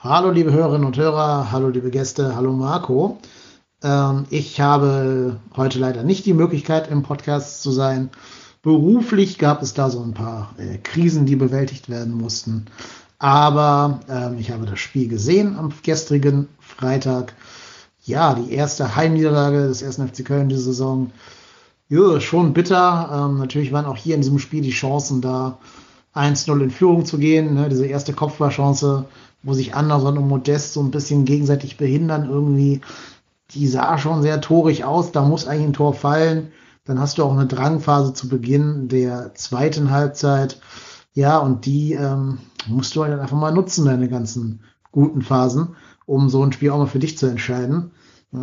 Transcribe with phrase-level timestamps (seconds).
[0.00, 3.18] Hallo liebe Hörerinnen und Hörer, hallo liebe Gäste, hallo Marco.
[3.82, 8.08] Ähm, ich habe heute leider nicht die Möglichkeit im Podcast zu sein.
[8.62, 12.66] Beruflich gab es da so ein paar äh, Krisen, die bewältigt werden mussten.
[13.18, 17.34] Aber ähm, ich habe das Spiel gesehen am gestrigen Freitag.
[18.04, 19.96] Ja, die erste Heimniederlage des 1.
[19.96, 21.10] FC Köln diese Saison.
[21.88, 23.10] Ja, schon bitter.
[23.12, 25.58] Ähm, natürlich waren auch hier in diesem Spiel die Chancen da,
[26.18, 27.54] 1-0 in Führung zu gehen.
[27.54, 27.68] Ne?
[27.68, 29.06] Diese erste Kopfballchance
[29.42, 32.80] wo sich Anderson und Modest so ein bisschen gegenseitig behindern irgendwie.
[33.52, 36.48] Die sah schon sehr torig aus, da muss eigentlich ein Tor fallen.
[36.84, 40.60] Dann hast du auch eine Drangphase zu Beginn der zweiten Halbzeit.
[41.14, 45.76] Ja, und die ähm, musst du halt einfach mal nutzen, deine ganzen guten Phasen,
[46.06, 47.92] um so ein Spiel auch mal für dich zu entscheiden.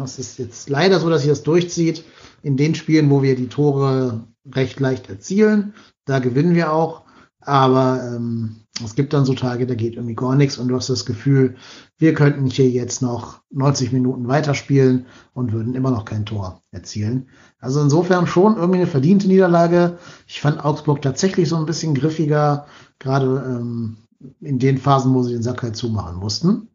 [0.03, 2.03] Es ist jetzt leider so, dass sich das durchzieht.
[2.41, 5.73] In den Spielen, wo wir die Tore recht leicht erzielen,
[6.05, 7.04] da gewinnen wir auch.
[7.45, 10.89] Aber ähm, es gibt dann so Tage, da geht irgendwie gar nichts und du hast
[10.89, 11.55] das Gefühl,
[11.97, 17.29] wir könnten hier jetzt noch 90 Minuten weiterspielen und würden immer noch kein Tor erzielen.
[17.59, 19.97] Also insofern schon irgendwie eine verdiente Niederlage.
[20.27, 22.65] Ich fand Augsburg tatsächlich so ein bisschen griffiger,
[22.99, 23.97] gerade ähm,
[24.41, 26.67] in den Phasen, wo sie den Sack halt zumachen mussten.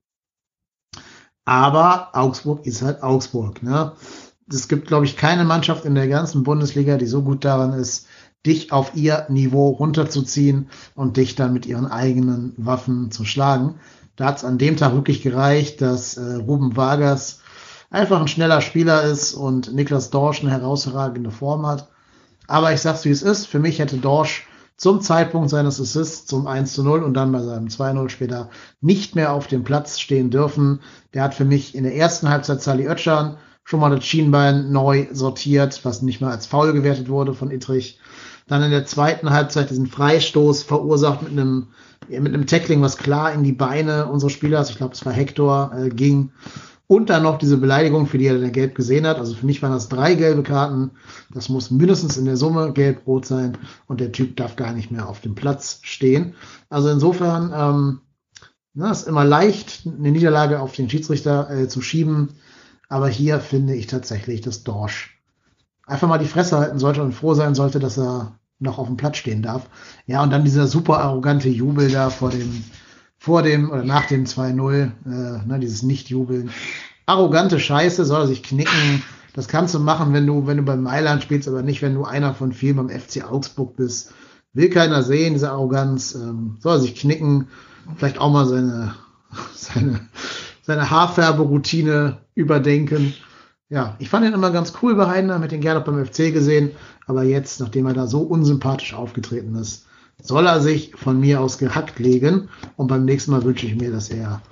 [1.45, 3.63] Aber Augsburg ist halt Augsburg.
[3.63, 3.93] Ne?
[4.49, 8.07] Es gibt, glaube ich, keine Mannschaft in der ganzen Bundesliga, die so gut daran ist,
[8.47, 13.77] dich auf ihr Niveau runterzuziehen und dich dann mit ihren eigenen Waffen zu schlagen.
[14.17, 17.41] Da hat es an dem Tag wirklich gereicht, dass äh, Ruben Vargas
[17.91, 21.89] einfach ein schneller Spieler ist und Niklas Dorsch eine herausragende Form hat.
[22.47, 24.47] Aber ich sag's wie es ist, für mich hätte Dorsch
[24.77, 28.49] zum Zeitpunkt seines Assists zum 1 zu 0 und dann bei seinem 2-0 später
[28.81, 30.81] nicht mehr auf dem Platz stehen dürfen.
[31.13, 35.07] Der hat für mich in der ersten Halbzeit Sally Oetschan schon mal das Schienbein neu
[35.13, 38.01] sortiert, was nicht mal als Foul gewertet wurde von Ittrich
[38.51, 41.69] dann in der zweiten Halbzeit diesen Freistoß verursacht mit einem,
[42.09, 45.73] mit einem Tackling, was klar in die Beine unseres Spielers, ich glaube, es war Hector,
[45.73, 46.33] äh, ging.
[46.89, 49.19] Und dann noch diese Beleidigung, für die er dann gelb gesehen hat.
[49.19, 50.91] Also für mich waren das drei gelbe Karten.
[51.33, 53.57] Das muss mindestens in der Summe gelb-rot sein.
[53.87, 56.35] Und der Typ darf gar nicht mehr auf dem Platz stehen.
[56.69, 58.01] Also insofern, ähm,
[58.75, 62.31] na, ist immer leicht, eine Niederlage auf den Schiedsrichter äh, zu schieben.
[62.89, 65.23] Aber hier finde ich tatsächlich, dass Dorsch
[65.87, 68.97] einfach mal die Fresse halten sollte und froh sein sollte, dass er noch auf dem
[68.97, 69.69] Platz stehen darf.
[70.07, 72.65] Ja, und dann dieser super arrogante Jubel da vor dem,
[73.19, 76.51] vor dem oder nach dem 2-0, äh, ne, dieses Nicht-Jubeln.
[77.07, 79.03] Arrogante Scheiße, soll er sich knicken.
[79.35, 82.05] Das kannst du machen, wenn du, wenn du beim Mailand spielst, aber nicht, wenn du
[82.05, 84.13] einer von vielen beim FC Augsburg bist.
[84.53, 86.15] Will keiner sehen, diese Arroganz.
[86.15, 87.49] Ähm, soll er sich knicken.
[87.97, 88.95] Vielleicht auch mal seine,
[89.55, 90.01] seine,
[90.63, 93.15] seine Haarfärberoutine überdenken.
[93.69, 96.73] Ja, ich fand ihn immer ganz cool bei Heidner, mit den gerne beim FC gesehen.
[97.11, 99.85] Aber jetzt, nachdem er da so unsympathisch aufgetreten ist,
[100.23, 102.49] soll er sich von mir aus gehackt legen.
[102.77, 104.43] Und beim nächsten Mal wünsche ich mir, dass er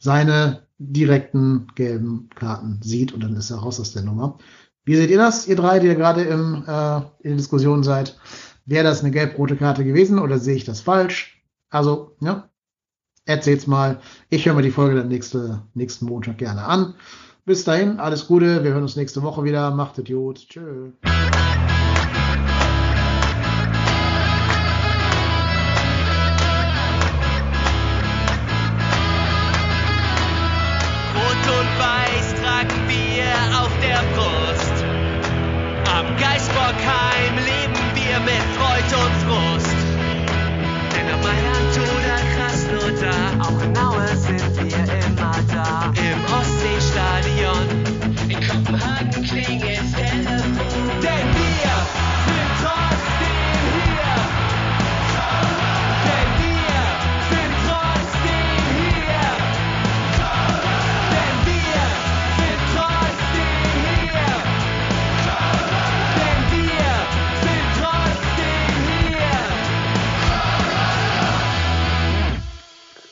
[0.00, 4.36] seine direkten gelben Karten sieht und dann ist er raus aus der Nummer.
[4.84, 8.18] Wie seht ihr das, ihr drei, die ihr gerade im, äh, in der Diskussion seid?
[8.66, 11.40] Wäre das eine gelb-rote Karte gewesen oder sehe ich das falsch?
[11.70, 12.48] Also, ja,
[13.26, 14.00] erzählt's mal.
[14.28, 16.94] Ich höre mir die Folge dann nächste, nächsten Montag gerne an.
[17.44, 18.64] Bis dahin, alles Gute.
[18.64, 19.70] Wir hören uns nächste Woche wieder.
[19.70, 20.48] Macht gut.
[20.48, 20.90] Tschö.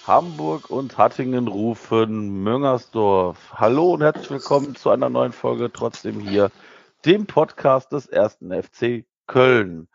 [0.06, 3.54] Hamburg und Hattingen rufen Müngersdorf.
[3.54, 6.53] Hallo und herzlich willkommen zu einer neuen Folge trotzdem hier,
[7.04, 9.88] dem Podcast des ersten FC Köln.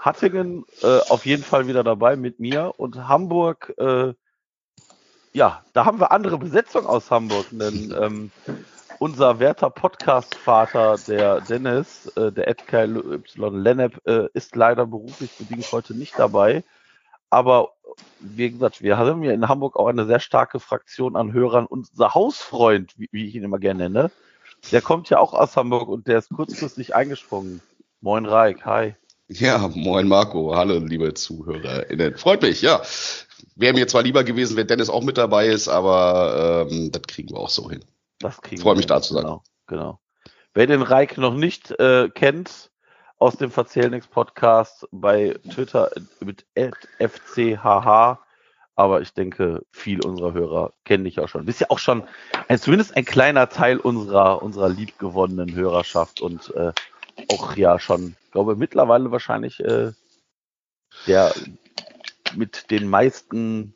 [0.00, 4.12] Hattingen äh, auf jeden Fall wieder dabei mit mir und Hamburg, äh,
[5.32, 8.30] ja, da haben wir andere Besetzung aus Hamburg, denn ähm,
[8.98, 15.94] unser werter Podcast-Vater, der Dennis, äh, der Y Lennep, äh, ist leider beruflich bedingt heute
[15.94, 16.64] nicht dabei.
[17.30, 17.72] Aber
[18.20, 21.66] wie gesagt, wir haben ja in Hamburg auch eine sehr starke Fraktion an Hörern.
[21.66, 24.10] Unser Hausfreund, wie, wie ich ihn immer gerne nenne,
[24.70, 27.60] der kommt ja auch aus Hamburg und der ist kurzfristig eingesprungen.
[28.00, 28.94] Moin Reik, hi.
[29.28, 32.16] Ja, moin Marco, hallo liebe ZuhörerInnen.
[32.16, 32.82] Freut mich, ja.
[33.54, 37.30] wäre mir zwar lieber gewesen, wenn Dennis auch mit dabei ist, aber ähm, das kriegen
[37.30, 37.84] wir auch so hin.
[38.18, 39.22] Das kriegen Freue mich da zu sein.
[39.22, 40.00] Genau, genau.
[40.54, 42.71] Wer den Reik noch nicht äh, kennt,
[43.22, 48.18] aus dem Verzählnix Podcast bei Twitter mit FCHH,
[48.74, 51.44] aber ich denke, viele unserer Hörer kennen dich auch schon.
[51.44, 52.02] Bist ja auch schon
[52.48, 56.72] ein, zumindest ein kleiner Teil unserer, unserer liebgewonnenen Hörerschaft und äh,
[57.28, 59.92] auch ja schon, glaube mittlerweile wahrscheinlich äh,
[61.06, 61.32] der
[62.34, 63.72] mit den meisten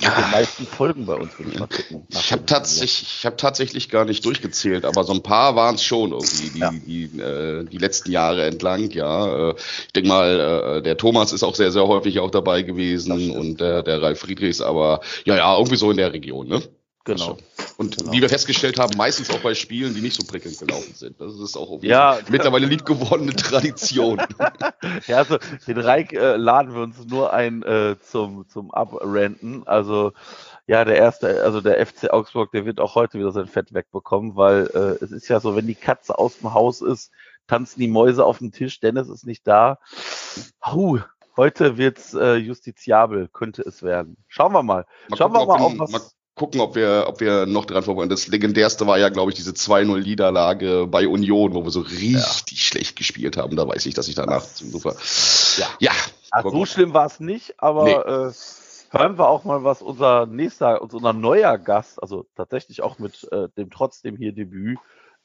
[0.00, 2.06] mit den meisten Folgen bei uns, ich mal gucken.
[2.08, 5.82] Ich habe tatsächlich, ich habe tatsächlich gar nicht durchgezählt, aber so ein paar waren es
[5.82, 6.70] schon irgendwie die, Ja.
[6.70, 8.90] die, äh, die letzten Jahre entlang.
[8.90, 9.54] Ja, äh,
[9.86, 13.60] ich denke mal, äh, der Thomas ist auch sehr, sehr häufig auch dabei gewesen und
[13.60, 16.62] der, der Ralf Friedrichs, aber ja, ja, irgendwie so in der Region, ne?
[17.16, 17.36] Genau.
[17.76, 18.12] Und Genau.
[18.12, 21.20] wie wir festgestellt haben, meistens auch bei Spielen, die nicht so prickelnd gelaufen sind.
[21.20, 22.18] Das ist auch Ja.
[22.28, 24.18] mittlerweile liebgewonnene Tradition.
[25.06, 29.66] Ja, also den Reik äh, laden wir uns nur ein äh, zum, zum Abrenten.
[29.66, 30.12] Also
[30.66, 34.36] ja, der erste, also der FC Augsburg, der wird auch heute wieder sein Fett wegbekommen,
[34.36, 37.10] weil äh, es ist ja so, wenn die Katze aus dem Haus ist,
[37.46, 39.78] tanzen die Mäuse auf dem Tisch, Dennis ist nicht da.
[40.64, 40.98] Huh,
[41.36, 44.16] heute wird's äh, justiziabel, könnte es werden.
[44.28, 44.84] Schauen wir mal.
[45.08, 45.90] Mal Schauen wir gucken, mal, ob auf wir- was.
[45.92, 46.00] mal
[46.38, 48.06] gucken, ob wir, ob wir noch dran vorbei.
[48.06, 52.96] Das legendärste war ja, glaube ich, diese 2-0-Niederlage bei Union, wo wir so richtig schlecht
[52.96, 53.56] gespielt haben.
[53.56, 54.94] Da weiß ich, dass ich danach super.
[55.58, 55.66] Ja.
[55.80, 55.92] ja.
[56.30, 57.92] Ach, so schlimm war es nicht, aber Nee.
[57.92, 58.32] äh,
[58.90, 63.48] hören wir auch mal, was unser nächster, unser neuer Gast, also tatsächlich auch mit äh,
[63.56, 64.78] dem trotzdem hier Debüt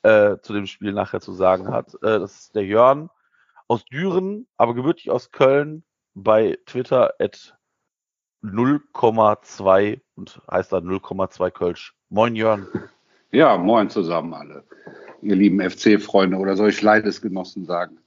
[0.04, 1.94] äh, zu dem Spiel nachher zu sagen hat.
[1.96, 3.10] Äh, das ist der Jörn
[3.68, 5.84] aus Düren, aber gebürtig aus Köln
[6.14, 7.56] bei Twitter at
[8.44, 11.96] 0,2 und heißt da 0,2 Kölsch.
[12.10, 12.68] Moin Jörn.
[13.36, 14.64] Ja, moin zusammen alle.
[15.24, 17.98] Ihr lieben FC-Freunde oder soll ich Leidesgenossen sagen?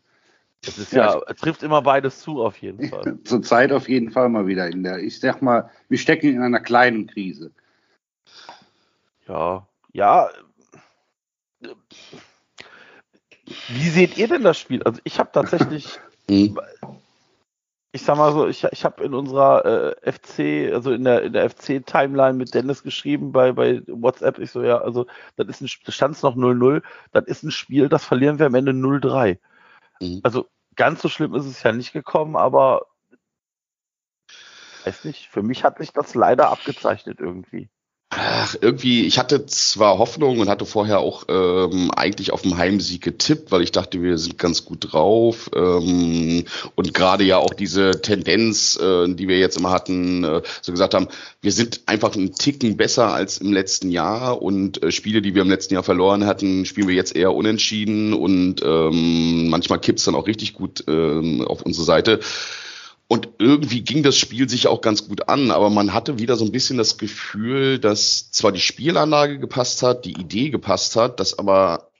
[0.65, 3.19] Es ist Ja, ja, trifft immer beides zu auf jeden Fall.
[3.25, 6.61] Zurzeit auf jeden Fall mal wieder in der, ich sag mal, wir stecken in einer
[6.61, 7.51] kleinen Krise.
[9.27, 10.29] Ja, ja.
[13.69, 14.81] Wie seht ihr denn das Spiel?
[14.85, 15.99] Also ich habe tatsächlich,
[16.31, 16.57] Hm.
[17.97, 21.33] Ich sag mal so, ich, ich habe in unserer äh, FC, also in der, in
[21.33, 25.07] der FC-Timeline mit Dennis geschrieben bei, bei WhatsApp, ich so, ja, also
[25.37, 26.83] das ist ein stand's noch 0-0,
[27.13, 29.39] das ist ein Spiel, das verlieren wir am Ende 0-3.
[30.01, 30.21] Mhm.
[30.23, 32.87] Also ganz so schlimm ist es ja nicht gekommen, aber
[34.85, 37.71] weiß nicht, für mich hat sich das leider abgezeichnet irgendwie.
[38.11, 43.03] Ach, irgendwie, ich hatte zwar Hoffnung und hatte vorher auch ähm, eigentlich auf den Heimsieg
[43.03, 45.51] getippt, weil ich dachte, wir sind ganz gut drauf.
[45.57, 46.45] Ähm,
[46.77, 50.95] und gerade ja auch diese Tendenz, äh, die wir jetzt immer hatten, äh, so gesagt
[50.95, 51.09] haben,
[51.43, 55.43] wir sind einfach einen Ticken besser als im letzten Jahr und äh, Spiele, die wir
[55.43, 60.15] im letzten Jahr verloren hatten, spielen wir jetzt eher unentschieden und ähm, manchmal kippt's dann
[60.15, 62.21] auch richtig gut ähm, auf unsere Seite.
[63.09, 66.45] Und irgendwie ging das Spiel sich auch ganz gut an, aber man hatte wieder so
[66.45, 71.39] ein bisschen das Gefühl, dass zwar die Spielanlage gepasst hat, die Idee gepasst hat, dass
[71.39, 71.91] aber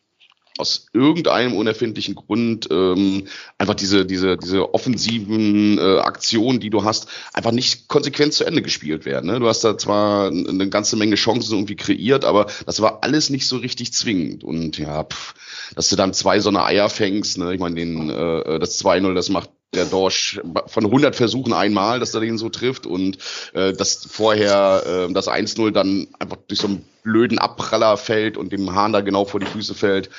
[0.59, 3.27] aus irgendeinem unerfindlichen Grund ähm,
[3.59, 8.63] einfach diese diese diese offensiven äh, Aktionen, die du hast, einfach nicht konsequent zu Ende
[8.63, 9.27] gespielt werden.
[9.31, 9.39] Ne?
[9.39, 13.47] Du hast da zwar eine ganze Menge Chancen irgendwie kreiert, aber das war alles nicht
[13.47, 14.45] so richtig zwingend.
[14.45, 15.35] Und ja, pff,
[15.75, 17.53] dass du dann zwei so eine Eier fängst, ne?
[17.55, 22.15] ich meine, den äh, das 2-0, das macht der Dorsch von 100 Versuchen einmal, dass
[22.15, 23.19] er den so trifft und
[23.53, 28.53] äh, dass vorher äh, das 1-0 dann einfach durch so einen blöden Abpraller fällt und
[28.53, 30.11] dem Hahn da genau vor die Füße fällt,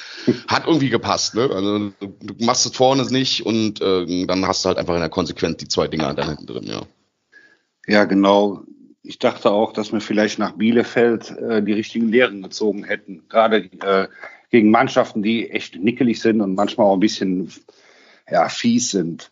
[0.48, 1.36] hat irgendwie gepasst.
[1.36, 1.50] Ne?
[1.52, 5.10] Also du, machst es vorne nicht und äh, dann hast du halt einfach in der
[5.10, 6.84] Konsequenz die zwei Dinger da hinten drin, ja.
[7.88, 8.64] Ja, genau.
[9.02, 13.24] Ich dachte auch, dass wir vielleicht nach Bielefeld äh, die richtigen Lehren gezogen hätten.
[13.30, 14.08] Gerade äh,
[14.50, 17.52] gegen Mannschaften, die echt nickelig sind und manchmal auch ein bisschen
[18.30, 19.32] ja, fies sind.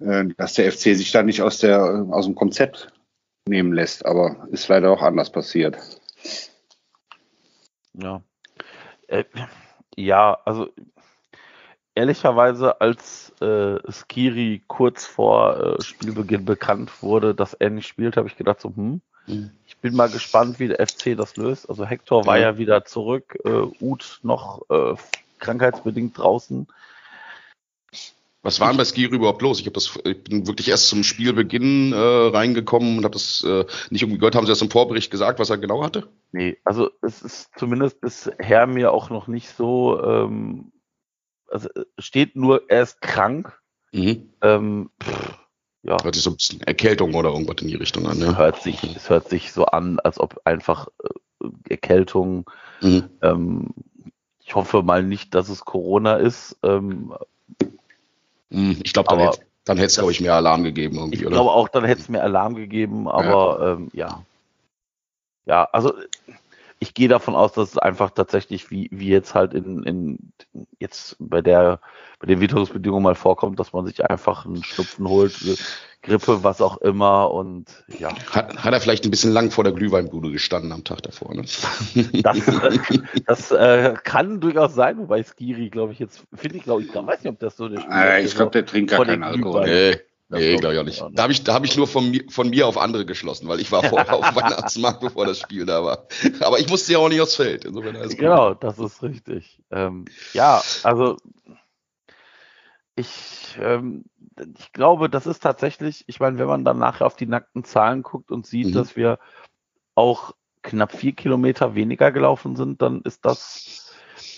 [0.00, 2.88] Äh, dass der FC sich da nicht aus, der, aus dem Konzept
[3.46, 4.06] nehmen lässt.
[4.06, 5.76] Aber ist leider auch anders passiert.
[7.94, 8.22] Ja.
[9.06, 9.24] Äh,
[9.96, 10.68] ja, also
[11.94, 18.28] ehrlicherweise, als äh, Skiri kurz vor äh, Spielbeginn bekannt wurde, dass er nicht spielt, habe
[18.28, 19.00] ich gedacht so, hm,
[19.66, 21.68] ich bin mal gespannt, wie der FC das löst.
[21.68, 22.50] Also Hector war Ja.
[22.50, 23.48] ja wieder zurück, äh,
[23.80, 24.94] Uth noch äh,
[25.38, 26.66] krankheitsbedingt draußen.
[28.44, 29.58] Was war denn bei Skiri überhaupt los?
[29.58, 33.64] Ich, hab das, ich bin wirklich erst zum Spielbeginn äh, reingekommen und habe das äh,
[33.88, 34.34] nicht irgendwie gehört.
[34.36, 36.08] Haben Sie das im Vorbericht gesagt, was er genau hatte?
[36.30, 40.72] Nee, also es ist zumindest bisher mir auch noch nicht so, ähm,
[41.50, 43.58] also äh, steht nur, er ist krank.
[43.92, 44.28] Mhm.
[44.42, 45.38] Ähm, pff,
[45.82, 48.36] ja, Hört sich so ein bisschen Erkältung oder irgendwas in die Richtung an, ne?
[48.36, 52.50] hört sich, es hört sich so an, als ob einfach äh, Erkältung,
[52.82, 53.08] Mhm.
[53.22, 53.70] ähm,
[54.44, 57.14] ich hoffe mal nicht, dass es Corona ist, ähm.
[58.84, 59.08] Ich glaube,
[59.64, 61.36] Dann hätte es, glaube ich, mehr Alarm gegeben irgendwie, Ich oder?
[61.36, 63.72] glaube auch, dann hätte es mehr Alarm gegeben, aber ja.
[63.72, 64.22] Ähm, ja.
[65.46, 65.92] Ja, also
[66.84, 70.32] ich gehe davon aus, dass es einfach tatsächlich wie, wie jetzt halt in, in
[70.78, 71.80] jetzt bei der
[72.20, 75.34] bei den Witterungsbedingungen mal vorkommt, dass man sich einfach einen Schnupfen holt,
[76.02, 77.66] Grippe, was auch immer und
[77.98, 78.14] ja.
[78.30, 81.44] Hat, hat er vielleicht ein bisschen lang vor der Glühweinbude gestanden am Tag davor, ne?
[82.22, 82.78] Das, äh,
[83.26, 87.24] das äh, kann durchaus sein, wobei Skiri, glaube ich, jetzt, finde ich, glaube ich, weiß
[87.24, 89.64] nicht, ob das so der äh, Ich glaube, der trinkt gar keinen Alkohol.
[89.64, 89.96] Nee.
[90.28, 91.04] Nee, glaube ich auch nicht.
[91.12, 93.60] Da habe ich, da hab ich nur von mir, von mir auf andere geschlossen, weil
[93.60, 96.06] ich war vorher auf Weihnachtsmarkt, bevor das Spiel da war.
[96.40, 97.64] Aber ich musste ja auch nicht aufs Feld.
[97.64, 98.64] Insofern alles genau, gut.
[98.64, 99.60] das ist richtig.
[99.70, 101.16] Ähm, ja, also
[102.96, 104.04] ich, ähm,
[104.58, 108.02] ich glaube, das ist tatsächlich, ich meine, wenn man dann nachher auf die nackten Zahlen
[108.02, 108.72] guckt und sieht, mhm.
[108.72, 109.18] dass wir
[109.94, 113.83] auch knapp vier Kilometer weniger gelaufen sind, dann ist das,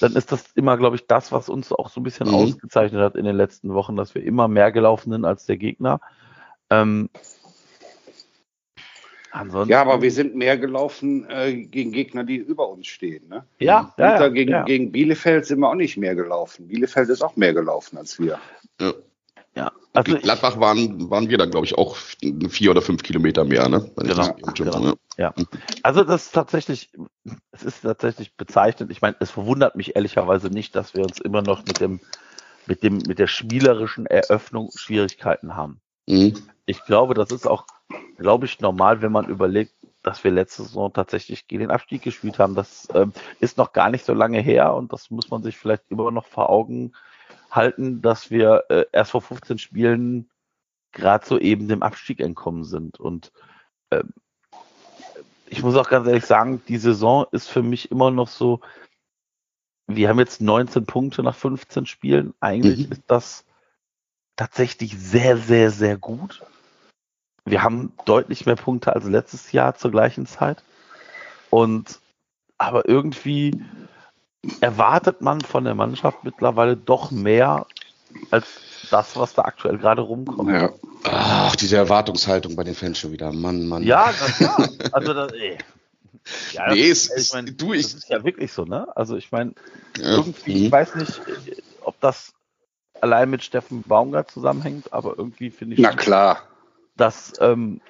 [0.00, 2.34] dann ist das immer, glaube ich, das, was uns auch so ein bisschen mhm.
[2.34, 6.00] ausgezeichnet hat in den letzten Wochen, dass wir immer mehr gelaufen sind als der Gegner.
[6.70, 7.08] Ähm,
[9.36, 13.28] Ansonsten, ja, aber wir sind mehr gelaufen äh, gegen Gegner, die über uns stehen.
[13.28, 13.44] Ne?
[13.58, 16.68] Ja, ja, ja, gegen, ja, gegen, Bielefeld sind wir auch nicht mehr gelaufen.
[16.68, 18.40] Bielefeld ist auch mehr gelaufen als wir.
[18.80, 18.94] Ja.
[19.56, 19.72] Ja.
[19.92, 23.68] Also gegen Gladbach waren, waren wir dann, glaube ich, auch vier oder fünf Kilometer mehr.
[23.68, 23.90] Ne?
[23.96, 24.94] Genau, genau.
[25.16, 25.34] Ja.
[25.82, 26.92] Also das ist tatsächlich,
[27.50, 28.90] es ist tatsächlich bezeichnend.
[28.90, 32.00] Ich meine, es verwundert mich ehrlicherweise nicht, dass wir uns immer noch mit dem,
[32.66, 35.80] mit dem, mit der spielerischen Eröffnung Schwierigkeiten haben.
[36.06, 36.34] Mhm.
[36.66, 37.64] Ich glaube, das ist auch
[38.16, 42.38] glaube ich, normal, wenn man überlegt, dass wir letzte Saison tatsächlich gegen den Abstieg gespielt
[42.38, 42.54] haben.
[42.54, 45.84] Das ähm, ist noch gar nicht so lange her und das muss man sich vielleicht
[45.90, 46.92] immer noch vor Augen
[47.56, 50.30] halten, dass wir äh, erst vor 15 Spielen
[50.92, 53.00] gerade so eben dem Abstieg entkommen sind.
[53.00, 53.32] Und
[53.90, 54.12] ähm,
[55.48, 58.60] ich muss auch ganz ehrlich sagen, die Saison ist für mich immer noch so,
[59.86, 62.34] wir haben jetzt 19 Punkte nach 15 Spielen.
[62.40, 62.92] Eigentlich mhm.
[62.92, 63.44] ist das
[64.36, 66.42] tatsächlich sehr, sehr, sehr gut
[67.46, 70.62] wir haben deutlich mehr Punkte als letztes Jahr zur gleichen Zeit.
[71.48, 72.00] Und
[72.58, 73.64] aber irgendwie
[74.60, 77.66] erwartet man von der Mannschaft mittlerweile doch mehr
[78.30, 78.46] als
[78.90, 80.50] das, was da aktuell gerade rumkommt.
[80.50, 80.70] Ja.
[81.04, 83.32] Ach, diese Erwartungshaltung bei den Fans schon wieder.
[83.32, 83.82] Mann, Mann.
[83.82, 84.68] Ja, das klar.
[84.92, 85.58] Also das, ey.
[86.52, 88.88] Ja, nee, das, ist, ich mein, du, ich, das ist ja wirklich so, ne?
[88.96, 89.52] Also ich meine,
[89.98, 90.16] ja.
[90.16, 90.72] irgendwie, ich mhm.
[90.72, 91.20] weiß nicht,
[91.82, 92.32] ob das
[93.00, 95.80] allein mit Steffen Baumgart zusammenhängt, aber irgendwie finde ich.
[95.80, 96.42] Na klar
[96.96, 97.80] dass, ähm,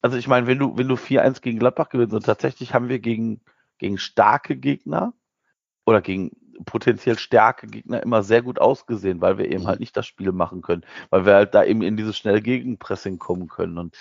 [0.00, 2.98] also ich meine, wenn du, wenn du 4-1 gegen Gladbach gewinnst und tatsächlich haben wir
[2.98, 3.40] gegen,
[3.78, 5.14] gegen starke Gegner
[5.84, 6.30] oder gegen
[6.64, 10.62] potenziell starke Gegner immer sehr gut ausgesehen, weil wir eben halt nicht das Spiel machen
[10.62, 13.78] können, weil wir halt da eben in dieses schnell Gegenpressing kommen können.
[13.78, 13.96] Und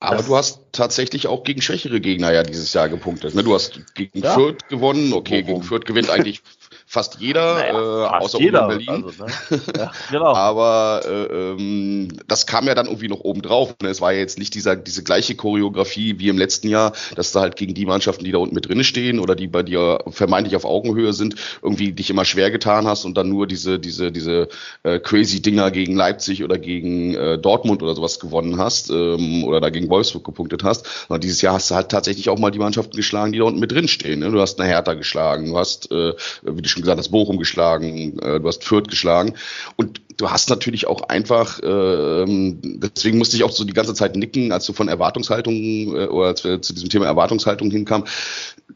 [0.00, 3.34] aber du hast tatsächlich auch gegen schwächere Gegner ja dieses Jahr gepunktet.
[3.34, 3.42] Ne?
[3.42, 4.32] Du hast gegen ja.
[4.32, 5.12] Fürth gewonnen.
[5.12, 6.42] Okay, gegen Fürth gewinnt eigentlich
[6.86, 9.04] fast jeder, naja, äh, außer jeder, Berlin.
[9.04, 9.32] Also, ne?
[9.76, 10.34] ja, genau.
[10.34, 13.74] Aber äh, ähm, das kam ja dann irgendwie noch oben drauf.
[13.82, 13.88] Ne?
[13.88, 17.40] Es war ja jetzt nicht dieser, diese gleiche Choreografie wie im letzten Jahr, dass du
[17.40, 20.54] halt gegen die Mannschaften, die da unten mit drin stehen oder die bei dir vermeintlich
[20.54, 24.48] auf Augenhöhe sind, irgendwie dich immer schwer getan hast und dann nur diese, diese, diese
[24.84, 29.60] äh, crazy Dinger gegen Leipzig oder gegen äh, Dortmund oder sowas gewonnen hast ähm, oder
[29.60, 30.86] dagegen Wolfsburg gepunktet hast.
[31.08, 33.60] Und dieses Jahr hast du halt tatsächlich auch mal die Mannschaften geschlagen, die da unten
[33.60, 34.20] mit drin stehen.
[34.20, 34.30] Ne?
[34.30, 38.18] Du hast eine Hertha geschlagen, du hast, äh, wie du schon gesagt hast, Bochum geschlagen,
[38.18, 39.34] äh, du hast Fürth geschlagen.
[39.76, 44.16] Und du hast natürlich auch einfach, äh, deswegen musste ich auch so die ganze Zeit
[44.16, 48.04] nicken, als du von Erwartungshaltung äh, oder als wir zu diesem Thema Erwartungshaltung hinkam.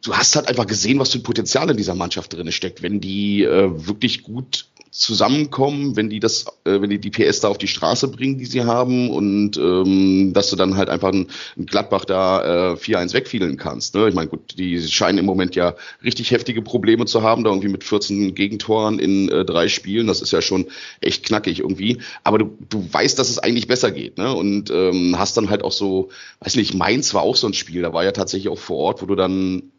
[0.02, 3.00] Du hast halt einfach gesehen, was für ein Potenzial in dieser Mannschaft drin steckt, wenn
[3.00, 7.56] die äh, wirklich gut zusammenkommen, wenn die das, äh, wenn die die PS da auf
[7.56, 11.64] die Straße bringen, die sie haben und ähm, dass du dann halt einfach ein, ein
[11.64, 13.94] Gladbach da äh, 4-1 wegfielen kannst.
[13.94, 14.06] Ne?
[14.08, 17.70] Ich meine, gut, die scheinen im Moment ja richtig heftige Probleme zu haben, da irgendwie
[17.70, 20.06] mit 14 Gegentoren in äh, drei Spielen.
[20.06, 20.66] Das ist ja schon
[21.00, 22.02] echt knackig irgendwie.
[22.22, 24.34] Aber du, du weißt, dass es eigentlich besser geht, ne?
[24.34, 27.80] Und ähm, hast dann halt auch so, weiß nicht, Mainz war auch so ein Spiel,
[27.80, 29.72] da war ja tatsächlich auch vor Ort, wo du dann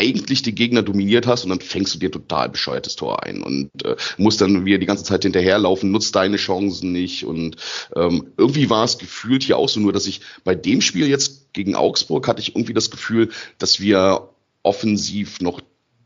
[0.00, 3.68] eigentlich die Gegner dominiert hast und dann fängst du dir total bescheuertes Tor ein und
[3.84, 7.56] äh, musst dann wieder die ganze Zeit hinterherlaufen, nutzt deine Chancen nicht und
[7.94, 11.52] ähm, irgendwie war es gefühlt hier auch so nur, dass ich bei dem Spiel jetzt
[11.52, 13.28] gegen Augsburg hatte ich irgendwie das Gefühl,
[13.58, 14.30] dass wir
[14.62, 15.60] offensiv noch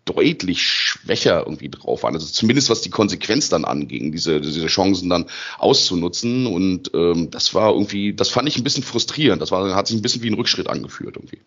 [0.04, 2.14] deutlich schwächer irgendwie drauf waren.
[2.14, 5.26] Also zumindest was die Konsequenz dann anging, diese, diese Chancen dann
[5.58, 6.46] auszunutzen.
[6.46, 9.40] Und ähm, das war irgendwie, das fand ich ein bisschen frustrierend.
[9.40, 11.40] Das war, hat sich ein bisschen wie ein Rückschritt angeführt irgendwie.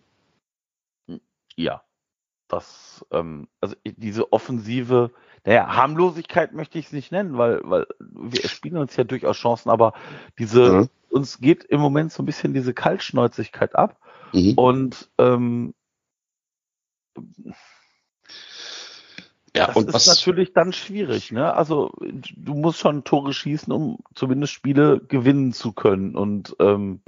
[1.54, 1.82] Ja,
[2.48, 5.10] das, ähm, also diese offensive,
[5.44, 9.70] naja, Harmlosigkeit möchte ich es nicht nennen, weil, weil wir spielen uns ja durchaus Chancen,
[9.70, 9.92] aber
[10.38, 10.88] diese, mhm.
[11.10, 14.00] uns geht im Moment so ein bisschen diese Kaltschnäuzigkeit ab
[14.56, 15.74] und ähm,
[19.56, 21.54] Ja, das und ist was, natürlich dann schwierig, ne?
[21.54, 26.14] Also du musst schon Tore schießen, um zumindest Spiele gewinnen zu können.
[26.14, 27.00] Und ähm,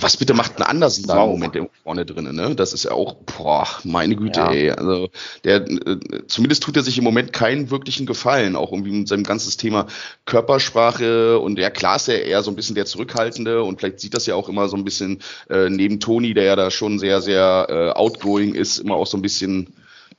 [0.00, 2.54] was bitte macht ein Andersen da im Moment vorne drinnen, ne?
[2.54, 4.50] Das ist ja auch, boah, meine Güte, ja.
[4.50, 4.70] ey.
[4.70, 5.08] Also
[5.44, 9.24] der, äh, zumindest tut er sich im Moment keinen wirklichen Gefallen, auch irgendwie mit seinem
[9.24, 9.86] ganzen Thema
[10.24, 14.14] Körpersprache und ja, klar ist er eher so ein bisschen der Zurückhaltende und vielleicht sieht
[14.14, 17.22] das ja auch immer so ein bisschen äh, neben Toni, der ja da schon sehr,
[17.22, 19.74] sehr äh, outgoing ist, immer auch so ein bisschen,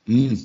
[0.06, 0.44] hm,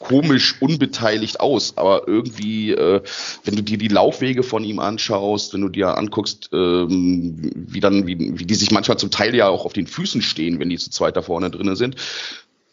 [0.00, 3.02] komisch unbeteiligt aus, aber irgendwie, äh,
[3.44, 8.06] wenn du dir die Laufwege von ihm anschaust, wenn du dir anguckst, ähm, wie dann,
[8.06, 10.78] wie, wie die sich manchmal zum Teil ja auch auf den Füßen stehen, wenn die
[10.78, 11.96] zu zweit da vorne drinnen sind,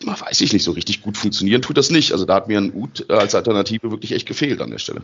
[0.04, 2.14] weiß ich nicht, so richtig gut funktionieren tut das nicht.
[2.14, 5.02] Also da hat mir ein Ut als Alternative wirklich echt gefehlt an der Stelle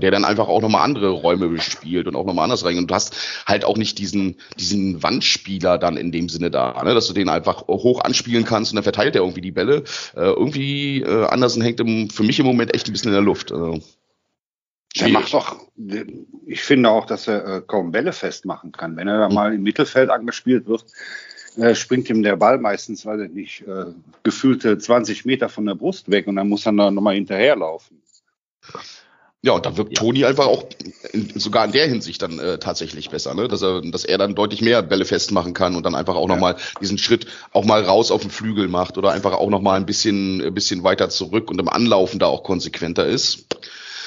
[0.00, 2.78] der dann einfach auch nochmal andere Räume bespielt und auch nochmal anders rein.
[2.78, 6.94] Und du hast halt auch nicht diesen, diesen Wandspieler dann in dem Sinne da, ne?
[6.94, 9.84] dass du den einfach hoch anspielen kannst und dann verteilt er irgendwie die Bälle.
[10.14, 13.22] Äh, irgendwie äh, Andersen hängt im, für mich im Moment echt ein bisschen in der
[13.22, 13.52] Luft.
[13.52, 13.80] Also,
[14.98, 15.56] er macht doch,
[16.46, 18.96] ich finde auch, dass er äh, kaum Bälle festmachen kann.
[18.96, 20.84] Wenn er da mal im Mittelfeld angespielt wird,
[21.56, 23.86] äh, springt ihm der Ball meistens, weil er nicht, äh,
[24.22, 28.02] gefühlte 20 Meter von der Brust weg und dann muss er da nochmal hinterherlaufen.
[29.44, 30.00] Ja, und da wirkt ja.
[30.00, 30.64] Toni einfach auch
[31.12, 33.48] in, sogar in der Hinsicht dann äh, tatsächlich besser, ne?
[33.48, 36.34] dass er, dass er dann deutlich mehr Bälle festmachen kann und dann einfach auch ja.
[36.34, 39.86] nochmal diesen Schritt auch mal raus auf den Flügel macht oder einfach auch nochmal ein
[39.86, 43.46] bisschen, ein bisschen weiter zurück und im Anlaufen da auch konsequenter ist.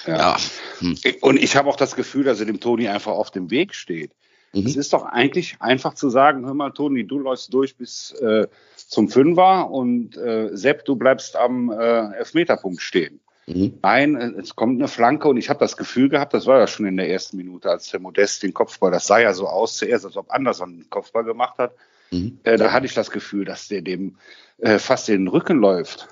[0.07, 0.17] Ja.
[0.17, 0.37] ja.
[0.79, 0.97] Hm.
[1.19, 4.11] Und ich habe auch das Gefühl, dass er dem Toni einfach auf dem Weg steht.
[4.53, 4.65] Mhm.
[4.65, 8.47] Es ist doch eigentlich einfach zu sagen, hör mal, Toni, du läufst durch bis äh,
[8.75, 13.19] zum Fünfer und äh, Sepp, du bleibst am äh, Elfmeterpunkt stehen.
[13.47, 13.77] Mhm.
[13.81, 16.87] Nein, es kommt eine Flanke und ich habe das Gefühl gehabt, das war ja schon
[16.87, 20.05] in der ersten Minute, als der Modest den Kopfball, das sah ja so aus zuerst,
[20.05, 21.75] als ob Anderson den Kopfball gemacht hat.
[22.11, 22.39] Mhm.
[22.43, 24.17] Äh, da hatte ich das Gefühl, dass der dem
[24.57, 26.07] äh, fast in den Rücken läuft.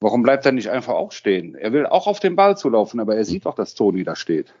[0.00, 1.54] Warum bleibt er nicht einfach auch stehen?
[1.54, 4.54] Er will auch auf den Ball zulaufen, aber er sieht doch, dass Toni da steht.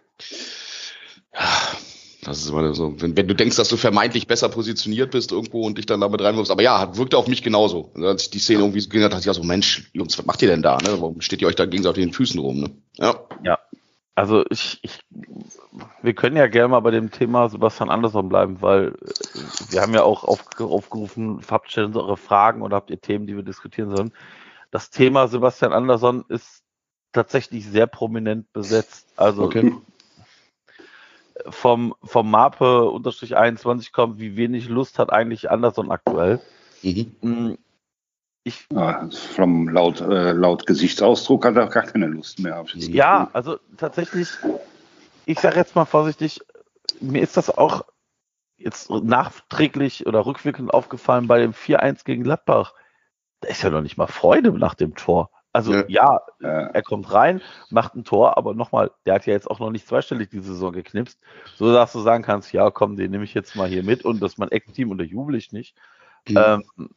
[2.28, 5.66] Das ist immer so, wenn, wenn du denkst, dass du vermeintlich besser positioniert bist irgendwo
[5.66, 6.50] und dich dann damit reinwirfst.
[6.50, 7.90] Aber ja, wirkte auf mich genauso.
[7.96, 10.42] Als ich die Szene irgendwie so gehört dachte ich ja so, Mensch, Jungs, was macht
[10.42, 10.76] ihr denn da?
[10.76, 11.00] Ne?
[11.00, 12.60] Warum steht ihr euch da gegenseitig auf den Füßen rum?
[12.60, 12.70] Ne?
[12.96, 13.14] Ja.
[13.42, 13.58] ja.
[14.14, 15.00] Also ich, ich,
[16.02, 19.94] wir können ja gerne mal bei dem Thema Sebastian Andersson bleiben, weil äh, wir haben
[19.94, 23.94] ja auch auf, aufgerufen, habt stellen eure Fragen oder habt ihr Themen, die wir diskutieren
[23.96, 24.12] sollen.
[24.70, 26.62] Das Thema Sebastian Andersson ist
[27.12, 29.06] tatsächlich sehr prominent besetzt.
[29.16, 29.72] Also okay
[31.48, 36.40] vom, vom Mape unterstrich 21 kommt, wie wenig Lust hat eigentlich Anderson aktuell.
[36.82, 37.16] Mhm.
[37.20, 37.58] Mm,
[38.44, 42.64] ich, ja, vom laut, äh, laut Gesichtsausdruck hat er gar keine Lust mehr.
[42.74, 44.28] Ja, also tatsächlich,
[45.26, 46.40] ich sage jetzt mal vorsichtig,
[47.00, 47.84] mir ist das auch
[48.56, 52.74] jetzt nachträglich oder rückwirkend aufgefallen bei dem 4-1 gegen Gladbach.
[53.40, 55.30] Da ist ja noch nicht mal Freude nach dem Tor.
[55.52, 59.50] Also ja, ja, er kommt rein, macht ein Tor, aber nochmal, der hat ja jetzt
[59.50, 61.18] auch noch nicht zweistellig die Saison geknipst,
[61.56, 64.20] so dass du sagen kannst, ja komm, den nehme ich jetzt mal hier mit und
[64.20, 65.74] das ist mein Eckteam und da jubel ich nicht.
[66.28, 66.36] Mhm.
[66.36, 66.90] Ähm,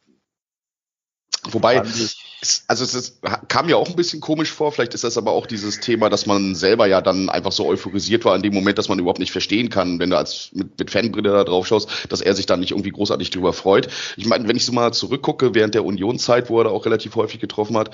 [1.49, 5.17] Wobei, es, also es ist, kam ja auch ein bisschen komisch vor, vielleicht ist das
[5.17, 8.53] aber auch dieses Thema, dass man selber ja dann einfach so euphorisiert war in dem
[8.53, 11.65] Moment, dass man überhaupt nicht verstehen kann, wenn du als mit, mit Fanbrille da drauf
[11.65, 13.87] schaust, dass er sich dann nicht irgendwie großartig drüber freut.
[14.17, 17.15] Ich meine, wenn ich so mal zurückgucke, während der Unionszeit, wo er da auch relativ
[17.15, 17.89] häufig getroffen hat,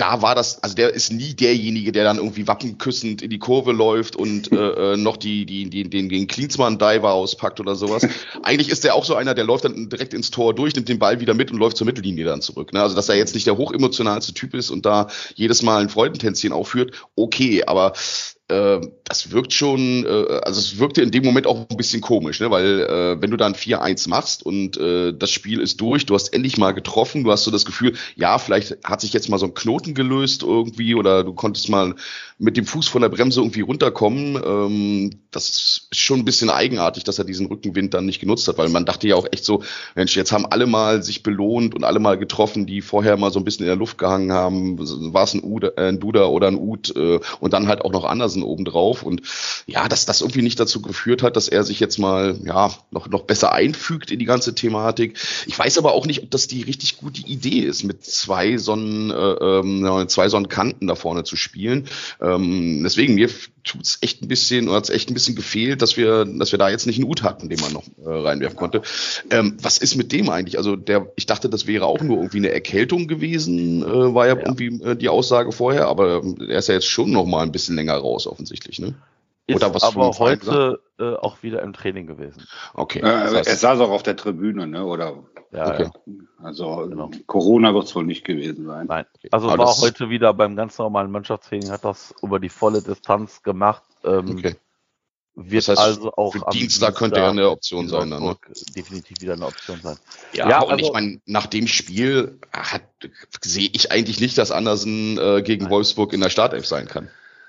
[0.00, 3.72] da war das, also der ist nie derjenige, der dann irgendwie wappenküssend in die Kurve
[3.72, 4.56] läuft und äh,
[4.94, 8.06] äh noch die, die, die, den, den Klinsmann-Diver auspackt oder sowas.
[8.42, 10.98] Eigentlich ist der auch so einer, der läuft dann direkt ins Tor durch, nimmt den
[10.98, 12.72] Ball wieder mit und läuft zur Mittellinie dann zurück.
[12.72, 12.80] Ne?
[12.80, 16.52] Also, dass er jetzt nicht der hochemotionalste Typ ist und da jedes Mal ein Freudentänzchen
[16.52, 17.92] aufführt, okay, aber
[18.48, 22.40] äh, das wirkt schon, äh, also es wirkte in dem Moment auch ein bisschen komisch,
[22.40, 22.50] ne?
[22.50, 26.32] weil äh, wenn du dann 4-1 machst und äh, das Spiel ist durch, du hast
[26.32, 29.46] endlich mal getroffen, du hast so das Gefühl, ja, vielleicht hat sich jetzt mal so
[29.46, 31.94] ein Knoten gelöst irgendwie oder du konntest mal
[32.38, 34.40] mit dem Fuß von der Bremse irgendwie runterkommen.
[34.44, 38.58] Ähm, das ist schon ein bisschen eigenartig, dass er diesen Rückenwind dann nicht genutzt hat,
[38.58, 39.62] weil man dachte ja auch echt so,
[39.94, 43.40] Mensch, jetzt haben alle mal sich belohnt und alle mal getroffen, die vorher mal so
[43.40, 44.78] ein bisschen in der Luft gehangen haben,
[45.12, 45.42] war es ein,
[45.76, 49.22] ein Duda oder ein Ud und dann halt auch noch Andersen obendrauf und
[49.66, 53.08] ja, dass das irgendwie nicht dazu geführt hat, dass er sich jetzt mal ja noch,
[53.08, 55.18] noch besser einfügt in die ganze Thematik.
[55.46, 59.10] Ich weiß aber auch nicht, ob das die richtig gute Idee ist, mit zwei Sonnen,
[59.10, 61.88] äh, ähm, zwei Sonnenkanten da vorne zu spielen.
[62.20, 63.28] Ähm, deswegen, mir
[63.64, 66.70] tut's echt ein bisschen, oder hat's echt ein bisschen gefehlt, dass wir, dass wir da
[66.70, 68.82] jetzt nicht einen Ut hatten, den man noch äh, reinwerfen konnte.
[69.30, 70.56] Ähm, was ist mit dem eigentlich?
[70.58, 74.36] Also der, ich dachte, das wäre auch nur irgendwie eine Erkältung gewesen, äh, war ja,
[74.36, 74.42] ja.
[74.42, 77.76] irgendwie äh, die Aussage vorher, aber er ist ja jetzt schon noch mal ein bisschen
[77.76, 78.94] länger raus, offensichtlich, ne?
[79.46, 82.46] Ist Oder was aber heute äh, auch wieder im Training gewesen.
[82.74, 82.98] Okay.
[82.98, 84.84] Äh, das heißt- er saß auch auf der Tribüne, ne?
[84.84, 85.84] Oder Ja, Okay.
[85.84, 86.12] ja.
[86.44, 87.10] also Genau.
[87.26, 88.86] Corona wird es wohl nicht gewesen sein.
[88.88, 89.06] Nein.
[89.30, 93.42] Also Aber war heute wieder beim ganz normalen Mannschaftstraining, hat das über die volle Distanz
[93.42, 93.82] gemacht.
[94.04, 94.56] Ähm, okay.
[95.40, 98.20] Wird Das heißt, also auch für am Dienstag könnte er eine Option in sein, dann,
[98.20, 98.26] ne?
[98.26, 99.96] Wolfsburg definitiv wieder eine Option sein.
[100.34, 102.82] Ja, Ja, und also- ich meine, nach dem Spiel hat,
[103.40, 105.72] sehe ich eigentlich nicht, dass Andersen äh, gegen Nein.
[105.72, 107.08] Wolfsburg in der Startelf sein kann.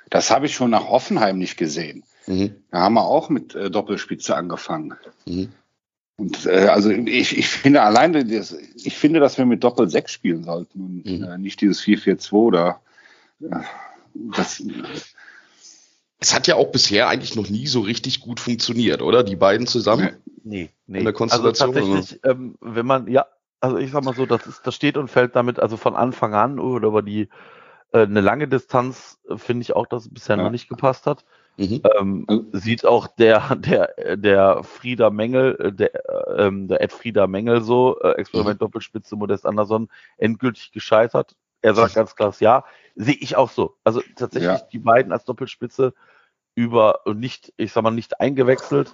[0.10, 2.04] Das habe ich schon nach Hoffenheim nicht gesehen.
[2.28, 2.56] Mhm.
[2.72, 4.95] Da haben wir auch mit äh, Doppelspitze angefangen.
[5.26, 5.50] Mhm.
[6.17, 10.12] Und äh, also ich, ich finde alleine, das, ich finde, dass wir mit Doppel 6
[10.12, 11.24] spielen sollten und Mhm.
[11.24, 12.82] äh, nicht dieses 4-4-2 oder
[13.41, 13.56] äh,
[14.13, 14.62] das,
[16.19, 19.24] Es hat ja auch bisher eigentlich noch nie so richtig gut funktioniert, oder?
[19.24, 20.17] Die beiden zusammen.
[20.43, 21.00] Nee, nee.
[21.00, 23.26] In der also Konstellation, tatsächlich, ähm, wenn man, ja,
[23.62, 26.34] also ich sag mal so, das ist, das steht und fällt damit, also von Anfang
[26.34, 27.30] an oder über die
[27.91, 30.43] äh, eine lange Distanz äh, finde ich auch, dass es bisher Ja.
[30.43, 31.25] noch nicht gepasst hat.
[31.58, 31.82] Mhm.
[31.99, 36.93] Ähm, Also- sieht auch der, der, der Frieda Mengel, äh, der, äh, ähm, der Ed
[36.93, 41.36] Frieda Mengel so, äh, Experiment Doppelspitze Modest Anderson, endgültig gescheitert.
[41.62, 42.63] Er sagt ganz klar ja.
[42.95, 43.75] Sehe ich auch so.
[43.84, 44.67] Also tatsächlich Ja.
[44.71, 45.93] die beiden als Doppelspitze
[46.56, 48.93] über und nicht, ich sag mal, nicht eingewechselt,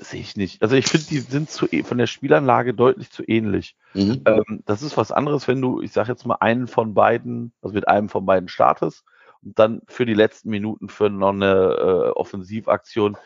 [0.00, 0.62] sehe ich nicht.
[0.62, 3.76] Also ich finde, die sind zu, von der Spielanlage deutlich zu ähnlich.
[3.94, 4.22] Mhm.
[4.24, 7.74] Ähm, das ist was anderes, wenn du, ich sage jetzt mal, einen von beiden, also
[7.74, 9.04] mit einem von beiden startest
[9.42, 13.16] und dann für die letzten Minuten für noch eine äh, Offensivaktion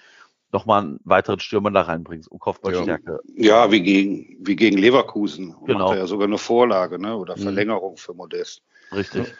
[0.52, 3.20] nochmal einen weiteren Stürmer da reinbringst, um Kopfballstärke.
[3.34, 5.56] ja, wie gegen, wie gegen Leverkusen.
[5.66, 5.80] Genau.
[5.80, 7.16] Macht er ja sogar eine Vorlage, ne?
[7.16, 7.42] Oder Mhm.
[7.42, 8.62] Verlängerung für Modest.
[8.92, 9.34] Richtig.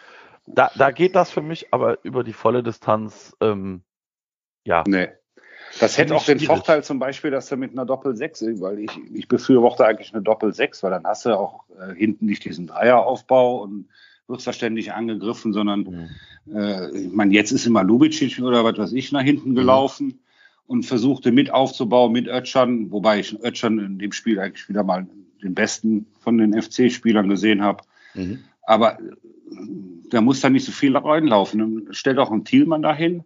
[0.45, 3.81] Da, da geht das für mich, aber über die volle Distanz, ähm,
[4.65, 4.83] ja.
[4.87, 5.07] Nee.
[5.79, 6.55] Das hätte auch den schwierig.
[6.55, 10.83] Vorteil zum Beispiel, dass du mit einer Doppel-6, weil ich, ich befürworte eigentlich eine Doppel-6,
[10.83, 13.87] weil dann hast du auch äh, hinten nicht diesen Dreieraufbau und
[14.27, 16.09] wirst da ständig angegriffen, sondern
[16.45, 16.55] Mhm.
[16.55, 19.55] äh, ich meine, jetzt ist immer Lubicic oder was weiß ich nach hinten Mhm.
[19.55, 20.19] gelaufen
[20.67, 25.05] und versuchte mit aufzubauen mit Ötschern, wobei ich Ötschern in dem Spiel eigentlich wieder mal
[25.43, 27.83] den besten von den FC-Spielern gesehen habe.
[28.15, 28.39] Mhm.
[28.63, 29.03] Aber äh,
[30.09, 31.59] da muss da nicht so viel reinlaufen.
[31.59, 33.23] Dann stellt auch einen Thielmann dahin Mhm.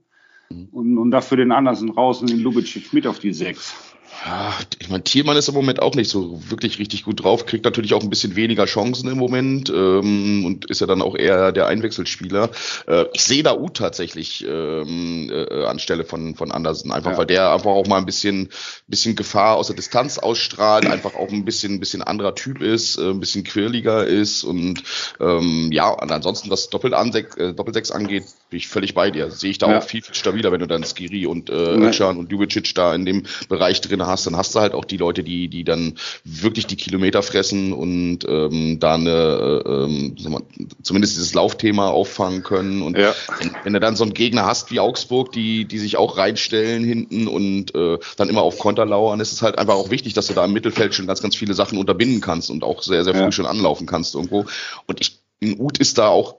[0.72, 3.89] Und, und dafür den Andersen raus und den Lubicic mit auf die Sechs.
[4.26, 7.64] Ja, ich meine, Thielmann ist im Moment auch nicht so wirklich richtig gut drauf, kriegt
[7.64, 11.52] natürlich auch ein bisschen weniger Chancen im Moment ähm, und ist ja dann auch eher
[11.54, 12.50] der Einwechselspieler.
[12.88, 17.18] Äh, ich sehe da Uth tatsächlich ähm, äh, anstelle von, von Andersen, einfach Ja.
[17.18, 18.50] weil der einfach auch mal ein bisschen,
[18.88, 22.98] bisschen Gefahr aus der Distanz ausstrahlt, einfach auch ein bisschen, ein bisschen anderer Typ ist,
[22.98, 24.84] äh, ein bisschen quirliger ist und
[25.22, 29.32] ähm, ja, und ansonsten was äh, Doppelsechs angeht, bin ich völlig bei dir.
[29.32, 29.78] Sehe ich da Ja.
[29.78, 31.54] auch viel, viel stabiler, wenn du dann Skiri und äh.
[31.54, 34.98] Özcan und Ljubicic da in dem Bereich drin hast, dann hast du halt auch die
[34.98, 40.42] Leute, die, die dann wirklich die Kilometer fressen und ähm, da eine, äh, ähm, mal,
[40.84, 42.82] zumindest dieses Laufthema auffangen können.
[42.82, 43.14] Und Ja.
[43.40, 46.84] wenn, wenn du dann so einen Gegner hast wie Augsburg, die, die sich auch reinstellen
[46.84, 50.28] hinten und äh, dann immer auf Konter lauern, ist es halt einfach auch wichtig, dass
[50.28, 53.14] du da im Mittelfeld schon ganz, ganz viele Sachen unterbinden kannst und auch sehr, sehr
[53.14, 53.32] früh Ja.
[53.32, 54.46] schon anlaufen kannst irgendwo.
[54.88, 56.36] Und ich Uth ist da auch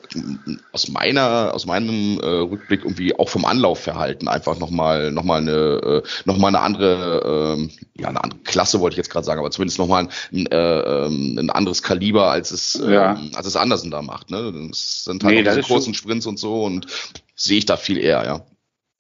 [0.73, 5.51] aus meiner, aus meinem äh, Rückblick irgendwie auch vom Anlaufverhalten einfach nochmal noch mal eine,
[5.53, 9.41] äh, noch mal eine andere, ähm, ja, eine andere Klasse wollte ich jetzt gerade sagen,
[9.41, 13.13] aber zumindest nochmal ein, äh, ähm, ein anderes Kaliber, als es, Ja.
[13.15, 14.31] ähm, als es Andersen da macht.
[14.31, 14.53] Ne?
[14.69, 16.87] Das sind halt Nee, diese kurzen Sprints und so und
[17.35, 18.45] sehe ich da viel eher, ja.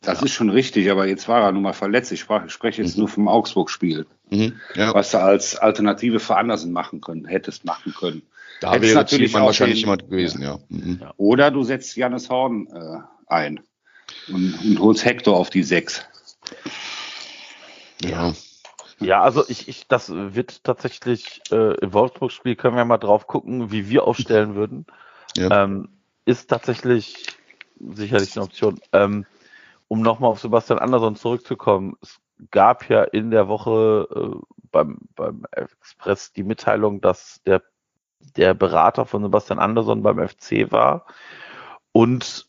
[0.02, 2.10] Das ist schon richtig, aber jetzt war er nun mal verletzt.
[2.10, 3.00] Ich sprach- spreche jetzt Mhm.
[3.00, 4.54] nur vom Augsburg-Spiel, Mhm.
[4.74, 4.94] ja.
[4.94, 8.22] was du als Alternative für Andersen machen können, hättest machen können.
[8.60, 10.58] Da Hättest wäre natürlich Thielmann auch wahrscheinlich den- jemand gewesen, ja.
[10.68, 11.02] Mhm.
[11.16, 13.60] Oder du setzt Janis Horn äh, ein
[14.28, 16.04] und, und holst Hector auf die Sechs.
[18.02, 18.32] ja.
[19.02, 23.72] Ja, also ich, ich, das wird tatsächlich äh, im Wolfsburg-Spiel können wir mal drauf gucken,
[23.72, 24.84] wie wir aufstellen würden.
[25.38, 25.64] Ja.
[25.64, 25.88] Ähm,
[26.26, 27.24] ist tatsächlich
[27.78, 28.78] sicherlich eine Option.
[28.92, 29.24] Ähm,
[29.88, 32.20] um nochmal auf Sebastian Andersson zurückzukommen, es
[32.50, 34.36] gab ja in der Woche äh,
[34.70, 37.62] beim, beim Express die Mitteilung, dass der,
[38.36, 41.06] der Berater von Sebastian Andersson beim FC war
[41.92, 42.46] und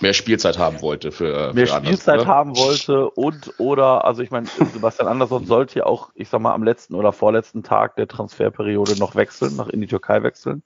[0.00, 2.28] Mehr Spielzeit haben wollte für, mehr für Andersen, Spielzeit oder?
[2.28, 6.54] haben wollte und oder, also ich meine, Sebastian Andersson sollte ja auch, ich sag mal,
[6.54, 10.62] am letzten oder vorletzten Tag der Transferperiode noch wechseln, nach in die Türkei wechseln.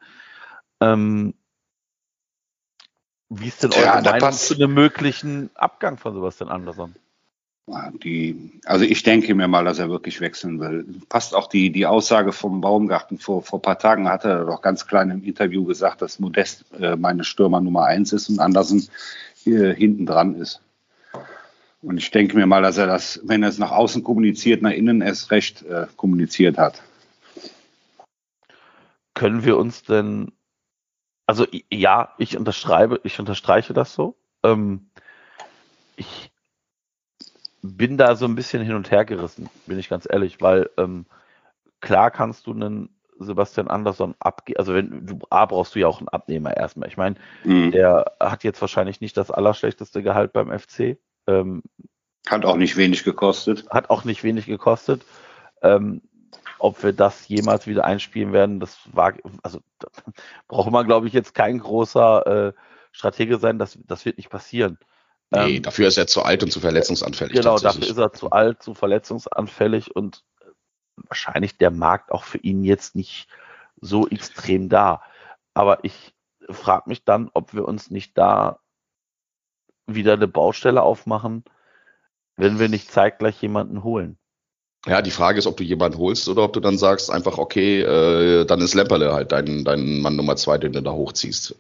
[0.81, 1.35] Ähm,
[3.29, 6.94] wie ist denn eure da Meinung zu einem möglichen Abgang von Sebastian Andersson?
[8.03, 10.85] Die, also ich denke mir mal, dass er wirklich wechseln will.
[11.09, 13.18] Passt auch die, die Aussage vom Baumgarten.
[13.18, 16.64] Vor, vor ein paar Tagen hat er doch ganz klein im Interview gesagt, dass Modest
[16.81, 18.88] äh, meine Stürmer Nummer eins ist und Andersen
[19.44, 20.61] äh, hinten dran ist.
[21.83, 24.73] Und ich denke mir mal, dass er das, wenn er es nach außen kommuniziert, nach
[24.73, 26.83] innen erst recht äh, kommuniziert hat.
[29.14, 30.33] Können wir uns denn,
[31.27, 34.16] also ja, ich unterschreibe, ich unterstreiche das so.
[34.42, 34.90] Ähm,
[35.96, 36.30] ich
[37.62, 41.07] bin da so ein bisschen hin und her gerissen, bin ich ganz ehrlich, weil ähm,
[41.81, 45.99] klar kannst du einen Sebastian Andersson abgeben, also wenn du A brauchst du ja auch
[45.99, 46.88] einen Abnehmer erstmal.
[46.88, 47.70] Ich meine, mhm.
[47.70, 50.96] der hat jetzt wahrscheinlich nicht das allerschlechteste Gehalt beim FC.
[51.27, 51.62] Ähm,
[52.27, 53.68] hat auch nicht wenig gekostet.
[53.70, 55.03] Hat auch nicht wenig gekostet.
[55.62, 56.01] Ähm,
[56.59, 59.88] ob wir das jemals wieder einspielen werden, das war, also da
[60.49, 62.53] braucht man, glaube ich, jetzt kein großer äh,
[62.92, 64.79] Stratege sein, das, das wird nicht passieren.
[65.31, 67.35] Nee, ähm, dafür ist er zu alt und zu verletzungsanfällig.
[67.35, 70.25] Genau, dafür ist er zu alt, zu verletzungsanfällig und
[70.97, 73.29] wahrscheinlich der Markt auch für ihn jetzt nicht
[73.81, 75.03] so extrem da.
[75.55, 76.14] Aber ich
[76.51, 78.61] frage mich dann, ob wir uns nicht da
[79.87, 81.45] wieder eine Baustelle aufmachen,
[82.37, 84.19] wenn wir nicht zeitgleich jemanden holen.
[84.87, 87.83] Ja, die Frage ist, ob du jemanden holst oder ob du dann sagst einfach, okay,
[87.83, 91.57] äh, dann ist Lemperle halt dein, dein Mann Nummer zwei, den du da hochziehst.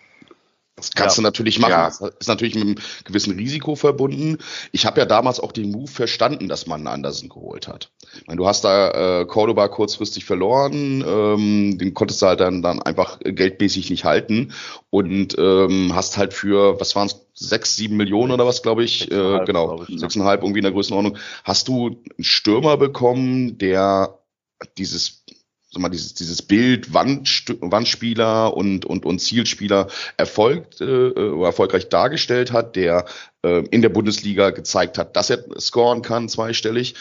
[0.76, 1.20] Das kannst ja.
[1.20, 1.70] du natürlich machen.
[1.72, 1.84] Ja.
[1.86, 4.38] Das ist natürlich mit einem gewissen Risiko verbunden.
[4.72, 7.90] Ich habe ja damals auch den Move verstanden, dass man einen Andersen geholt hat.
[8.14, 12.62] Ich meine, du hast da äh, Cordoba kurzfristig verloren, ähm, den konntest du halt dann,
[12.62, 14.52] dann einfach geldmäßig nicht halten
[14.88, 19.10] und ähm, hast halt für, was waren es, sechs, sieben Millionen oder was, glaube ich,
[19.10, 24.18] äh, genau, sechseinhalb irgendwie in der Größenordnung, hast du einen Stürmer bekommen, der
[24.76, 25.19] dieses
[25.72, 31.12] sag mal, dieses, dieses Bild Wand, Wandspieler und, und, und Zielspieler erfolgt, äh,
[31.44, 33.04] erfolgreich dargestellt hat, der
[33.42, 36.94] äh, in der Bundesliga gezeigt hat, dass er scoren kann, zweistellig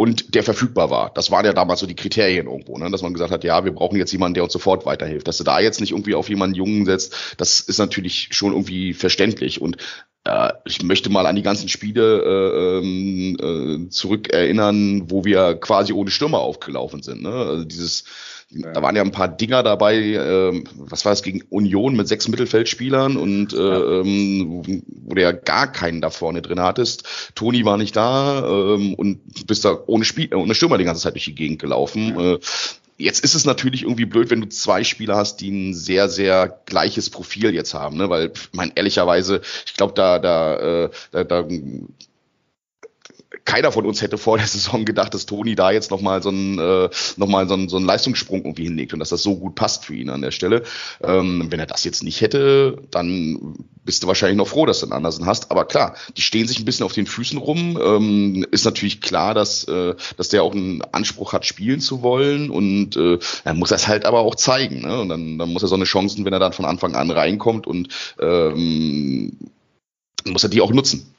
[0.00, 1.10] und der verfügbar war.
[1.12, 2.88] Das waren ja damals so die Kriterien irgendwo, ne?
[2.88, 5.26] dass man gesagt hat, ja, wir brauchen jetzt jemanden, der uns sofort weiterhilft.
[5.26, 8.94] Dass du da jetzt nicht irgendwie auf jemanden Jungen setzt, das ist natürlich schon irgendwie
[8.94, 9.60] verständlich.
[9.60, 9.80] Und äh,
[10.64, 16.10] ich möchte mal an die ganzen Spiele äh, ähm, äh, zurückerinnern, wo wir quasi ohne
[16.10, 17.22] Stürmer aufgelaufen sind.
[17.22, 17.30] Ne?
[17.30, 18.04] Also dieses
[18.50, 18.72] ja.
[18.72, 22.28] Da waren ja ein paar Dinger dabei, äh, was war das, gegen Union mit sechs
[22.28, 24.00] Mittelfeldspielern und äh, ja.
[24.00, 24.62] ähm,
[25.04, 27.32] wo du ja gar keinen da vorne drin hattest.
[27.34, 28.38] Toni war nicht da
[28.74, 32.18] ähm, und bist da ohne, Spiel, ohne Stürmer die ganze Zeit durch die Gegend gelaufen.
[32.18, 32.38] Ja.
[32.98, 36.60] Jetzt ist es natürlich irgendwie blöd, wenn du zwei Spieler hast, die ein sehr, sehr
[36.66, 38.10] gleiches Profil jetzt haben, ne?
[38.10, 41.44] Weil, ich meine, ehrlicherweise, ich glaube, da, da, äh, da, da
[43.48, 46.58] keiner von uns hätte vor der Saison gedacht, dass Toni da jetzt nochmal so einen,
[46.58, 49.86] äh, noch so, einen, so einen Leistungssprung irgendwie hinlegt und dass das so gut passt
[49.86, 50.64] für ihn an der Stelle.
[51.02, 53.56] Ähm, wenn er das jetzt nicht hätte, dann
[53.86, 55.50] bist du wahrscheinlich noch froh, dass du einen Andersen hast.
[55.50, 57.80] Aber klar, die stehen sich ein bisschen auf den Füßen rum.
[57.82, 62.50] Ähm, ist natürlich klar, dass, äh, dass der auch einen Anspruch hat, spielen zu wollen
[62.50, 64.82] und äh, er muss das halt aber auch zeigen.
[64.82, 65.00] Ne?
[65.00, 67.66] Und dann, dann muss er so eine Chancen, wenn er dann von Anfang an reinkommt
[67.66, 67.88] und
[68.20, 69.38] ähm,
[70.26, 71.14] muss er die auch nutzen.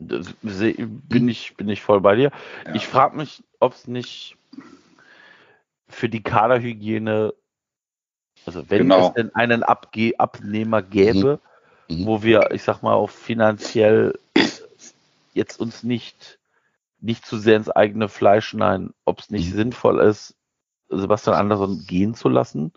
[0.00, 2.32] Bin ich, bin ich voll bei dir.
[2.66, 2.74] Ja.
[2.74, 4.36] Ich frage mich, ob es nicht
[5.88, 7.34] für die Kaderhygiene,
[8.46, 9.08] also wenn genau.
[9.08, 11.40] es denn einen Abge Abnehmer gäbe,
[11.88, 11.98] mhm.
[11.98, 12.06] Mhm.
[12.06, 14.18] wo wir, ich sag mal, auch finanziell
[15.34, 16.38] jetzt uns nicht,
[17.00, 19.56] nicht zu sehr ins eigene Fleisch schneiden, ob es nicht mhm.
[19.56, 20.34] sinnvoll ist,
[20.88, 22.72] Sebastian Andersson gehen zu lassen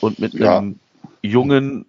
[0.00, 0.58] und mit ja.
[0.58, 0.78] einem
[1.22, 1.86] jungen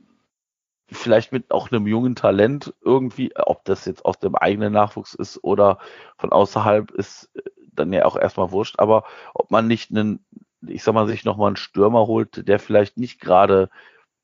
[0.93, 5.43] vielleicht mit auch einem jungen Talent irgendwie, ob das jetzt aus dem eigenen Nachwuchs ist
[5.43, 5.79] oder
[6.17, 7.41] von außerhalb, ist äh,
[7.73, 9.03] dann ja auch erstmal wurscht, aber
[9.33, 10.23] ob man nicht einen,
[10.65, 13.69] ich sag mal, sich nochmal einen Stürmer holt, der vielleicht nicht gerade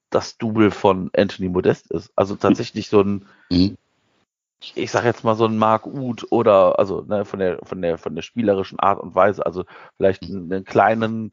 [0.10, 2.12] das Double von Anthony Modest ist.
[2.16, 3.78] Also tatsächlich so ein, mhm.
[4.60, 7.98] ich sag jetzt mal so ein Mark Uth oder also ne, von der von der
[7.98, 9.66] von der spielerischen Art und Weise, also
[9.98, 11.32] vielleicht einen, einen kleinen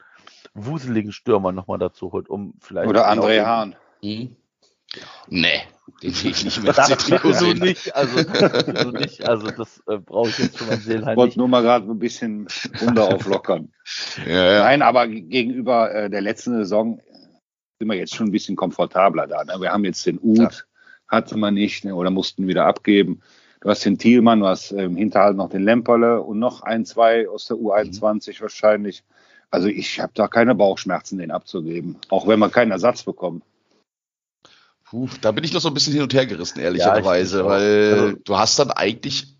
[0.54, 3.76] wuseligen Stürmer nochmal dazu holt, um vielleicht oder André Hahn.
[4.02, 4.36] Mhm.
[5.28, 5.62] Nee,
[6.02, 6.72] den sehe ich nicht mehr.
[6.72, 8.18] Das so nicht, also,
[8.82, 11.62] so nicht, also das äh, brauche ich jetzt für mein Seelenheim Ich wollte nur mal
[11.62, 12.46] gerade ein bisschen
[12.80, 13.72] runter auflockern.
[14.26, 14.64] ja, ja.
[14.64, 17.00] Nein, aber gegenüber äh, der letzten Saison
[17.78, 19.44] sind wir jetzt schon ein bisschen komfortabler da.
[19.44, 19.54] Ne?
[19.60, 20.50] Wir haben jetzt den Uth, ja.
[21.08, 21.94] hatte man nicht ne?
[21.94, 23.20] oder mussten wieder abgeben.
[23.60, 27.28] Du hast den Thielmann, du hast im Hinterhalt noch den Lemperle und noch ein, zwei
[27.28, 28.42] aus der U21 mhm.
[28.42, 29.02] wahrscheinlich.
[29.50, 33.42] Also ich habe da keine Bauchschmerzen, den abzugeben, auch wenn man keinen Ersatz bekommt.
[34.88, 37.92] Puh, da bin ich noch so ein bisschen hin und her gerissen, ehrlicherweise, ja, weil
[37.92, 39.35] also, du hast dann eigentlich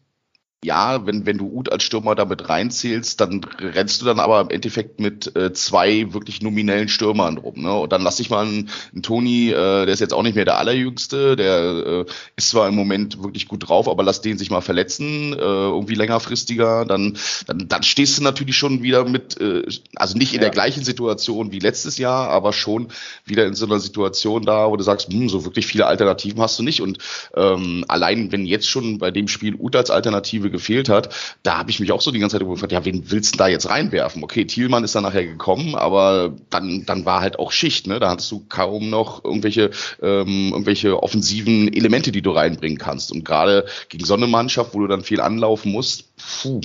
[0.65, 4.51] ja, wenn, wenn du Ut als Stürmer damit reinzählst, dann rennst du dann aber im
[4.51, 7.63] Endeffekt mit äh, zwei wirklich nominellen Stürmern rum.
[7.63, 7.73] Ne?
[7.73, 10.47] Und dann lass ich mal einen, einen Toni, äh, der ist jetzt auch nicht mehr
[10.47, 12.05] der Allerjüngste, der äh,
[12.37, 15.95] ist zwar im Moment wirklich gut drauf, aber lass den sich mal verletzen, äh, irgendwie
[15.95, 17.17] längerfristiger, dann,
[17.47, 19.63] dann, dann stehst du natürlich schon wieder mit, äh,
[19.95, 20.47] also nicht in ja.
[20.47, 22.89] der gleichen Situation wie letztes Jahr, aber schon
[23.25, 26.59] wieder in so einer Situation da, wo du sagst, hm, so wirklich viele Alternativen hast
[26.59, 26.81] du nicht.
[26.81, 26.99] Und
[27.37, 31.59] ähm, allein wenn jetzt schon bei dem Spiel Ut als Alternative Offensive gefehlt hat, da
[31.59, 33.69] habe ich mich auch so die ganze Zeit gefragt, ja, wen willst du da jetzt
[33.69, 34.23] reinwerfen?
[34.23, 38.01] Okay, Thielmann ist dann nachher gekommen, aber dann, dann war halt auch Schicht, ne?
[38.01, 39.71] Da hattest du kaum noch irgendwelche,
[40.03, 43.13] ähm, irgendwelche offensiven Elemente, die du reinbringen kannst.
[43.13, 46.61] Und gerade gegen so eine Mannschaft, wo du dann viel anlaufen musst, puh,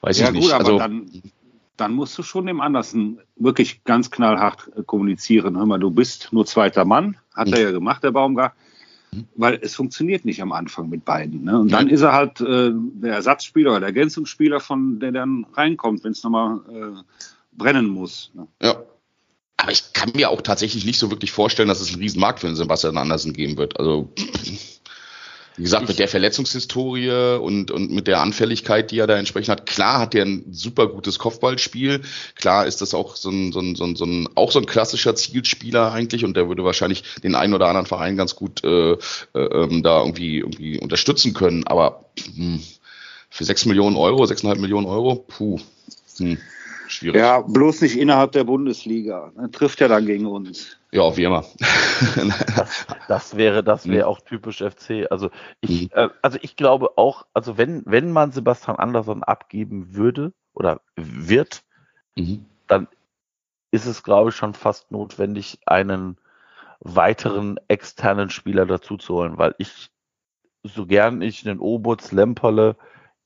[0.00, 0.42] weiß ja, ich nicht.
[0.42, 1.10] Gut, also, dann,
[1.76, 5.56] dann musst du schon dem Andersen wirklich ganz knallhart äh, kommunizieren.
[5.56, 7.54] Hör mal, du bist nur zweiter Mann, hat mhm.
[7.54, 8.52] er ja gemacht, der Baumgart
[9.36, 11.44] weil es funktioniert nicht am Anfang mit beiden.
[11.44, 11.58] Ne?
[11.58, 16.04] Und dann ist er halt äh, der Ersatzspieler oder der Ergänzungsspieler, von der dann reinkommt,
[16.04, 17.02] wenn es nochmal äh,
[17.52, 18.30] brennen muss.
[18.34, 18.46] Ne?
[18.62, 18.82] Ja.
[19.58, 22.40] Aber ich kann mir auch tatsächlich nicht so wirklich vorstellen, dass es einen riesen Markt
[22.40, 23.78] für den Sebastian Andersen geben wird.
[23.78, 24.12] Also
[25.56, 29.66] wie gesagt, mit der Verletzungshistorie und, und mit der Anfälligkeit, die er da entsprechend hat,
[29.66, 32.00] klar hat er ein super gutes Kopfballspiel.
[32.36, 34.66] Klar ist das auch so ein, so ein, so ein, so ein, auch so ein
[34.66, 38.92] klassischer Zielspieler eigentlich und der würde wahrscheinlich den einen oder anderen Verein ganz gut äh,
[38.92, 38.98] äh,
[39.34, 41.66] ähm, da irgendwie, irgendwie unterstützen können.
[41.66, 42.62] Aber hm,
[43.28, 45.58] für sechs Millionen Euro, sechseinhalb Millionen Euro, puh,
[46.16, 46.38] hm,
[46.86, 47.20] schwierig.
[47.20, 49.32] Ja, bloß nicht innerhalb der Bundesliga.
[49.36, 50.76] Er trifft ja dann gegen uns.
[50.94, 51.44] Ja, wie immer.
[52.56, 54.10] das, das, wäre, das wäre mhm.
[54.10, 55.10] auch typisch FC.
[55.10, 55.30] Also
[55.62, 55.90] ich, mhm.
[55.92, 61.64] äh, also ich glaube auch, also wenn, wenn man Sebastian Andersson abgeben würde oder wird,
[62.14, 62.44] mhm.
[62.66, 62.88] dann
[63.70, 66.18] ist es, glaube ich, schon fast notwendig, einen
[66.80, 69.90] weiteren externen Spieler dazu zu holen, weil ich,
[70.62, 72.76] so gern ich einen Obutz, Lemperle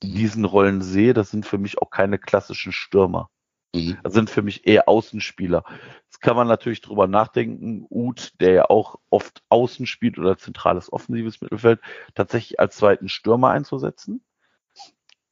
[0.01, 0.15] in mhm.
[0.15, 3.29] diesen Rollen sehe, das sind für mich auch keine klassischen Stürmer.
[3.73, 3.97] Mhm.
[4.03, 5.63] Das sind für mich eher Außenspieler.
[6.05, 10.91] Jetzt kann man natürlich drüber nachdenken, Uth, der ja auch oft außen spielt oder zentrales
[10.91, 11.79] offensives Mittelfeld,
[12.15, 14.23] tatsächlich als zweiten Stürmer einzusetzen.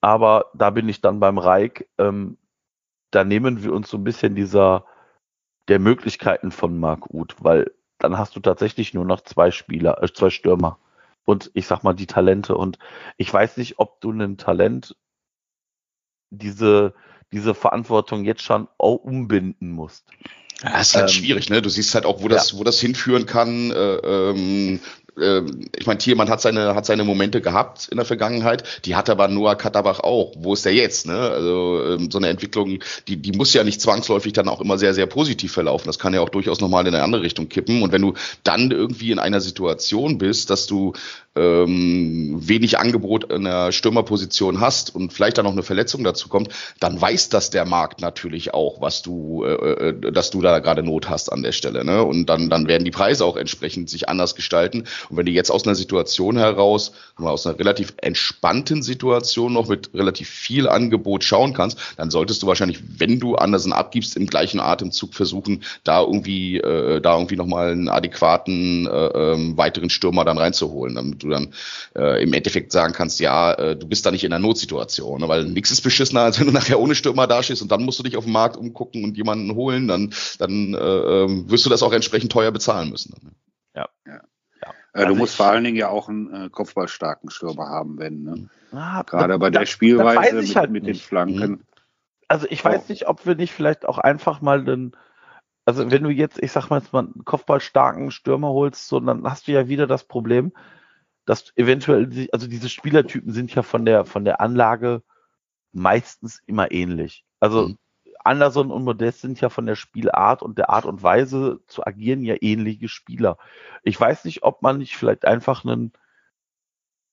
[0.01, 1.89] Aber da bin ich dann beim Reik.
[1.97, 2.37] Ähm,
[3.11, 4.85] da nehmen wir uns so ein bisschen dieser
[5.67, 10.11] der Möglichkeiten von Marc Uth, weil dann hast du tatsächlich nur noch zwei Spieler, äh,
[10.11, 10.77] zwei Stürmer
[11.23, 12.55] und ich sag mal die Talente.
[12.55, 12.77] Und
[13.17, 14.95] ich weiß nicht, ob du ein Talent
[16.29, 16.93] diese
[17.31, 20.05] diese Verantwortung jetzt schon auch umbinden musst.
[20.63, 21.61] Ja, das ist halt ähm, schwierig, ne?
[21.61, 22.59] Du siehst halt auch, wo das, ja.
[22.59, 23.71] wo das hinführen kann.
[23.71, 24.79] Äh, ähm,
[25.19, 25.41] äh,
[25.77, 29.27] ich meine, Thielmann hat seine, hat seine Momente gehabt in der Vergangenheit, die hat aber
[29.27, 30.33] Noah Katterbach auch.
[30.37, 31.05] Wo ist der jetzt?
[31.05, 31.17] Ne?
[31.17, 34.93] Also ähm, so eine Entwicklung, die, die muss ja nicht zwangsläufig dann auch immer sehr,
[34.93, 35.87] sehr positiv verlaufen.
[35.87, 37.83] Das kann ja auch durchaus nochmal in eine andere Richtung kippen.
[37.83, 40.93] Und wenn du dann irgendwie in einer Situation bist, dass du
[41.35, 46.49] ähm, wenig Angebot in der Stürmerposition hast und vielleicht dann noch eine Verletzung dazu kommt,
[46.79, 50.81] dann weiß das der Markt natürlich auch, was du, äh, äh, dass du da gerade
[50.81, 51.83] Not hast an der Stelle.
[51.83, 52.03] Ne?
[52.03, 54.85] Und dann, dann werden die Preise auch entsprechend sich anders gestalten.
[55.09, 59.93] Und wenn du jetzt aus einer Situation heraus, aus einer relativ entspannten Situation noch mit
[59.93, 64.59] relativ viel Angebot schauen kannst, dann solltest du wahrscheinlich, wenn du Andersen abgibst, im gleichen
[64.59, 70.37] Atemzug versuchen, da irgendwie, äh, da irgendwie nochmal einen adäquaten äh, ähm, weiteren Stürmer dann
[70.37, 71.53] reinzuholen, damit du dann
[71.95, 75.27] äh, im Endeffekt sagen kannst, ja, äh, du bist da nicht in einer Notsituation, ne?
[75.27, 78.03] weil nichts ist beschissener, als wenn du nachher ohne Stürmer dastehst und dann musst du
[78.03, 81.83] dich auf dem Markt umgucken und jemanden holen, dann, dann äh, ähm, wirst du das
[81.83, 83.13] auch entsprechend teuer bezahlen müssen.
[83.23, 83.31] Ne?
[83.75, 83.89] Ja.
[84.05, 84.21] ja.
[84.95, 88.23] Äh, du musst vor allen Dingen ja auch einen äh, kopfballstarken Stürmer haben, wenn.
[88.23, 88.49] Ne?
[88.71, 91.51] Ah, Gerade da, bei der Spielweise mit, halt mit den Flanken.
[91.51, 91.61] Mhm.
[92.29, 92.85] Also ich weiß oh.
[92.87, 94.95] nicht, ob wir nicht vielleicht auch einfach mal den,
[95.65, 99.23] also wenn du jetzt, ich sag mal jetzt mal einen kopfballstarken Stürmer holst, so, dann
[99.25, 100.53] hast du ja wieder das Problem,
[101.25, 105.03] dass eventuell, also diese Spielertypen sind ja von der, von der Anlage
[105.73, 107.25] meistens immer ähnlich.
[107.41, 107.77] Also mhm.
[108.25, 112.23] Anderson und Modest sind ja von der Spielart und der Art und Weise zu agieren
[112.23, 113.37] ja ähnliche Spieler.
[113.83, 115.93] Ich weiß nicht, ob man nicht vielleicht einfach einen,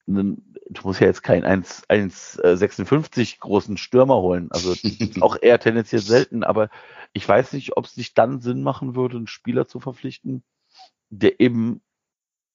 [0.08, 4.48] einen du musst ja jetzt keinen 1,56 großen Stürmer holen.
[4.50, 4.74] Also
[5.20, 6.70] auch eher tendenziell selten, aber
[7.12, 10.42] ich weiß nicht, ob es nicht dann Sinn machen würde, einen Spieler zu verpflichten,
[11.10, 11.82] der eben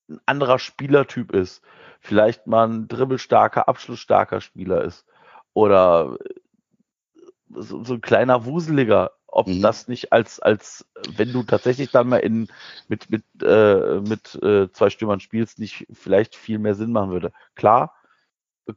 [0.10, 1.62] ein anderer Spielertyp ist.
[2.00, 5.06] Vielleicht mal ein dribbelstarker, abschlussstarker Spieler ist.
[5.54, 6.18] Oder
[7.50, 9.62] so, so ein kleiner Wuseliger, ob mhm.
[9.62, 12.48] das nicht als, als, wenn du tatsächlich dann mal in,
[12.88, 17.32] mit, mit, äh, mit äh, zwei Stürmern spielst, nicht vielleicht viel mehr Sinn machen würde.
[17.56, 17.94] Klar,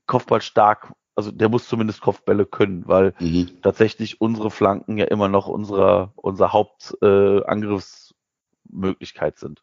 [0.06, 3.60] Kopfball stark, also der muss zumindest Kopfbälle können, weil mhm.
[3.62, 9.62] tatsächlich unsere Flanken ja immer noch unsere, unser Hauptangriffsmöglichkeit äh, sind.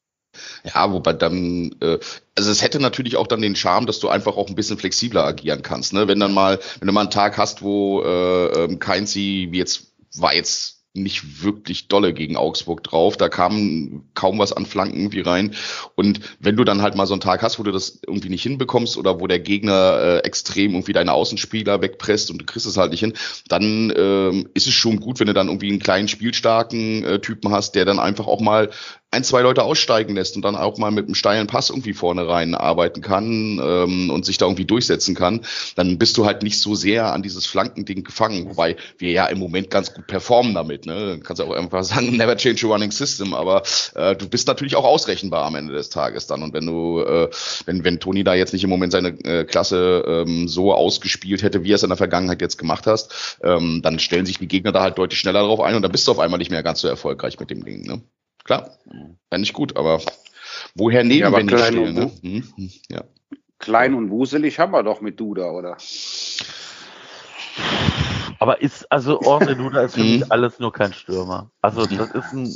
[0.64, 2.00] Ja, wobei dann, äh,
[2.36, 5.24] also es hätte natürlich auch dann den Charme, dass du einfach auch ein bisschen flexibler
[5.24, 5.94] agieren kannst.
[5.94, 6.08] Ne?
[6.08, 9.58] Wenn dann mal, wenn du mal einen Tag hast, wo äh, ähm, kein sie, wie
[9.58, 13.18] jetzt war jetzt nicht wirklich dolle gegen Augsburg drauf.
[13.18, 15.56] Da kam kaum was an Flanken irgendwie rein.
[15.96, 18.44] Und wenn du dann halt mal so einen Tag hast, wo du das irgendwie nicht
[18.44, 22.78] hinbekommst oder wo der Gegner äh, extrem irgendwie deine Außenspieler wegpresst und du kriegst es
[22.78, 23.14] halt nicht hin,
[23.48, 27.52] dann ähm, ist es schon gut, wenn du dann irgendwie einen kleinen spielstarken äh, Typen
[27.52, 28.70] hast, der dann einfach auch mal
[29.10, 32.28] ein, zwei Leute aussteigen lässt und dann auch mal mit einem steilen Pass irgendwie vorne
[32.28, 35.46] rein arbeiten kann ähm, und sich da irgendwie durchsetzen kann,
[35.76, 39.40] dann bist du halt nicht so sehr an dieses Flankending gefangen, wobei wir ja im
[39.40, 40.86] Moment ganz gut performen damit.
[40.86, 41.18] Ne?
[41.18, 43.64] Du kannst auch einfach sagen, never change a running system, aber
[43.96, 46.44] äh, du bist natürlich auch ausrechenbar am Ende des Tages dann.
[46.44, 47.30] Und wenn du, äh,
[47.66, 51.64] wenn, wenn Toni da jetzt nicht im Moment seine äh, Klasse ähm, so ausgespielt hätte,
[51.64, 54.74] wie er es in der Vergangenheit jetzt gemacht hast, ähm, dann stellen sich die Gegner
[54.74, 56.82] da halt deutlich schneller drauf ein und dann bist du auf einmal nicht mehr ganz
[56.82, 57.84] so erfolgreich mit dem Ding.
[57.84, 58.02] Ne?
[58.48, 58.72] Klar,
[59.30, 60.00] wäre nicht gut, aber
[60.74, 62.12] woher nehmen Ja, aber wir nicht klein ne?
[62.24, 63.04] Hm, hm, Ja.
[63.60, 65.76] Klein und wuselig haben wir doch mit Duda, oder?
[68.40, 70.12] Aber ist, also Ordre Duda ist für Mhm.
[70.20, 71.52] mich alles nur kein Stürmer.
[71.62, 72.56] Also das ist ein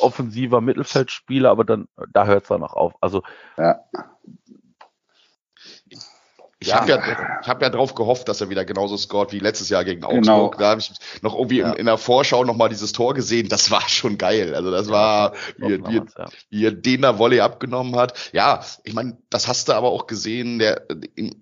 [0.00, 2.94] offensiver Mittelfeldspieler, aber dann, da hört es dann noch auf.
[3.00, 3.22] Also
[3.58, 3.80] Ja.
[6.62, 6.80] Ich Ja.
[6.80, 6.98] habe ja,
[7.42, 10.16] ich hab ja drauf gehofft, dass er wieder genauso scored wie letztes Jahr gegen Genau.
[10.46, 10.58] Augsburg.
[10.58, 11.72] Da habe ich noch irgendwie Ja.
[11.72, 13.48] in, in der Vorschau nochmal dieses Tor gesehen.
[13.48, 14.54] Das war schon geil.
[14.54, 16.28] Also das war, wie, er- wie, ja.
[16.50, 18.30] wie er den da Volley abgenommen hat.
[18.32, 20.58] Ja, ich meine, das hast du aber auch gesehen.
[20.60, 20.82] Der,
[21.16, 21.34] ihm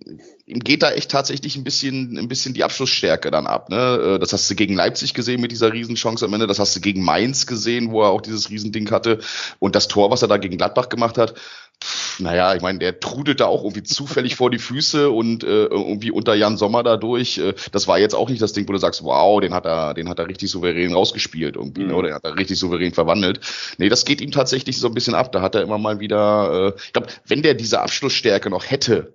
[0.59, 3.71] geht da echt tatsächlich ein bisschen, ein bisschen die Abschlussstärke dann ab.
[3.71, 4.17] Ne?
[4.17, 6.47] Äh, Das hast du gegen Leipzig gesehen mit dieser Riesenchance am Ende.
[6.49, 9.21] Das hast du gegen Mainz gesehen, wo er auch dieses Riesending hatte.
[9.61, 11.35] Und das Tor, was er da gegen Gladbach gemacht hat,
[11.83, 15.67] pff, naja, ich meine, der trudelt da auch irgendwie zufällig vor die Füße und äh,
[15.67, 17.39] irgendwie unter Jan Sommer da durch.
[17.39, 19.95] Äh, das war jetzt auch nicht das Ding, wo du sagst, wow, den hat er,
[19.95, 21.93] den hat er richtig souverän rausgespielt irgendwie, ne?
[21.93, 21.95] Mhm.
[21.95, 23.41] oder den hat er richtig souverän verwandelt.
[23.79, 25.33] Nee, das geht ihm tatsächlich so ein bisschen ab.
[25.33, 29.15] Da hat er immer mal wieder, äh, ich glaube, wenn der diese Abschlussstärke noch hätte,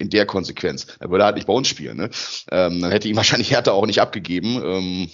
[0.00, 1.96] in der Konsequenz, dann würde er halt nicht bei uns spielen.
[1.96, 2.10] Ne?
[2.50, 4.60] Ähm, dann hätte ihm wahrscheinlich Hertha auch nicht abgegeben.
[4.64, 5.10] Ähm,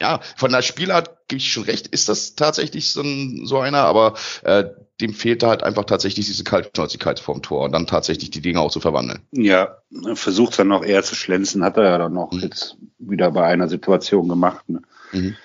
[0.00, 3.84] ja, von der Spielart gebe ich schon recht, ist das tatsächlich so, ein, so einer,
[3.84, 4.64] aber äh,
[5.00, 8.60] dem fehlt da halt einfach tatsächlich diese Kaltschnäuzigkeit vorm Tor und dann tatsächlich die Dinge
[8.60, 9.20] auch zu verwandeln.
[9.30, 9.78] Ja,
[10.14, 12.40] versucht dann noch eher zu schlänzen, hat er ja dann noch Mhm.
[12.40, 14.68] jetzt wieder bei einer Situation gemacht.
[14.68, 14.82] Ne?
[15.12, 15.36] Mhm.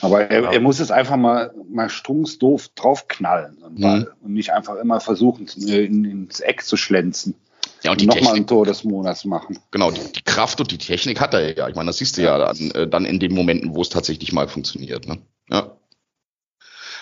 [0.00, 0.52] Aber er, Ja.
[0.52, 4.06] er muss es einfach mal, mal strunksdoof draufknallen einen Mhm.
[4.22, 7.34] Und nicht einfach immer versuchen, äh, in, ins Eck zu schlänzen.
[7.82, 9.58] Ja, und Und nochmal ein Tor des Monats machen.
[9.70, 11.68] genau, die, die Kraft und die Technik hat er ja.
[11.68, 14.32] Ich meine, das siehst du ja, dann, äh, dann in den Momenten, wo es tatsächlich
[14.32, 15.06] mal funktioniert.
[15.06, 15.18] Ne?
[15.50, 15.77] Ja.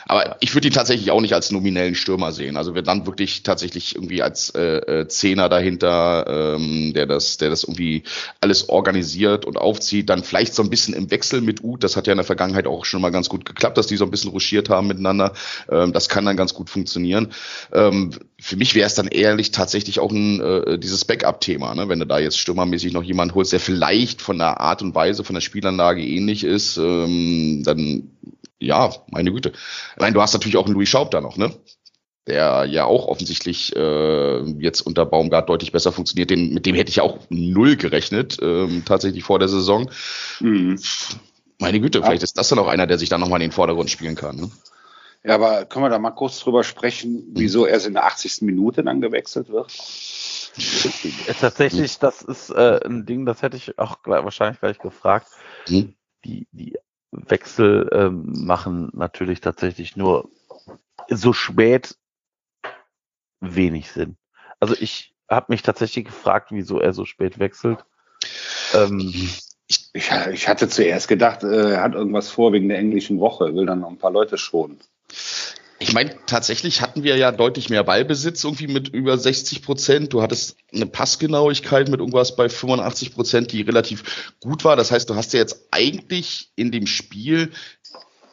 [0.08, 2.56] Aber ich würde ihn tatsächlich auch nicht als nominellen Stürmer sehen.
[2.56, 4.60] Also wir dann wirklich tatsächlich irgendwie als äh,
[5.00, 8.04] äh, Zehner dahinter, ähm, der das, der das irgendwie
[8.40, 10.08] alles organisiert und aufzieht.
[10.08, 11.82] Dann vielleicht so ein bisschen im Wechsel mit Uth.
[11.82, 14.04] Das hat ja in der Vergangenheit auch schon mal ganz gut geklappt, dass die so
[14.04, 15.32] ein bisschen ruschiert haben miteinander.
[15.68, 17.32] Ähm, das kann dann ganz gut funktionieren.
[17.72, 21.88] Ähm, für mich wäre es dann ehrlich tatsächlich auch ein äh, dieses Backup-Thema, ne?
[21.88, 25.24] wenn du da jetzt stürmermäßig noch jemanden holst, der vielleicht von der Art und Weise,
[25.24, 28.10] von der Spielanlage ähnlich ist, ähm, dann
[28.58, 29.52] ja, meine Güte.
[29.94, 31.52] Ich meine, du hast natürlich auch einen Louis Schaub da noch, ne?
[32.26, 36.30] Der ja auch offensichtlich äh, jetzt unter Baumgart deutlich besser funktioniert.
[36.30, 39.90] Den, mit dem hätte ich ja auch null gerechnet, ähm, tatsächlich vor der Saison.
[40.40, 40.80] Mhm.
[41.58, 42.04] Meine Güte, Ja.
[42.04, 44.36] vielleicht ist das dann auch einer, der sich dann nochmal in den Vordergrund spielen kann.
[44.36, 44.50] Ne?
[45.24, 48.42] Ja, aber können wir da mal kurz drüber sprechen, wieso erst in der 80.
[48.42, 49.72] Minute dann gewechselt wird?
[50.58, 55.28] Äh, Tatsächlich, das ist äh, ein Ding, das hätte ich auch gleich, wahrscheinlich gleich gefragt.
[55.68, 55.94] Hm?
[56.24, 56.76] Die, die
[57.10, 60.28] Wechsel ähm, machen natürlich tatsächlich nur
[61.08, 61.96] so spät
[63.40, 64.16] wenig Sinn.
[64.60, 67.84] Also ich habe mich tatsächlich gefragt, wieso er so spät wechselt.
[68.74, 69.12] Ähm,
[69.68, 73.66] Ich, ich hatte zuerst gedacht, äh, er hat irgendwas vor wegen der englischen Woche, will
[73.66, 74.78] dann noch ein paar Leute schonen.
[75.78, 80.12] Ich meine, tatsächlich hatten wir ja deutlich mehr Ballbesitz, irgendwie mit über 60 Prozent.
[80.12, 84.76] Du hattest eine Passgenauigkeit mit irgendwas bei 85 Prozent, die relativ gut war.
[84.76, 87.50] Das heißt, du hast ja jetzt eigentlich in dem Spiel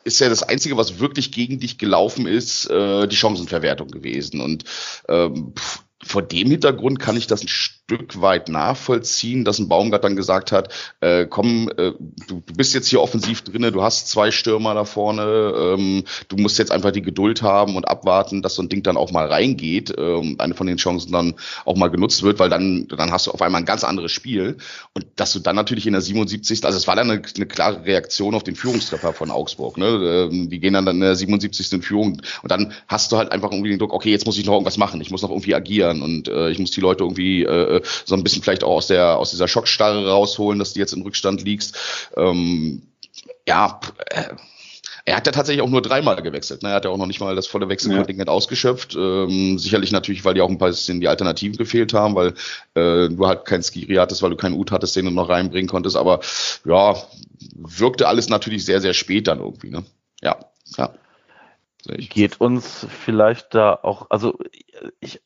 [0.05, 4.41] ist ja das Einzige, was wirklich gegen dich gelaufen ist, äh, die Chancenverwertung gewesen.
[4.41, 4.65] Und
[5.07, 7.47] ähm, pff, vor dem Hintergrund kann ich das ein
[7.85, 11.91] Stück weit nachvollziehen, dass ein Baumgart dann gesagt hat, äh, komm, äh,
[12.29, 16.37] du, du bist jetzt hier offensiv drinne, du hast zwei Stürmer da vorne, ähm, du
[16.37, 19.27] musst jetzt einfach die Geduld haben und abwarten, dass so ein Ding dann auch mal
[19.27, 23.27] reingeht, ähm, eine von den Chancen dann auch mal genutzt wird, weil dann, dann hast
[23.27, 24.55] du auf einmal ein ganz anderes Spiel
[24.93, 26.63] und dass du dann natürlich in der 77.
[26.63, 30.29] Also es war dann eine, eine klare Reaktion auf den Führungstreffer von Augsburg, ne?
[30.31, 31.73] Ähm, Die gehen dann in der 77.
[31.73, 34.45] in Führung und dann hast du halt einfach irgendwie den Druck, okay, jetzt muss ich
[34.45, 37.43] noch irgendwas machen, ich muss noch irgendwie agieren und äh, ich muss die Leute irgendwie
[37.43, 37.72] äh,
[38.05, 41.01] so ein bisschen vielleicht auch aus der aus dieser Schockstarre rausholen, dass du jetzt im
[41.01, 41.77] Rückstand liegst.
[42.15, 42.83] Ähm,
[43.47, 44.35] ja, äh,
[45.05, 46.63] er hat ja tatsächlich auch nur dreimal gewechselt.
[46.63, 46.69] Ne?
[46.69, 48.95] Er hat ja auch noch nicht mal das volle Wechselkontingent ausgeschöpft.
[48.95, 52.29] Ähm, sicherlich natürlich, weil die auch ein bisschen die Alternativen gefehlt haben, weil
[52.75, 55.67] äh, du halt kein Skiri hattest, weil du keinen Ut hattest, den du noch reinbringen
[55.67, 55.97] konntest.
[55.97, 56.21] Aber
[56.63, 56.95] ja,
[57.53, 59.71] wirkte alles natürlich sehr, sehr spät dann irgendwie.
[59.71, 59.83] Ne?
[60.21, 60.37] Ja,
[60.77, 60.93] ja.
[61.85, 64.37] Geht uns vielleicht da auch, also
[65.01, 65.21] ich,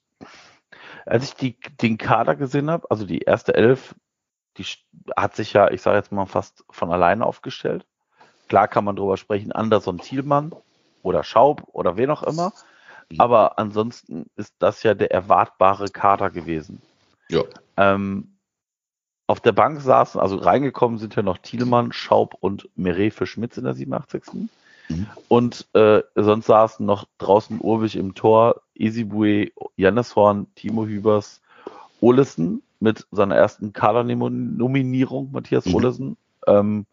[1.08, 3.96] als ich die, den Kader gesehen habe, also die erste Elf,
[4.58, 4.66] die
[5.16, 7.86] hat sich ja, ich sage jetzt mal, fast von alleine aufgestellt.
[8.48, 10.54] Klar kann man drüber sprechen, Anderson Thielmann,
[11.04, 12.54] oder Schaub oder wen auch immer.
[13.18, 16.82] Aber ansonsten ist das ja der erwartbare Kader gewesen.
[17.30, 17.44] Ja.
[17.78, 18.38] Ähm,
[19.28, 23.58] auf der Bank saßen, also reingekommen sind ja noch Thielemann, Schaub und Meret für Schmitz
[23.58, 24.50] in der 87.
[24.90, 25.08] Mhm.
[25.28, 31.42] Und äh, sonst saßen noch draußen Urbich im Tor Isibue, Horn, Timo Hübers,
[32.00, 35.76] Olesen mit seiner ersten Kader-Nominierung, Matthias mhm.
[35.76, 36.18] Olesen.
[36.46, 36.86] Ähm,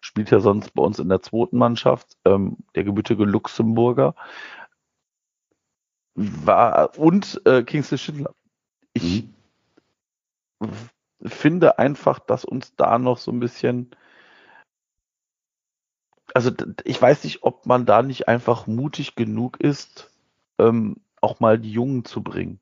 [0.00, 4.14] spielt ja sonst bei uns in der zweiten Mannschaft, ähm, der gebürtige Luxemburger.
[6.14, 8.34] War, und äh, Kingsley Schindler.
[8.94, 9.24] Ich
[10.60, 10.72] mhm.
[11.22, 13.90] finde einfach, dass uns da noch so ein bisschen
[16.36, 16.50] also
[16.84, 20.10] ich weiß nicht, ob man da nicht einfach mutig genug ist,
[20.58, 22.60] ähm, auch mal die Jungen zu bringen.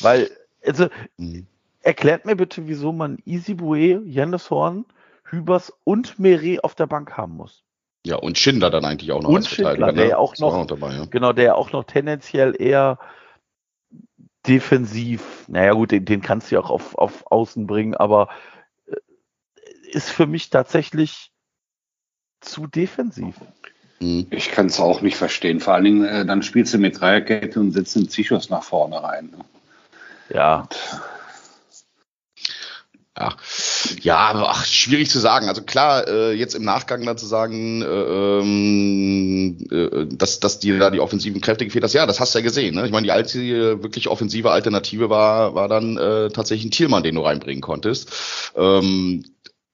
[0.00, 0.28] Weil,
[0.66, 1.46] also, mhm.
[1.80, 4.02] erklärt mir bitte, wieso man Isibue,
[4.50, 4.84] Horn,
[5.22, 7.62] Hübers und Meret auf der Bank haben muss.
[8.04, 10.08] Ja, und Schindler dann eigentlich auch noch und Schindler, der ne?
[10.10, 11.04] ja auch noch, auch dabei, ja.
[11.04, 12.98] genau, der ja auch noch tendenziell eher
[14.44, 18.28] defensiv, naja gut, den, den kannst du ja auch auf, auf Außen bringen, aber
[18.86, 18.96] äh,
[19.92, 21.30] ist für mich tatsächlich
[22.40, 23.34] zu defensiv.
[24.00, 24.26] Mhm.
[24.30, 25.60] Ich kann es auch nicht verstehen.
[25.60, 29.02] Vor allen Dingen, äh, dann spielst du mit Dreierkette und setzt den Zichos nach vorne
[29.02, 29.30] rein.
[29.30, 29.44] Ne?
[30.34, 30.68] Ja.
[33.18, 33.34] Ja,
[34.00, 35.48] ja ach, schwierig zu sagen.
[35.48, 40.78] Also klar, äh, jetzt im Nachgang dann zu sagen, äh, ähm, äh, dass, dass dir
[40.78, 42.76] da die offensiven Kräfte gefehlt hast, ja, das hast du ja gesehen.
[42.76, 42.86] Ne?
[42.86, 47.16] Ich meine, die einzige wirklich offensive Alternative war, war dann äh, tatsächlich ein Thielmann, den
[47.16, 48.52] du reinbringen konntest.
[48.54, 49.24] Ähm,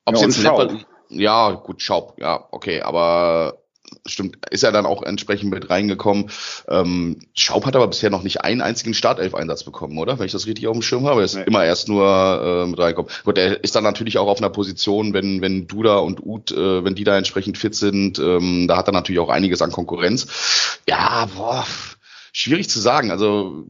[0.07, 3.59] ob ja, jetzt ein ja, gut, Schaub, ja, okay, aber
[4.07, 6.31] stimmt, ist er dann auch entsprechend mit reingekommen.
[6.69, 10.19] Ähm, Schaub hat aber bisher noch nicht einen einzigen Startelf-Einsatz bekommen, oder?
[10.19, 11.21] Wenn ich das richtig auf dem Schirm habe.
[11.21, 11.45] Er ist nee.
[11.45, 13.11] immer erst nur äh, mit reingekommen.
[13.25, 16.85] Gut, er ist dann natürlich auch auf einer Position, wenn, wenn Duda und Uth, äh,
[16.85, 20.81] wenn die da entsprechend fit sind, ähm, da hat er natürlich auch einiges an Konkurrenz.
[20.89, 21.67] Ja, boah,
[22.33, 23.11] schwierig zu sagen.
[23.11, 23.67] Also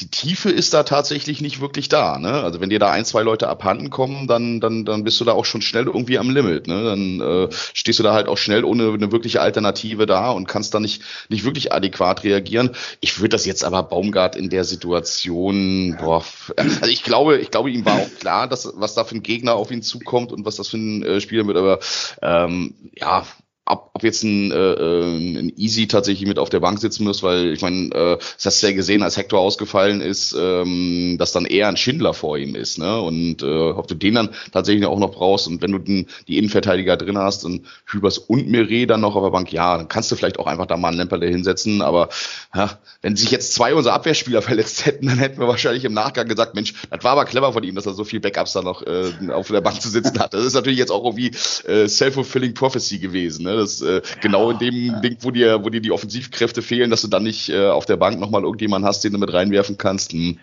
[0.00, 2.18] die Tiefe ist da tatsächlich nicht wirklich da.
[2.18, 2.30] Ne?
[2.30, 5.32] Also wenn dir da ein, zwei Leute abhanden kommen, dann, dann, dann bist du da
[5.32, 6.66] auch schon schnell irgendwie am Limit.
[6.66, 6.84] Ne?
[6.84, 10.74] Dann äh, stehst du da halt auch schnell ohne eine wirkliche Alternative da und kannst
[10.74, 12.72] da nicht, nicht wirklich adäquat reagieren.
[13.00, 16.22] Ich würde das jetzt aber Baumgart in der Situation, boah,
[16.56, 19.54] also ich glaube, ich glaube, ihm war auch klar, dass was da für ein Gegner
[19.54, 21.56] auf ihn zukommt und was das für ein äh, Spieler wird.
[21.56, 21.78] Aber
[22.20, 23.24] ähm, ja,
[23.66, 27.22] ob, ob jetzt ein, äh, äh, ein Easy tatsächlich mit auf der Bank sitzen muss,
[27.24, 31.32] weil ich meine, äh, das hast du ja gesehen, als Hector ausgefallen ist, ähm, dass
[31.32, 33.00] dann eher ein Schindler vor ihm ist, ne?
[33.00, 36.38] Und äh, ob du den dann tatsächlich auch noch brauchst und wenn du den, die
[36.38, 40.12] Innenverteidiger drin hast und Hübers und Mire dann noch auf der Bank, ja, dann kannst
[40.12, 42.08] du vielleicht auch einfach da mal einen Lemperle hinsetzen, aber
[42.54, 46.28] ja, wenn sich jetzt zwei unserer Abwehrspieler verletzt hätten, dann hätten wir wahrscheinlich im Nachgang
[46.28, 48.82] gesagt, Mensch, das war aber clever von ihm, dass er so viel Backups da noch
[48.82, 50.34] äh, auf der Bank zu sitzen hat.
[50.34, 51.32] Das ist natürlich jetzt auch irgendwie
[51.66, 53.55] äh, self-fulfilling prophecy gewesen, ne?
[53.56, 55.00] Das äh, genau in dem ja.
[55.00, 57.96] Ding, wo dir, wo dir die Offensivkräfte fehlen, dass du dann nicht äh, auf der
[57.96, 60.12] Bank nochmal irgendjemanden hast, den du mit reinwerfen kannst.
[60.12, 60.38] Hm.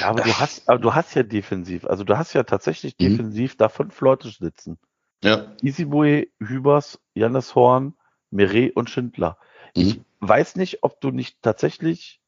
[0.00, 3.10] Ja, aber du hast, aber du hast ja defensiv, also du hast ja tatsächlich mhm.
[3.10, 4.78] defensiv da fünf Leute sitzen.
[5.22, 5.46] Ja.
[5.62, 7.94] Isibue, Hübers, Jannes Horn,
[8.30, 9.38] Meret und Schindler.
[9.76, 9.82] Mhm.
[9.82, 12.20] Ich weiß nicht, ob du nicht tatsächlich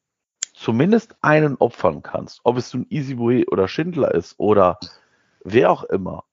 [0.53, 2.41] zumindest einen opfern kannst.
[2.43, 4.79] Ob es nun Isibue oder Schindler ist oder
[5.43, 6.23] wer auch immer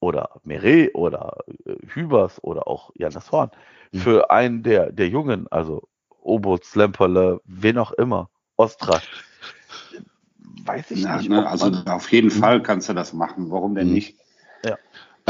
[0.00, 3.50] oder Meret oder äh, Hübers oder auch Janis Horn
[3.92, 3.98] mhm.
[3.98, 5.88] für einen der, der Jungen, also
[6.22, 9.00] Obot, Slemperle, wen auch immer, Ostra.
[10.64, 11.30] Weiß ich ja, nicht.
[11.30, 12.40] Ne, also auf jeden mhm.
[12.40, 13.50] Fall kannst du das machen.
[13.50, 13.94] Warum denn mhm.
[13.94, 14.18] nicht?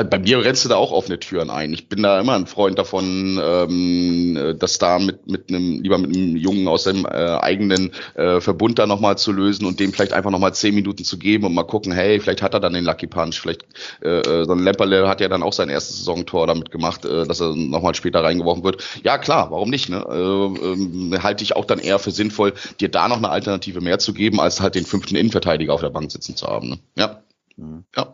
[0.00, 1.72] Äh, bei mir rennst du da auch offene Türen ein.
[1.72, 6.16] Ich bin da immer ein Freund davon, ähm, das da mit, mit einem, lieber mit
[6.16, 10.12] einem Jungen aus dem äh, eigenen äh, Verbund da nochmal zu lösen und dem vielleicht
[10.12, 12.84] einfach nochmal zehn Minuten zu geben und mal gucken, hey, vielleicht hat er dann den
[12.84, 13.64] Lucky Punch, vielleicht
[14.02, 17.26] äh, äh so ein Lemperle hat ja dann auch sein erstes Saisontor damit gemacht, äh,
[17.26, 18.82] dass er nochmal später reingeworfen wird.
[19.04, 19.88] Ja, klar, warum nicht?
[19.88, 20.04] Ne?
[20.08, 23.98] Äh, äh, halte ich auch dann eher für sinnvoll, dir da noch eine Alternative mehr
[23.98, 26.70] zu geben, als halt den fünften Innenverteidiger auf der Bank sitzen zu haben.
[26.70, 26.78] Ne?
[26.96, 27.22] Ja.
[27.56, 27.84] Mhm.
[27.96, 28.12] Ja.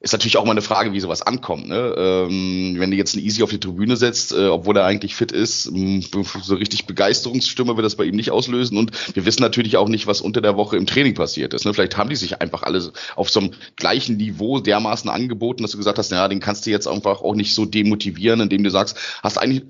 [0.00, 1.66] Ist natürlich auch mal eine Frage, wie sowas ankommt.
[1.66, 1.94] Ne?
[1.98, 5.32] Ähm, wenn du jetzt einen Easy auf die Tribüne setzt, äh, obwohl er eigentlich fit
[5.32, 6.06] ist, mh,
[6.40, 8.78] so richtig Begeisterungsstimme wird das bei ihm nicht auslösen.
[8.78, 11.64] Und wir wissen natürlich auch nicht, was unter der Woche im Training passiert ist.
[11.64, 11.74] Ne?
[11.74, 15.78] Vielleicht haben die sich einfach alle auf so einem gleichen Niveau dermaßen angeboten, dass du
[15.78, 18.96] gesagt hast, naja, den kannst du jetzt einfach auch nicht so demotivieren, indem du sagst,
[19.24, 19.64] hast eigentlich,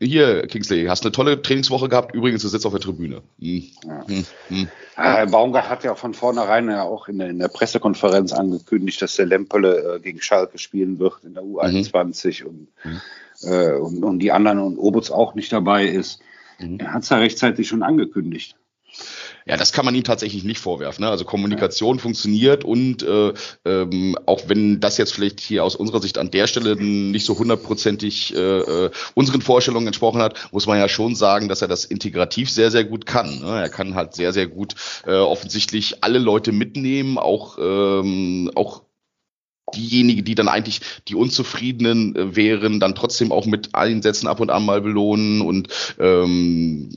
[0.00, 3.20] hier, Kingsley, hast eine tolle Trainingswoche gehabt, übrigens, du sitzt auf der Tribüne.
[3.38, 3.64] Hm.
[3.86, 4.06] Ja.
[4.06, 4.24] Hm.
[4.48, 4.68] Hm.
[4.96, 9.16] Herr Baumgart hat ja von vornherein ja auch in der, in der Pressekonferenz angekündigt, dass
[9.16, 12.48] der Lempele äh, gegen Schalke spielen wird in der U21 mhm.
[12.48, 13.00] und, mhm.
[13.42, 16.20] Äh, und, und, die anderen und Obutz auch nicht dabei ist.
[16.58, 16.78] Mhm.
[16.80, 18.56] Er hat es ja rechtzeitig schon angekündigt.
[19.46, 21.04] Ja, das kann man ihm tatsächlich nicht vorwerfen.
[21.04, 21.10] Ne?
[21.10, 22.02] Also Kommunikation ja.
[22.02, 23.34] funktioniert und äh,
[23.66, 27.38] ähm, auch wenn das jetzt vielleicht hier aus unserer Sicht an der Stelle nicht so
[27.38, 31.84] hundertprozentig äh, äh, unseren Vorstellungen entsprochen hat, muss man ja schon sagen, dass er das
[31.84, 33.40] integrativ sehr, sehr gut kann.
[33.40, 33.60] Ne?
[33.60, 38.83] Er kann halt sehr, sehr gut äh, offensichtlich alle Leute mitnehmen, auch, ähm, auch
[39.74, 44.50] diejenigen, die dann eigentlich die Unzufriedenen äh, wären, dann trotzdem auch mit Einsätzen ab und
[44.50, 46.90] an mal belohnen und ähm,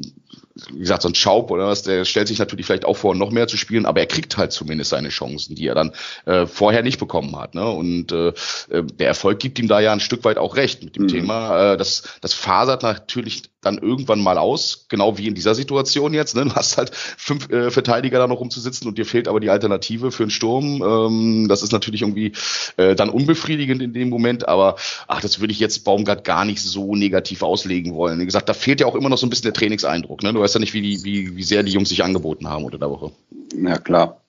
[0.71, 3.31] wie gesagt, so ein Schaub oder was, der stellt sich natürlich vielleicht auch vor, noch
[3.31, 5.91] mehr zu spielen, aber er kriegt halt zumindest seine Chancen, die er dann
[6.25, 7.55] äh, vorher nicht bekommen hat.
[7.55, 7.67] Ne?
[7.69, 8.29] Und äh,
[8.69, 11.07] äh der Erfolg gibt ihm da ja ein Stück weit auch recht mit dem mhm.
[11.09, 11.73] Thema.
[11.73, 16.35] Äh, das, das fasert natürlich dann irgendwann mal aus, genau wie in dieser Situation jetzt.
[16.35, 16.45] Ne?
[16.45, 20.11] Du hast halt fünf äh, Verteidiger da noch rumzusitzen und dir fehlt aber die Alternative
[20.11, 20.81] für einen Sturm.
[20.81, 22.31] Ähm, das ist natürlich irgendwie
[22.77, 24.77] äh, dann unbefriedigend in dem Moment, aber
[25.07, 28.19] ach, das würde ich jetzt Baumgart gar nicht so negativ auslegen wollen.
[28.19, 30.23] Wie gesagt, da fehlt ja auch immer noch so ein bisschen der Trainingseindruck.
[30.23, 30.26] Ne?
[30.34, 32.89] Du weißt ja nicht, wie, wie, wie sehr die Jungs sich angeboten haben unter der
[32.89, 33.11] Woche.
[33.55, 34.21] Ja, klar.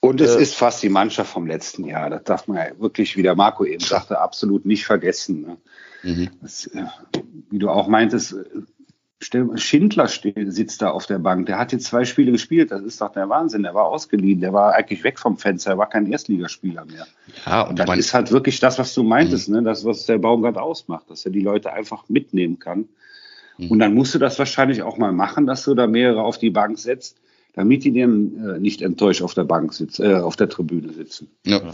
[0.00, 2.10] Und es äh, ist fast die Mannschaft vom letzten Jahr.
[2.10, 5.42] Das darf man ja wirklich, wie der Marco eben sagte, absolut nicht vergessen.
[5.42, 5.56] Ne?
[6.02, 6.30] Mhm.
[6.40, 6.84] Das, äh,
[7.50, 8.36] wie du auch meintest,
[9.18, 11.46] Schindler sitzt da auf der Bank.
[11.46, 12.70] Der hat jetzt zwei Spiele gespielt.
[12.70, 13.62] Das ist doch der Wahnsinn.
[13.62, 14.40] Der war ausgeliehen.
[14.40, 15.70] Der war eigentlich weg vom Fenster.
[15.70, 17.06] Er war kein Erstligaspieler mehr.
[17.46, 19.56] Ja, und, und das ist halt wirklich das, was du meintest, mhm.
[19.56, 19.62] ne?
[19.62, 22.88] Das, was der Baumgart ausmacht, dass er die Leute einfach mitnehmen kann.
[23.58, 23.70] Mhm.
[23.70, 26.50] Und dann musst du das wahrscheinlich auch mal machen, dass du da mehrere auf die
[26.50, 27.18] Bank setzt,
[27.54, 31.28] damit die dann äh, nicht enttäuscht auf der Bank sitzen, äh, auf der Tribüne sitzen.
[31.44, 31.72] Ja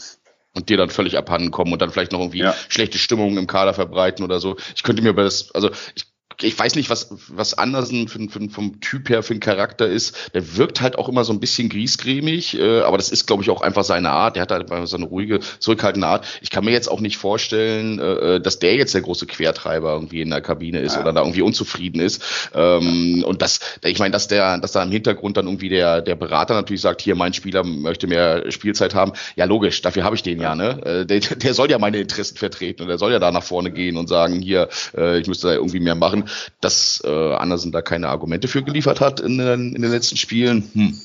[0.55, 2.55] und dir dann völlig abhanden kommen und dann vielleicht noch irgendwie ja.
[2.69, 4.57] schlechte Stimmungen im Kader verbreiten oder so.
[4.77, 8.49] Ich könnte mir über das, also ich ich weiß nicht, was, was Andersen für, für,
[8.49, 10.17] vom Typ her für ein Charakter ist.
[10.35, 13.51] Der wirkt halt auch immer so ein bisschen griesgrämig, äh, aber das ist, glaube ich,
[13.51, 14.37] auch einfach seine Art.
[14.37, 16.27] Der hat halt so eine ruhige, zurückhaltende Art.
[16.41, 20.23] Ich kann mir jetzt auch nicht vorstellen, äh, dass der jetzt der große Quertreiber irgendwie
[20.23, 21.03] in der Kabine ist ja.
[21.03, 22.23] oder da irgendwie unzufrieden ist.
[22.55, 23.27] Ähm, ja.
[23.27, 26.55] Und das, ich meine, dass der, dass da im Hintergrund dann irgendwie der, der Berater
[26.55, 29.13] natürlich sagt, hier, mein Spieler möchte mehr Spielzeit haben.
[29.37, 30.85] Ja, logisch, dafür habe ich den ja, ne?
[30.85, 33.71] Äh, der, der soll ja meine Interessen vertreten und der soll ja da nach vorne
[33.71, 36.22] gehen und sagen, hier, äh, ich müsste da irgendwie mehr machen
[36.61, 40.71] dass äh, Andersen da keine Argumente für geliefert hat in den, in den letzten Spielen.
[40.73, 41.01] Hm.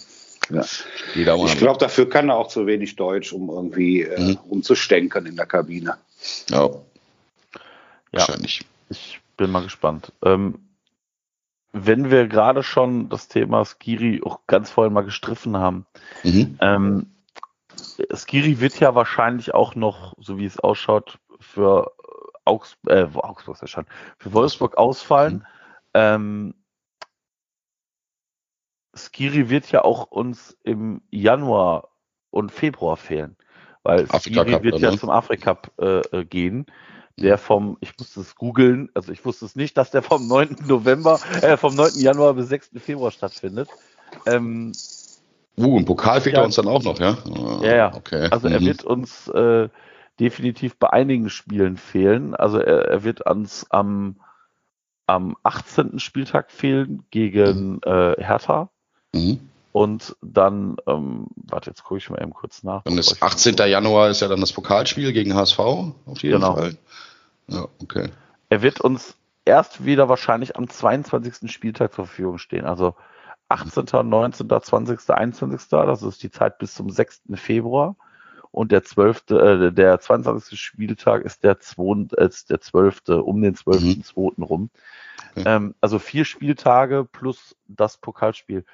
[0.50, 0.64] Ja.
[1.14, 4.40] Ich glaube, dafür kann er auch zu wenig Deutsch, um irgendwie äh, mhm.
[4.48, 5.98] umzustenkern in der Kabine.
[6.50, 6.66] Ja.
[6.66, 6.70] ja.
[8.12, 8.62] Wahrscheinlich.
[8.90, 10.14] Ich bin mal gespannt.
[10.24, 10.60] Ähm,
[11.74, 15.86] wenn wir gerade schon das Thema Skiri auch ganz vorhin mal gestriffen haben,
[16.24, 16.58] mhm.
[16.62, 17.08] ähm,
[18.16, 21.92] Skiri wird ja wahrscheinlich auch noch, so wie es ausschaut, für
[22.48, 23.86] Augs äh, Augsburg ist schon,
[24.18, 25.36] für Wolfsburg ausfallen.
[25.36, 25.44] Mhm.
[25.94, 26.54] Ähm,
[28.98, 31.90] Skiri wird ja auch uns im Januar
[32.32, 33.36] und Februar fehlen,
[33.84, 36.66] weil Skiri wird ja zum Afrika äh, gehen.
[37.20, 40.58] Der vom, ich musste es googeln, also ich wusste es nicht, dass der vom 9.
[40.68, 41.94] November, äh, vom 9.
[41.96, 42.72] Januar bis 6.
[42.78, 43.70] Februar stattfindet.
[44.28, 44.72] Ähm,
[45.58, 47.18] uh, ein Pokal fehlt ja, uns dann auch noch, ja?
[47.64, 47.96] Ja, ja.
[47.96, 48.28] Okay.
[48.30, 48.66] Also er mhm.
[48.66, 49.68] wird uns äh,
[50.20, 52.36] definitiv bei einigen Spielen fehlen.
[52.36, 54.18] Also er, er wird ans am,
[55.06, 56.00] am 18.
[56.00, 57.82] Spieltag fehlen gegen mhm.
[57.86, 58.70] äh, Hertha.
[59.14, 59.40] Mhm.
[59.72, 62.84] Und dann, ähm, warte, jetzt gucke ich mal eben kurz nach.
[62.84, 63.58] Dann ist 18.
[63.58, 66.56] Januar ist ja dann das Pokalspiel gegen HSV, auf jeden genau.
[66.56, 66.78] Fall.
[67.48, 68.10] Ja, okay.
[68.50, 69.16] Er wird uns
[69.46, 71.52] erst wieder wahrscheinlich am 22.
[71.52, 72.66] Spieltag zur Verfügung stehen.
[72.66, 72.96] Also
[73.50, 75.70] 18., 19., 20., 21.
[75.70, 77.22] Das ist die Zeit bis zum 6.
[77.36, 77.96] Februar
[78.52, 80.60] und der zwölfte, äh, der 22.
[80.60, 84.04] Spieltag ist der zweite, ist der zwölfte, um den zwölften, mhm.
[84.04, 84.70] zweiten rum.
[85.32, 85.44] Okay.
[85.46, 88.66] Ähm, also vier Spieltage plus das Pokalspiel.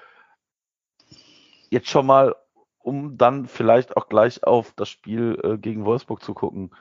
[1.70, 2.36] Jetzt schon mal,
[2.80, 6.72] um dann vielleicht auch gleich auf das Spiel äh, gegen Wolfsburg zu gucken.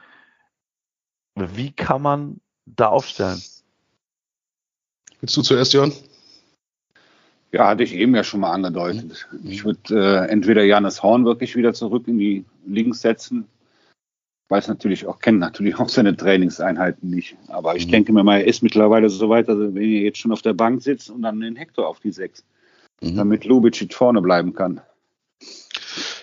[1.35, 3.43] Wie kann man da aufstellen?
[5.21, 5.93] Willst du zuerst, Jörn?
[7.53, 9.29] Ja, hatte ich eben ja schon mal angedeutet.
[9.31, 9.51] Mhm.
[9.51, 13.47] Ich würde äh, entweder Janis Horn wirklich wieder zurück in die Links setzen.
[14.49, 17.37] Weiß natürlich auch, kennt natürlich auch seine Trainingseinheiten nicht.
[17.49, 17.91] Aber ich mhm.
[17.91, 20.43] denke mir mal, er ist mittlerweile so weit, dass er, wenn er jetzt schon auf
[20.43, 22.43] der Bank sitzt und dann den Hector auf die Sechs,
[23.03, 23.17] mhm.
[23.17, 24.81] damit Lubicic vorne bleiben kann.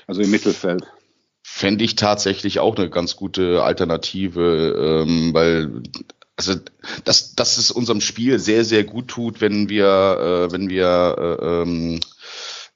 [0.08, 0.84] Also im Mittelfeld
[1.60, 5.84] fände ich tatsächlich auch eine ganz gute Alternative, ähm, weil
[6.40, 6.56] also
[7.04, 11.62] dass, dass es unserem Spiel sehr, sehr gut tut, wenn wir, äh, wenn wir äh,
[11.62, 12.00] ähm,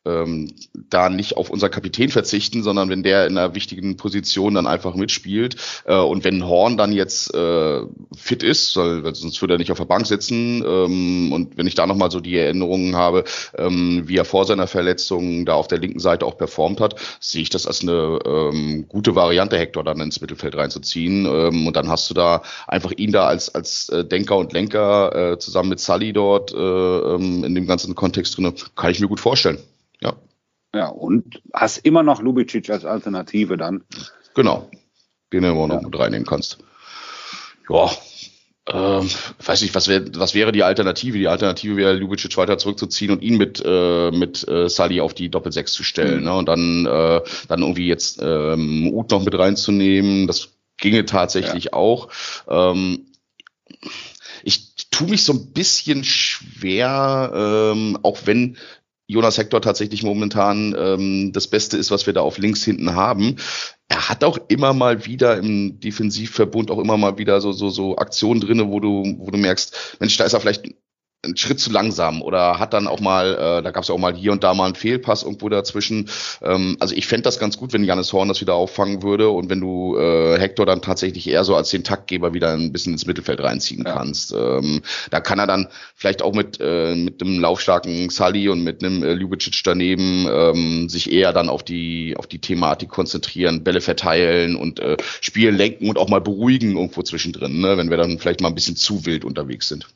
[0.05, 4.67] ähm, da nicht auf unseren Kapitän verzichten, sondern wenn der in einer wichtigen Position dann
[4.67, 7.81] einfach mitspielt äh, und wenn Horn dann jetzt äh,
[8.15, 11.75] fit ist, soll, sonst würde er nicht auf der Bank sitzen ähm, und wenn ich
[11.75, 13.23] da nochmal so die Erinnerungen habe,
[13.57, 17.41] ähm, wie er vor seiner Verletzung da auf der linken Seite auch performt hat, sehe
[17.41, 21.89] ich das als eine ähm, gute Variante, Hector dann ins Mittelfeld reinzuziehen ähm, und dann
[21.89, 25.79] hast du da einfach ihn da als, als äh, Denker und Lenker äh, zusammen mit
[25.79, 29.59] Sully dort äh, ähm, in dem ganzen Kontext drin, kann ich mir gut vorstellen.
[30.03, 30.15] Ja.
[30.75, 33.83] Ja, und hast immer noch Lubicic als Alternative dann.
[34.33, 34.69] Genau.
[35.31, 35.87] Den du immer noch ja.
[35.87, 36.59] mit reinnehmen kannst.
[37.69, 37.91] Ja,
[38.65, 39.09] ähm,
[39.43, 41.17] weiß nicht, was, wär, was wäre die Alternative?
[41.17, 45.29] Die Alternative wäre, Lubicic weiter zurückzuziehen und ihn mit, äh, mit äh, Sully auf die
[45.29, 46.19] Doppelsechs zu stellen.
[46.19, 46.25] Mhm.
[46.25, 46.35] Ne?
[46.35, 50.27] Und dann, äh, dann irgendwie jetzt ähm, Ut noch mit reinzunehmen.
[50.27, 51.73] Das ginge tatsächlich ja.
[51.73, 52.07] auch.
[52.47, 53.07] Ähm,
[54.43, 57.31] ich tue mich so ein bisschen schwer,
[57.73, 58.57] ähm, auch wenn
[59.13, 63.37] Jonas Hector tatsächlich momentan ähm, das Beste ist, was wir da auf links hinten haben.
[63.87, 67.97] Er hat auch immer mal wieder im Defensivverbund auch immer mal wieder so so so
[67.97, 70.65] Aktionen drinne, wo du wo du merkst, Mensch, da ist er vielleicht
[71.23, 73.99] einen Schritt zu langsam oder hat dann auch mal, äh, da gab es ja auch
[73.99, 76.09] mal hier und da mal einen Fehlpass irgendwo dazwischen.
[76.41, 79.49] Ähm, also ich fände das ganz gut, wenn Janis Horn das wieder auffangen würde und
[79.49, 83.05] wenn du äh, Hector dann tatsächlich eher so als den Taktgeber wieder ein bisschen ins
[83.05, 83.93] Mittelfeld reinziehen ja.
[83.93, 84.33] kannst.
[84.33, 88.83] Ähm, da kann er dann vielleicht auch mit, äh, mit einem laufstarken Sully und mit
[88.83, 93.79] einem äh, Ljubicic daneben ähm, sich eher dann auf die, auf die Thematik konzentrieren, Bälle
[93.79, 98.19] verteilen und äh, Spiel lenken und auch mal beruhigen irgendwo zwischendrin, ne, wenn wir dann
[98.19, 99.87] vielleicht mal ein bisschen zu wild unterwegs sind.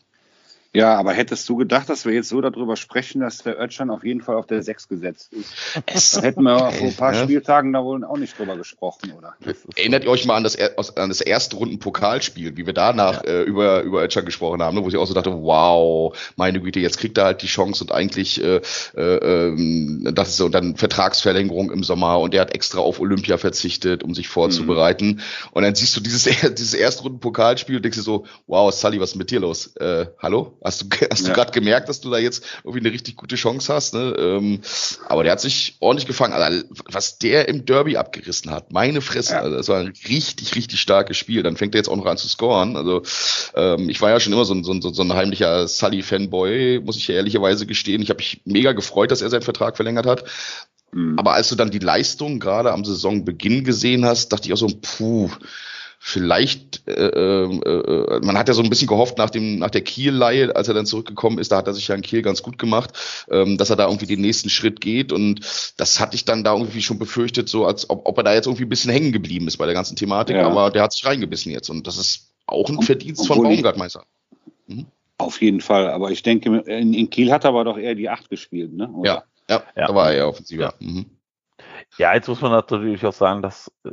[0.77, 4.03] Ja, aber hättest du gedacht, dass wir jetzt so darüber sprechen, dass der Özcan auf
[4.03, 5.51] jeden Fall auf der 6 gesetzt ist?
[5.87, 9.33] Es hätten wir vor ein paar Spieltagen da wohl auch nicht drüber gesprochen, oder?
[9.75, 10.55] Erinnert ihr euch mal an das,
[10.95, 13.31] an das erste Runden-Pokalspiel, wie wir danach ja.
[13.31, 14.83] äh, über, über Özcan gesprochen haben, ne?
[14.83, 17.91] wo ich auch so dachte, wow, meine Güte, jetzt kriegt er halt die Chance und
[17.91, 18.61] eigentlich, äh,
[18.95, 23.39] äh, ähm, das ist so, dann Vertragsverlängerung im Sommer und er hat extra auf Olympia
[23.39, 25.07] verzichtet, um sich vorzubereiten.
[25.07, 25.19] Mhm.
[25.53, 26.25] Und dann siehst du dieses,
[26.55, 29.75] dieses Erstrunden-Pokalspiel und denkst dir so, wow, Sully, was ist mit dir los?
[29.77, 30.53] Äh, hallo?
[30.67, 31.27] Hast du, hast ja.
[31.29, 33.93] du gerade gemerkt, dass du da jetzt irgendwie eine richtig gute Chance hast?
[33.93, 34.15] Ne?
[34.19, 34.59] Ähm,
[35.07, 36.33] aber der hat sich ordentlich gefangen.
[36.33, 39.41] Also, was der im Derby abgerissen hat, meine Fresse, ja.
[39.41, 41.41] also, das war ein richtig, richtig starkes Spiel.
[41.41, 42.75] Dann fängt er jetzt auch noch an zu scoren.
[42.75, 43.01] Also
[43.55, 46.97] ähm, ich war ja schon immer so ein, so ein, so ein heimlicher Sully-Fanboy, muss
[46.97, 48.01] ich ja ehrlicherweise gestehen.
[48.01, 50.25] Ich habe mich mega gefreut, dass er seinen Vertrag verlängert hat.
[50.91, 51.17] Mhm.
[51.17, 54.67] Aber als du dann die Leistung gerade am Saisonbeginn gesehen hast, dachte ich auch so,
[54.67, 55.29] puh,
[55.99, 59.81] vielleicht, äh, äh, äh, man hat ja so ein bisschen gehofft nach dem nach der
[59.81, 62.57] Kiel-Leihe, als er dann zurückgekommen ist, da hat er sich ja in Kiel ganz gut
[62.57, 65.41] gemacht, ähm, dass er da irgendwie den nächsten Schritt geht und
[65.77, 68.45] das hatte ich dann da irgendwie schon befürchtet, so als ob, ob er da jetzt
[68.45, 70.47] irgendwie ein bisschen hängen geblieben ist bei der ganzen Thematik, ja.
[70.47, 74.05] aber der hat sich reingebissen jetzt und das ist auch ein Verdienst von Baumgartmeister.
[74.67, 74.85] Mhm.
[75.17, 78.07] Auf jeden Fall, aber ich denke, in, in, Kiel hat er aber doch eher die
[78.07, 78.87] Acht gespielt, ne?
[78.89, 79.09] Oder?
[79.09, 80.59] Ja, ja, ja, da war er ja offensiv.
[80.59, 80.73] Ja.
[80.79, 81.07] Mhm.
[81.97, 83.89] ja, jetzt muss man natürlich auch sagen, dass äh,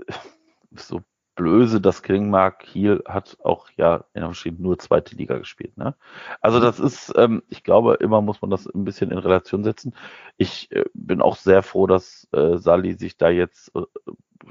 [0.77, 1.01] so
[1.35, 5.77] blöse das klingen mag, Kiel hat auch ja in steht nur zweite Liga gespielt.
[5.77, 5.95] Ne?
[6.41, 9.95] Also das ist, ähm, ich glaube, immer muss man das ein bisschen in Relation setzen.
[10.37, 13.83] Ich äh, bin auch sehr froh, dass äh, Sali sich da jetzt äh,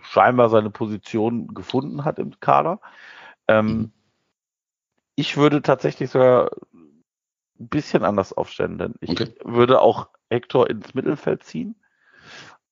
[0.01, 2.81] scheinbar seine Position gefunden hat im Kader.
[3.47, 3.91] Ähm, mhm.
[5.15, 6.51] Ich würde tatsächlich sogar
[7.59, 9.34] ein bisschen anders aufstellen, denn ich okay.
[9.43, 11.75] würde auch Hector ins Mittelfeld ziehen.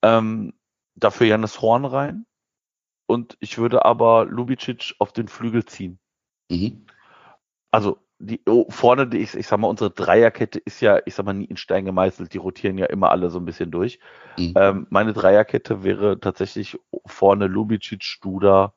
[0.02, 0.54] Ähm,
[0.96, 2.26] dafür Janis Horn rein
[3.12, 6.00] und ich würde aber Lubicic auf den Flügel ziehen.
[6.50, 6.86] Mhm.
[7.70, 11.26] Also die oh, vorne, die, ich, ich sag mal, unsere Dreierkette ist ja, ich sag
[11.26, 12.34] mal, nie in Stein gemeißelt.
[12.34, 14.00] Die rotieren ja immer alle so ein bisschen durch.
[14.38, 14.54] Mhm.
[14.56, 18.74] Ähm, meine Dreierkette wäre tatsächlich vorne Lubicic, Studa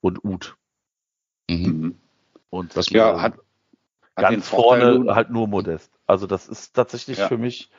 [0.00, 0.56] und Uth.
[1.48, 2.00] Mhm.
[2.48, 3.34] Und das ja, hat,
[4.16, 5.92] ganz vorne halt nur Modest.
[6.08, 7.28] Also das ist tatsächlich ja.
[7.28, 7.70] für mich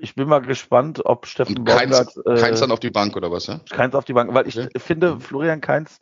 [0.00, 3.16] ich bin mal gespannt, ob Steffen Und Keins, Baumgart, äh, Keins dann auf die Bank
[3.16, 3.60] oder was, ja?
[3.70, 4.78] Keins auf die Bank, weil ich okay.
[4.78, 6.00] finde, Florian Keins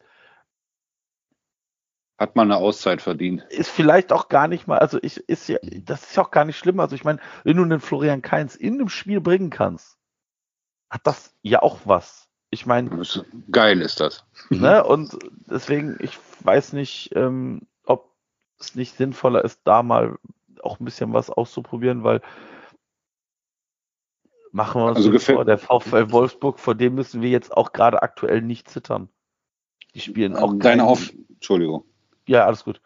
[2.19, 3.45] hat mal eine Auszeit verdient.
[3.51, 6.45] Ist vielleicht auch gar nicht mal, also ich, ist ja, das ist ja auch gar
[6.45, 6.81] nicht schlimm.
[6.81, 9.99] Also ich meine, wenn du einen Florian Keins in einem Spiel bringen kannst,
[10.91, 12.29] hat das ja auch was.
[12.51, 12.91] Ich meine.
[13.51, 14.25] Geil ist das.
[14.49, 18.15] Ne, und deswegen, ich weiß nicht, ähm, ob
[18.59, 20.17] es nicht sinnvoller ist, da mal
[20.63, 22.23] auch ein bisschen was auszuprobieren, weil
[24.53, 28.03] Machen wir uns also vor, der VfL Wolfsburg, vor dem müssen wir jetzt auch gerade
[28.03, 29.09] aktuell nicht zittern.
[29.95, 31.85] Die spielen auch ähm, Deine Auf Entschuldigung.
[32.27, 32.81] Ja, alles gut.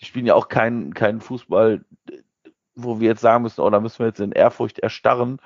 [0.00, 1.84] Die spielen ja auch keinen keinen Fußball,
[2.74, 5.38] wo wir jetzt sagen müssen, oh, da müssen wir jetzt in Ehrfurcht erstarren.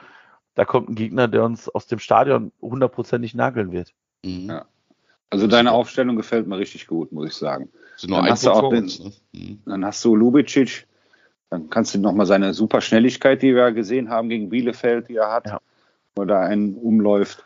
[0.55, 3.95] Da kommt ein Gegner, der uns aus dem Stadion hundertprozentig nageln wird.
[4.25, 4.49] Mhm.
[4.51, 4.66] Ja.
[5.31, 7.71] Also deine Aufstellung gefällt mir richtig gut, muss ich sagen.
[8.03, 9.12] Dann hast, du auch den, ne?
[9.33, 9.62] mhm.
[9.64, 10.89] dann hast du Lubicic,
[11.51, 15.33] Dann kannst du nochmal seine super Schnelligkeit, die wir gesehen haben gegen Bielefeld, die er
[15.33, 15.61] hat, ja.
[16.15, 17.45] wo da einen umläuft,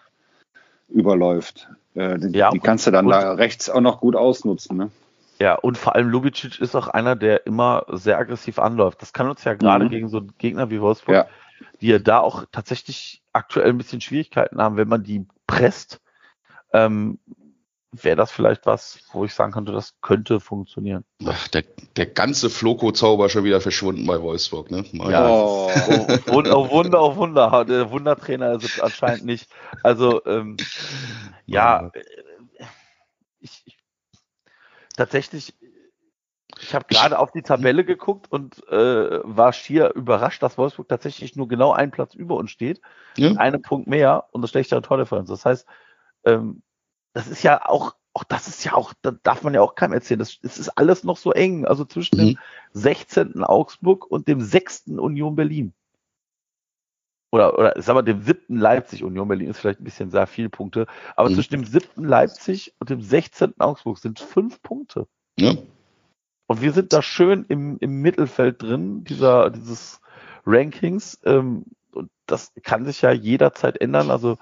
[0.89, 1.69] überläuft.
[1.95, 4.77] Äh, die, ja, die kannst du dann da rechts auch noch gut ausnutzen.
[4.77, 4.91] Ne?
[5.39, 9.01] Ja, und vor allem Lubicic ist auch einer, der immer sehr aggressiv anläuft.
[9.01, 9.91] Das kann uns ja gerade mhm.
[9.91, 11.27] gegen so einen Gegner wie Wolfsburg, ja.
[11.81, 16.03] die ja da auch tatsächlich aktuell ein bisschen Schwierigkeiten haben, wenn man die presst.
[16.73, 17.19] Ähm,
[18.03, 21.05] wäre das vielleicht was, wo ich sagen könnte, das könnte funktionieren.
[21.25, 21.65] Ach, der,
[21.97, 24.85] der ganze Floko-Zauber schon wieder verschwunden bei Wolfsburg, ne?
[24.93, 25.71] ja, oh.
[25.71, 27.65] oh, Wunder, oh Wunder, oh Wunder.
[27.65, 29.51] Der Wundertrainer ist es anscheinend nicht.
[29.83, 30.57] Also, ähm,
[31.47, 31.91] ja,
[33.41, 33.79] ich, ich
[34.97, 35.55] tatsächlich,
[36.61, 41.37] ich habe gerade auf die Tabelle geguckt und äh, war schier überrascht, dass Wolfsburg tatsächlich
[41.37, 42.81] nur genau einen Platz über uns steht.
[43.17, 43.33] Ja.
[43.33, 45.29] Einen Punkt mehr und das schlechtere Tordifferenz.
[45.29, 45.67] Das heißt,
[46.25, 46.63] ähm,
[47.15, 49.95] das ist ja auch, auch das ist ja auch, da darf man ja auch keinem
[49.95, 50.19] erzählen.
[50.19, 51.65] Das, das ist alles noch so eng.
[51.65, 52.27] Also zwischen mhm.
[52.27, 52.39] dem
[52.73, 53.43] 16.
[53.43, 54.89] Augsburg und dem 6.
[54.99, 55.73] Union Berlin.
[57.33, 58.57] Oder, oder sag mal, dem 7.
[58.57, 60.87] Leipzig, Union Berlin ist vielleicht ein bisschen sehr viele Punkte,
[61.17, 61.35] aber mhm.
[61.35, 62.05] zwischen dem 7.
[62.05, 63.61] Leipzig und dem 16.
[63.61, 65.09] Augsburg sind fünf Punkte.
[65.37, 65.55] Ja.
[66.47, 70.01] Und wir sind da schön im, im Mittelfeld drin, dieser, dieses
[70.47, 71.19] Rankings.
[71.25, 74.11] Ähm, und das kann sich ja jederzeit ändern.
[74.11, 74.39] Also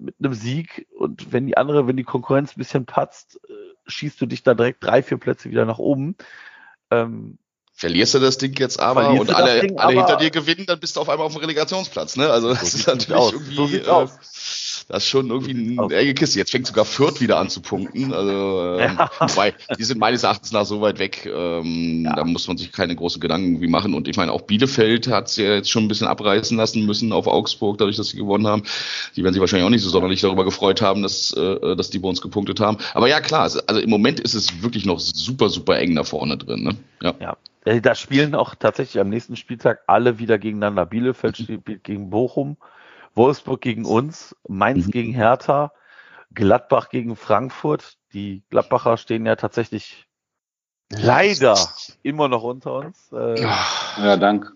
[0.00, 3.52] mit einem Sieg und wenn die andere, wenn die Konkurrenz ein bisschen patzt, äh,
[3.86, 6.16] schießt du dich da direkt drei, vier Plätze wieder nach oben.
[6.90, 7.38] Ähm,
[7.74, 10.78] Verlierst du das Ding jetzt aber und alle, Ding, alle aber hinter dir gewinnen, dann
[10.78, 12.16] bist du auf einmal auf dem Relegationsplatz.
[12.16, 12.30] Ne?
[12.30, 13.56] Also das so ist natürlich irgendwie.
[13.56, 14.18] So äh, aus.
[14.88, 16.38] Das ist schon irgendwie eine enge Kiste.
[16.38, 18.12] Jetzt fängt sogar Fürth wieder an zu punkten.
[18.12, 19.10] Also, ähm, ja.
[19.20, 21.26] wobei, die sind meines Erachtens nach so weit weg.
[21.26, 22.14] Ähm, ja.
[22.14, 23.94] Da muss man sich keine großen Gedanken wie machen.
[23.94, 27.12] Und ich meine, auch Bielefeld hat es ja jetzt schon ein bisschen abreißen lassen müssen
[27.12, 28.62] auf Augsburg, dadurch, dass sie gewonnen haben.
[29.16, 31.98] Die werden sich wahrscheinlich auch nicht so sonderlich darüber gefreut haben, dass, äh, dass die
[31.98, 32.78] bei uns gepunktet haben.
[32.94, 36.36] Aber ja, klar, also im Moment ist es wirklich noch super, super eng da vorne
[36.36, 36.64] drin.
[36.64, 36.76] Ne?
[37.02, 37.14] Ja.
[37.20, 37.36] ja.
[37.64, 40.86] Äh, da spielen auch tatsächlich am nächsten Spieltag alle wieder gegeneinander.
[40.86, 42.56] Bielefeld spielt gegen Bochum.
[43.14, 44.90] Wolfsburg gegen uns, Mainz mhm.
[44.90, 45.72] gegen Hertha,
[46.34, 47.98] Gladbach gegen Frankfurt.
[48.12, 50.06] Die Gladbacher stehen ja tatsächlich
[50.90, 51.56] leider
[52.02, 53.10] immer noch unter uns.
[53.12, 54.52] Äh, ja, dank.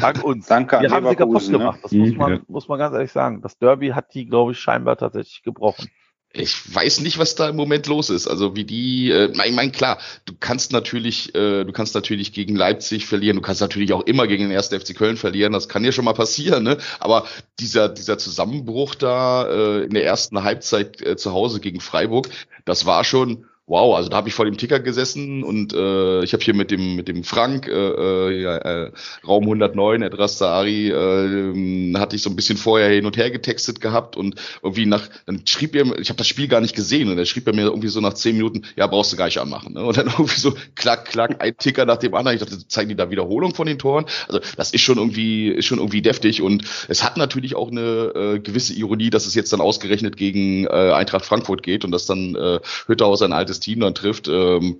[0.00, 0.46] Dank uns.
[0.46, 1.58] Danke Wir haben sie kaputt ne?
[1.58, 1.78] gemacht.
[1.82, 3.40] Das muss man, muss man ganz ehrlich sagen.
[3.40, 5.88] Das Derby hat die, glaube ich, scheinbar tatsächlich gebrochen
[6.32, 8.28] ich weiß nicht, was da im Moment los ist.
[8.28, 12.54] Also wie die, äh, ich meine, klar, du kannst natürlich, äh, du kannst natürlich gegen
[12.54, 15.84] Leipzig verlieren, du kannst natürlich auch immer gegen den ersten FC Köln verlieren, das kann
[15.84, 16.78] ja schon mal passieren, ne?
[17.00, 17.26] Aber
[17.58, 22.28] dieser, dieser Zusammenbruch da äh, in der ersten Halbzeit äh, zu Hause gegen Freiburg,
[22.64, 26.32] das war schon, wow, also da habe ich vor dem Ticker gesessen und äh, ich
[26.32, 28.90] habe hier mit dem mit dem Frank äh, äh, äh,
[29.24, 34.16] Raum 109 Edrastari äh, hatte ich so ein bisschen vorher hin und her getextet gehabt
[34.16, 37.26] und irgendwie nach dann schrieb er ich habe das Spiel gar nicht gesehen und er
[37.26, 39.84] schrieb er mir irgendwie so nach zehn Minuten ja brauchst du gar nicht anmachen ne?
[39.84, 42.96] und dann irgendwie so klack klack ein Ticker nach dem anderen ich dachte zeigen die
[42.96, 46.64] da Wiederholung von den Toren also das ist schon irgendwie ist schon irgendwie deftig und
[46.88, 50.70] es hat natürlich auch eine äh, gewisse Ironie dass es jetzt dann ausgerechnet gegen äh,
[50.92, 52.58] Eintracht Frankfurt geht und dass dann äh,
[52.88, 54.28] Hütterhaus ein altes Team dann trifft.
[54.28, 54.78] Ähm,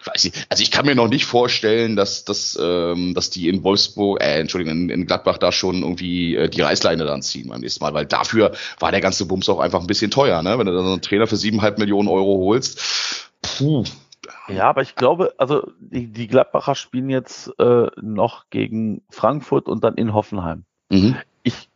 [0.00, 3.48] ich weiß nicht, also ich kann mir noch nicht vorstellen, dass, dass, ähm, dass die
[3.48, 7.48] in Wolfsburg, äh, Entschuldigung, in, in Gladbach da schon irgendwie äh, die Reißleine dann ziehen
[7.48, 10.58] beim nächsten Mal, weil dafür war der ganze Bums auch einfach ein bisschen teuer, ne?
[10.58, 13.84] Wenn du dann so einen Trainer für siebeneinhalb Millionen Euro holst, puh.
[14.48, 19.84] Ja, aber ich glaube, also die, die Gladbacher spielen jetzt äh, noch gegen Frankfurt und
[19.84, 20.64] dann in Hoffenheim.
[20.90, 21.16] Mhm.
[21.42, 21.68] Ich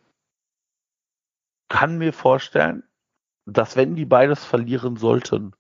[1.69, 2.83] kann mir vorstellen,
[3.47, 5.53] dass wenn die beides verlieren sollten,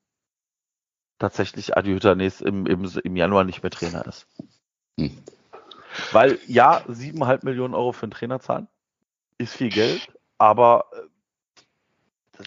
[1.22, 4.26] tatsächlich Adi Hütter im, im, im Januar nicht mehr Trainer ist.
[4.98, 5.16] Hm.
[6.10, 8.66] Weil ja, siebeneinhalb Millionen Euro für einen Trainer zahlen
[9.38, 10.08] ist viel Geld,
[10.38, 10.86] aber
[12.34, 12.44] äh,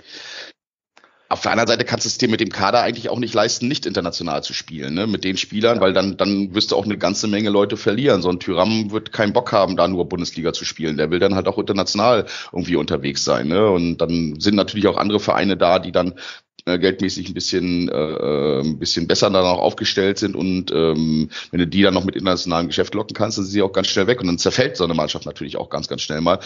[1.28, 3.67] auf der anderen Seite kannst du es dir mit dem Kader eigentlich auch nicht leisten,
[3.67, 5.07] nicht international zu spielen, ne?
[5.07, 5.82] Mit den Spielern, ja.
[5.82, 8.21] weil dann, dann wirst du auch eine ganze Menge Leute verlieren.
[8.21, 10.97] So ein Tyram wird keinen Bock haben, da nur Bundesliga zu spielen.
[10.97, 13.67] Der will dann halt auch international irgendwie unterwegs sein, ne?
[13.69, 16.19] Und dann sind natürlich auch andere Vereine da, die dann
[16.66, 21.59] äh, geldmäßig ein bisschen, äh, ein bisschen besser dann auch aufgestellt sind und ähm, wenn
[21.59, 24.07] du die dann noch mit internationalem Geschäft locken kannst, dann sind sie auch ganz schnell
[24.07, 26.39] weg und dann zerfällt so eine Mannschaft natürlich auch ganz, ganz schnell mal.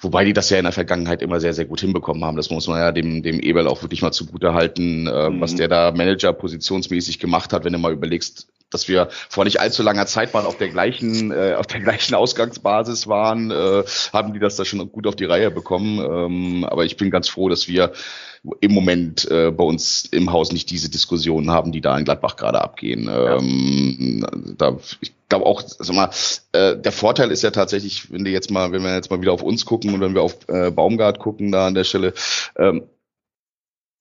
[0.00, 2.36] Wobei die das ja in der Vergangenheit immer sehr, sehr gut hinbekommen haben.
[2.36, 5.40] Das muss man ja dem, dem Eberl auch wirklich mal zugute halten, äh, mhm.
[5.40, 9.60] was der da Manager positionsmäßig gemacht hat, wenn du mal überlegst, dass wir vor nicht
[9.60, 14.32] allzu langer Zeit mal auf der gleichen, äh, auf der gleichen Ausgangsbasis waren, äh, haben
[14.32, 15.98] die das da schon gut auf die Reihe bekommen.
[16.00, 17.92] Ähm, aber ich bin ganz froh, dass wir
[18.60, 22.36] im Moment äh, bei uns im Haus nicht diese Diskussionen haben, die da in Gladbach
[22.36, 23.04] gerade abgehen.
[23.04, 23.38] Ja.
[23.38, 24.26] Ähm,
[24.56, 26.10] da, ich glaube auch, sag mal,
[26.52, 29.32] äh, der Vorteil ist ja tatsächlich, wenn wir jetzt mal, wenn wir jetzt mal wieder
[29.32, 32.12] auf uns gucken und wenn wir auf äh, Baumgart gucken da an der Stelle,
[32.56, 32.84] ähm,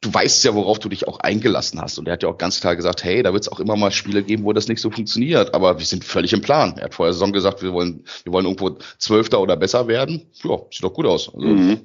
[0.01, 1.97] du weißt ja, worauf du dich auch eingelassen hast.
[1.97, 3.91] Und er hat ja auch ganz klar gesagt, hey, da wird es auch immer mal
[3.91, 5.53] Spiele geben, wo das nicht so funktioniert.
[5.53, 6.77] Aber wir sind völlig im Plan.
[6.77, 10.27] Er hat vor der Saison gesagt, wir wollen, wir wollen irgendwo Zwölfter oder besser werden.
[10.43, 11.33] Ja, sieht doch gut aus.
[11.33, 11.81] Also, mhm.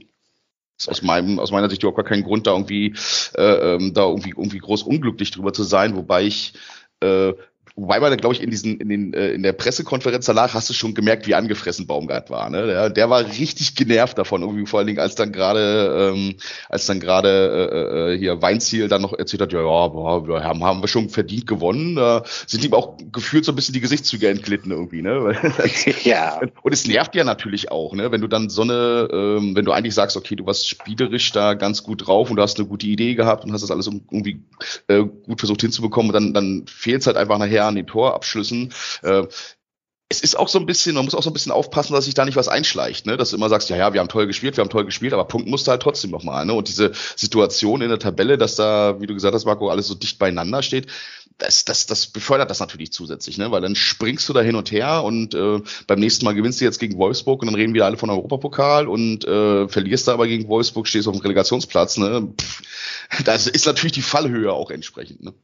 [0.81, 2.95] Ist aus meinem, aus meiner Sicht überhaupt gar kein Grund, da irgendwie,
[3.37, 6.55] äh, ähm, da irgendwie, irgendwie groß unglücklich drüber zu sein, wobei ich
[7.01, 7.35] äh,
[7.81, 10.74] Wobei man, glaube ich, in diesen, in den, äh, in der Pressekonferenz danach hast du
[10.74, 12.51] schon gemerkt, wie angefressen Baumgart war.
[12.51, 12.66] Ne?
[12.66, 16.35] Der, der war richtig genervt davon, irgendwie vor allen Dingen, als dann gerade, ähm,
[16.68, 17.31] als dann gerade
[17.72, 20.89] äh, äh, hier Weinziel dann noch erzählt hat, ja, ja, boah, wir haben, haben wir
[20.89, 21.97] schon verdient gewonnen.
[21.97, 25.35] Da sind ihm auch gefühlt so ein bisschen die Gesichtszüge entglitten irgendwie, ne?
[26.05, 26.39] ja.
[26.62, 28.12] Und es nervt ja natürlich auch, ne?
[28.12, 31.55] Wenn du dann so eine, ähm, wenn du eigentlich sagst, okay, du warst spielerisch da
[31.55, 34.43] ganz gut drauf und du hast eine gute Idee gehabt und hast das alles irgendwie
[34.89, 38.73] äh, gut versucht hinzubekommen, dann, dann fehlt es halt einfach nachher den Torabschlüssen.
[39.03, 39.25] Äh,
[40.12, 42.14] es ist auch so ein bisschen, man muss auch so ein bisschen aufpassen, dass sich
[42.14, 43.16] da nicht was einschleicht, ne?
[43.16, 45.25] Dass du immer sagst, ja, ja, wir haben toll gespielt, wir haben toll gespielt, aber
[45.25, 46.53] Punkt musst du halt trotzdem nochmal, ne?
[46.53, 49.95] Und diese Situation in der Tabelle, dass da, wie du gesagt hast, Marco, alles so
[49.95, 50.89] dicht beieinander steht,
[51.39, 53.53] das, das, das befördert das natürlich zusätzlich, ne?
[53.53, 56.64] Weil dann springst du da hin und her und äh, beim nächsten Mal gewinnst du
[56.64, 60.27] jetzt gegen Wolfsburg und dann reden wir alle von Europapokal und äh, verlierst da aber
[60.27, 62.33] gegen Wolfsburg, stehst auf dem Relegationsplatz, ne?
[62.37, 62.62] Pff,
[63.25, 65.35] das ist natürlich die Fallhöhe auch entsprechend, ne?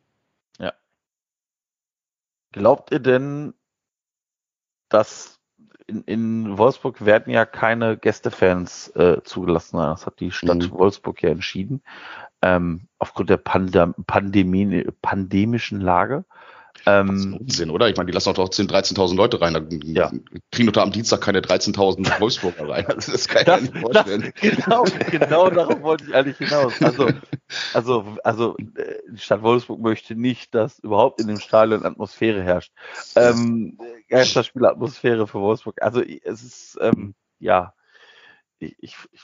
[2.53, 3.55] Glaubt ihr denn,
[4.88, 5.40] dass
[5.86, 10.70] in, in Wolfsburg werden ja keine Gästefans äh, zugelassen Das hat die Stadt mhm.
[10.72, 11.82] Wolfsburg ja entschieden.
[12.42, 16.24] Ähm, aufgrund der Pandem Pandemie, pandemischen Lage.
[16.89, 17.89] Ähm, das ist Unsinn, oder?
[17.89, 19.55] Ich meine, die lassen doch 10.000, 13.000 Leute rein.
[19.55, 20.11] Dann ja.
[20.53, 22.87] kriegen doch da am Dienstag keine 13.000 Wolfsburger rein.
[22.97, 24.32] Das kann ich mir nicht vorstellen.
[24.41, 26.80] Das, genau, genau darauf wollte ich eigentlich hinaus.
[26.80, 27.09] Also,
[27.74, 32.72] also, also äh, die Stadt Wolfsburg möchte nicht, dass überhaupt in dem Stadion Atmosphäre herrscht.
[33.16, 33.78] Ähm,
[34.09, 35.82] Geisterspielatmosphäre für Wolfsburg.
[35.82, 37.74] Also es ist, ähm, ja,
[38.59, 39.20] ich, ich, ich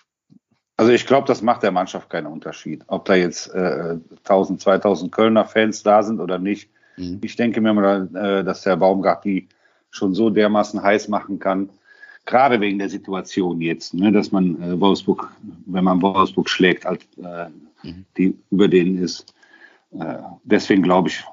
[0.77, 5.13] also ich glaube, das macht der Mannschaft keinen Unterschied, ob da jetzt äh, 1000, 2000
[5.13, 6.71] Kölner Fans da sind oder nicht.
[6.97, 7.21] Mhm.
[7.23, 9.49] Ich denke mir mal, äh, dass der Baumgart die
[9.91, 11.71] schon so dermaßen heiß machen kann,
[12.25, 15.31] gerade wegen der Situation jetzt, ne, dass man äh, Wolfsburg,
[15.67, 17.49] wenn man Wolfsburg schlägt, als äh,
[17.83, 18.05] mhm.
[18.17, 19.35] die über denen ist.
[19.93, 21.25] Äh, deswegen glaube ich,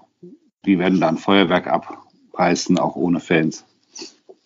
[0.66, 3.66] die werden dann Feuerwerk abreißen, auch ohne Fans.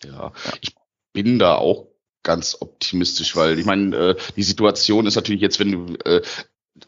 [0.04, 0.74] Ja, ich
[1.12, 1.86] bin da auch
[2.22, 6.22] ganz optimistisch, weil ich meine, äh, die Situation ist natürlich jetzt, wenn du äh,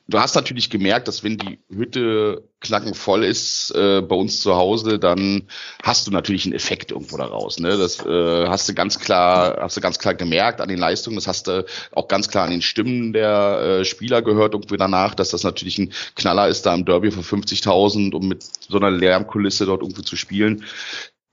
[0.08, 4.98] du hast natürlich gemerkt, dass wenn die Hütte knackenvoll ist äh, bei uns zu Hause,
[4.98, 5.48] dann
[5.82, 7.60] hast du natürlich einen Effekt irgendwo daraus.
[7.60, 7.76] Ne?
[7.76, 11.16] Das äh, hast du ganz klar, hast du ganz klar gemerkt an den Leistungen.
[11.16, 15.14] Das hast du auch ganz klar an den Stimmen der äh, Spieler gehört irgendwie danach,
[15.14, 18.90] dass das natürlich ein Knaller ist, da im Derby von 50.000 um mit so einer
[18.90, 20.64] Lärmkulisse dort irgendwie zu spielen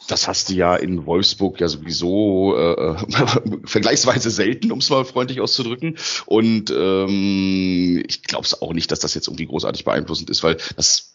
[0.07, 2.95] das hast du ja in Wolfsburg ja sowieso äh,
[3.65, 5.97] vergleichsweise selten, um es mal freundlich auszudrücken.
[6.25, 10.57] Und ähm, ich glaube es auch nicht, dass das jetzt irgendwie großartig beeinflussend ist, weil
[10.75, 11.13] das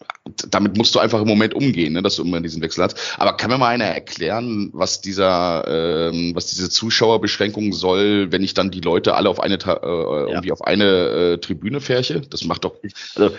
[0.51, 2.99] damit musst du einfach im Moment umgehen, ne, dass du immer diesen Wechsel hast.
[3.18, 8.55] Aber kann mir mal einer erklären, was dieser, ähm, was diese Zuschauerbeschränkung soll, wenn ich
[8.55, 10.26] dann die Leute alle auf eine äh, ja.
[10.29, 12.20] irgendwie auf eine äh, Tribüne färche?
[12.20, 12.74] Das macht doch
[13.16, 13.35] also,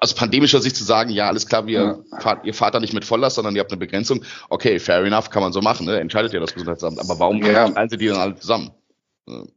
[0.00, 2.18] aus pandemischer Sicht zu sagen, ja, alles klar, wir ja.
[2.20, 4.24] fahrt, ihr fahrt da nicht mit Volllast, sondern ihr habt eine Begrenzung.
[4.48, 6.00] Okay, fair enough, kann man so machen, ne?
[6.00, 6.98] entscheidet ja das Gesundheitsamt.
[6.98, 7.70] Aber warum ja.
[7.88, 8.70] sie die dann alle zusammen?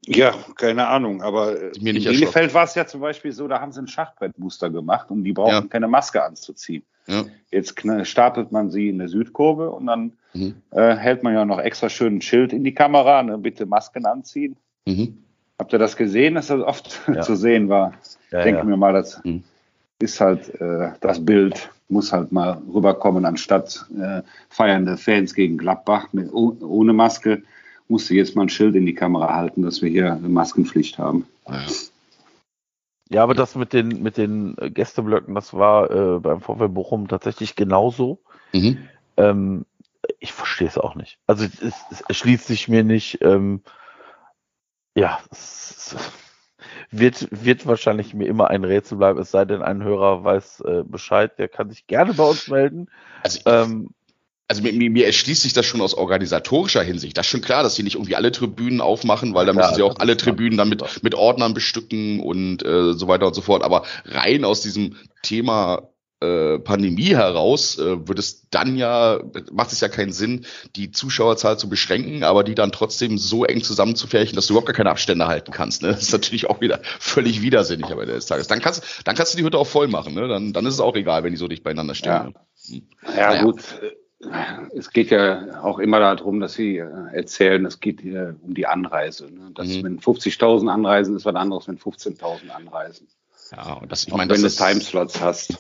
[0.06, 3.82] Ja, keine Ahnung, aber in Bielefeld war es ja zum Beispiel so, da haben sie
[3.82, 5.62] ein Schachbrettmuster gemacht und die brauchen ja.
[5.62, 6.84] keine Maske anzuziehen.
[7.08, 7.26] Ja.
[7.52, 10.56] Jetzt startet man sie in der Südkurve und dann mhm.
[10.72, 14.06] äh, hält man ja noch extra schön ein Schild in die Kamera, ne, bitte Masken
[14.06, 14.56] anziehen.
[14.86, 15.18] Mhm.
[15.60, 17.22] Habt ihr das gesehen, dass das oft ja.
[17.22, 17.94] zu sehen war?
[18.32, 19.44] Ja, Denke mir mal, das mhm.
[20.00, 26.12] ist halt äh, das Bild muss halt mal rüberkommen, anstatt äh, feiernde Fans gegen Gladbach
[26.12, 27.44] mit, ohne Maske,
[27.94, 31.28] musste jetzt mal ein Schild in die Kamera halten, dass wir hier eine Maskenpflicht haben.
[31.48, 31.62] Ja.
[33.10, 37.56] ja aber das mit den, mit den Gästeblöcken, das war äh, beim VfL Bochum tatsächlich
[37.56, 38.20] genauso.
[38.52, 38.80] Mhm.
[39.18, 39.66] Ähm,
[40.20, 41.20] ich verstehe es auch nicht.
[41.28, 43.20] Also es, es erschließt sich mir nicht.
[43.22, 43.62] Ähm,
[44.96, 45.96] ja, es,
[46.90, 50.84] wird, wird wahrscheinlich mir immer ein Rätsel bleiben, es sei denn, ein Hörer weiß äh,
[50.84, 52.90] Bescheid, der kann sich gerne bei uns melden.
[53.22, 53.92] Also, ich, ähm,
[54.48, 57.18] also mir, mir erschließt sich das schon aus organisatorischer Hinsicht.
[57.18, 59.76] Das ist schon klar, dass sie nicht irgendwie alle Tribünen aufmachen, weil dann ja, müssen
[59.76, 63.42] sie auch alle Tribünen dann mit, mit Ordnern bestücken und äh, so weiter und so
[63.42, 63.64] fort.
[63.64, 65.90] Aber rein aus diesem Thema
[66.24, 69.20] äh, Pandemie heraus äh, wird es dann ja,
[69.52, 73.64] macht es ja keinen Sinn, die Zuschauerzahl zu beschränken, aber die dann trotzdem so eng
[73.64, 75.82] zusammenzufärchen, dass du überhaupt gar keine Abstände halten kannst.
[75.82, 75.90] Ne?
[75.90, 78.48] Das ist natürlich auch wieder völlig widersinnig am Ende des Tages.
[78.48, 80.14] Dann kannst, dann kannst du die Hütte auch voll machen.
[80.14, 80.28] Ne?
[80.28, 82.12] Dann, dann ist es auch egal, wenn die so dicht beieinander stehen.
[82.12, 82.34] Ja, ne?
[82.68, 82.88] Hm.
[83.18, 83.44] ja naja.
[83.44, 83.62] gut.
[84.76, 88.68] Es geht ja auch immer darum, dass Sie äh, erzählen, es geht hier um die
[88.68, 89.26] Anreise.
[89.26, 89.52] Ne?
[89.54, 89.84] Dass mhm.
[89.84, 93.08] wenn 50.000 anreisen, ist was anderes, wenn 15.000 anreisen.
[93.52, 95.58] Ja, und das, ich meine, wenn du Timeslots hast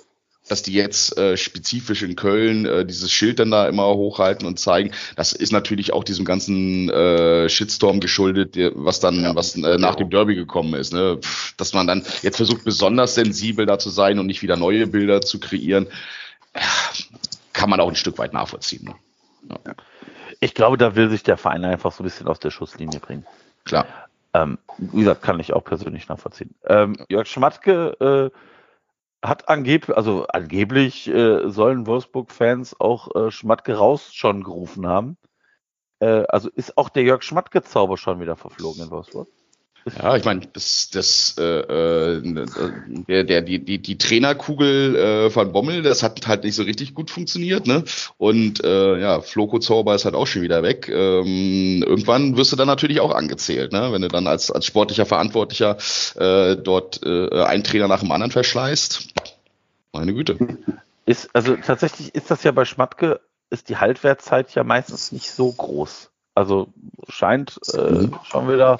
[0.47, 4.59] dass die jetzt äh, spezifisch in Köln äh, dieses Schild dann da immer hochhalten und
[4.59, 9.77] zeigen, das ist natürlich auch diesem ganzen äh, Shitstorm geschuldet, was dann, ja, was äh,
[9.77, 10.93] nach dem Derby gekommen ist.
[10.93, 11.17] Ne?
[11.21, 14.87] Pff, dass man dann jetzt versucht, besonders sensibel da zu sein und nicht wieder neue
[14.87, 15.87] Bilder zu kreieren,
[17.53, 18.85] kann man auch ein Stück weit nachvollziehen.
[18.85, 18.95] Ne?
[19.49, 19.73] Ja.
[20.39, 23.25] Ich glaube, da will sich der Verein einfach so ein bisschen aus der Schusslinie bringen.
[23.65, 23.85] Klar.
[24.33, 26.55] Ähm, wie gesagt, kann ich auch persönlich nachvollziehen.
[26.65, 34.13] Ähm, Jörg Schmatke äh, hat angeblich, also angeblich äh, sollen Wolfsburg-Fans auch äh, Schmatke raus
[34.13, 35.17] schon gerufen haben.
[35.99, 39.27] Äh, also ist auch der Jörg Schmatke-Zauber schon wieder verflogen in Wolfsburg?
[39.97, 42.21] Ja, ich meine, das, das, äh, äh,
[43.07, 46.93] der, der, die, die, die Trainerkugel äh, von Bommel, das hat halt nicht so richtig
[46.93, 47.83] gut funktioniert, ne?
[48.17, 50.87] Und äh, ja, Floko Zauber ist halt auch schon wieder weg.
[50.87, 53.91] Ähm, irgendwann wirst du dann natürlich auch angezählt, ne?
[53.91, 55.77] Wenn du dann als, als sportlicher Verantwortlicher
[56.15, 59.09] äh, dort äh, einen Trainer nach dem anderen verschleißt.
[59.91, 60.37] Meine Güte.
[61.05, 63.19] Ist, also tatsächlich ist das ja bei Schmatke,
[63.49, 66.09] ist die Haltwertzeit ja meistens nicht so groß.
[66.35, 66.69] Also
[67.09, 68.19] scheint äh, mhm.
[68.23, 68.77] schon wieder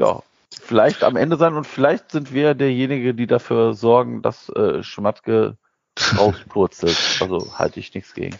[0.00, 4.82] ja, vielleicht am Ende sein und vielleicht sind wir derjenige, die dafür sorgen, dass äh,
[4.82, 5.56] Schmatke
[6.18, 6.96] rauspurzelt.
[7.20, 8.36] Also halte ich nichts gegen.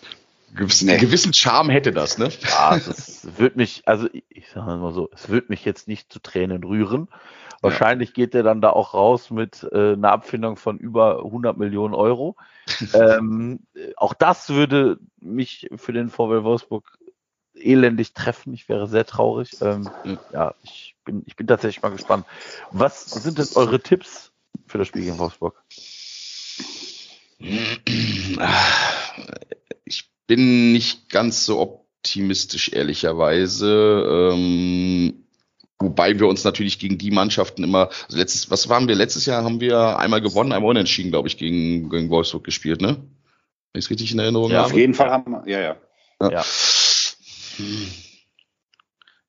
[0.55, 0.97] Gewissen, nee.
[0.97, 2.29] gewissen Charme hätte das, ne?
[2.41, 6.19] Ja, das wird mich, also ich sage mal so, es wird mich jetzt nicht zu
[6.19, 7.09] Tränen rühren.
[7.63, 8.15] Wahrscheinlich ja.
[8.15, 12.37] geht der dann da auch raus mit äh, einer Abfindung von über 100 Millionen Euro.
[12.95, 13.61] ähm,
[13.97, 16.99] auch das würde mich für den VW Wolfsburg
[17.55, 18.53] elendig treffen.
[18.55, 19.51] Ich wäre sehr traurig.
[19.61, 19.91] Ähm.
[20.33, 22.27] Ja, ich bin, ich bin tatsächlich mal gespannt.
[22.71, 24.33] Was sind denn eure Tipps
[24.67, 25.63] für das Spiel gegen Wolfsburg?
[29.85, 34.33] Ich bin nicht ganz so optimistisch, ehrlicherweise.
[34.33, 35.25] Ähm,
[35.79, 39.43] wobei wir uns natürlich gegen die Mannschaften immer, also letztes, was waren wir letztes Jahr?
[39.43, 42.97] Haben wir einmal gewonnen, einmal unentschieden, glaube ich, gegen, gegen Wolfsburg gespielt, ne?
[43.73, 44.67] Wenn ich es richtig in Erinnerung ja, habe.
[44.67, 45.77] Auf jeden Fall haben wir, ja, ja.
[46.21, 46.31] ja.
[46.31, 46.45] ja.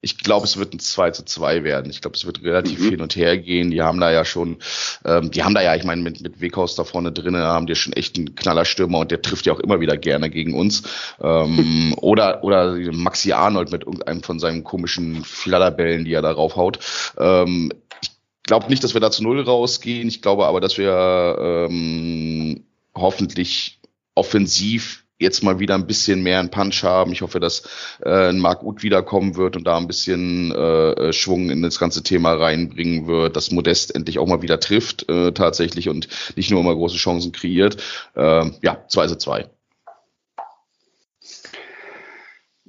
[0.03, 1.91] Ich glaube, es wird ein 2 zu 2 werden.
[1.91, 2.89] Ich glaube, es wird relativ mhm.
[2.89, 3.69] hin und her gehen.
[3.69, 4.57] Die haben da ja schon,
[5.05, 7.75] ähm, die haben da ja, ich meine, mit, mit Weghaus da vorne drinnen haben die
[7.75, 10.83] schon echt einen Knallerstürmer und der trifft ja auch immer wieder gerne gegen uns.
[11.21, 16.79] Ähm, oder, oder Maxi Arnold mit irgendeinem von seinen komischen Fladderbällen, die er da raufhaut.
[17.19, 17.71] Ähm,
[18.01, 18.09] ich
[18.43, 20.07] glaube nicht, dass wir da zu Null rausgehen.
[20.07, 22.65] Ich glaube aber, dass wir ähm,
[22.95, 23.79] hoffentlich
[24.15, 27.11] offensiv jetzt mal wieder ein bisschen mehr einen Punch haben.
[27.11, 27.63] Ich hoffe, dass
[28.03, 32.33] äh, Marc Uth wiederkommen wird und da ein bisschen äh, Schwung in das ganze Thema
[32.33, 36.75] reinbringen wird, dass Modest endlich auch mal wieder trifft äh, tatsächlich und nicht nur immer
[36.75, 37.77] große Chancen kreiert.
[38.15, 39.49] Äh, ja, 2 zu 2.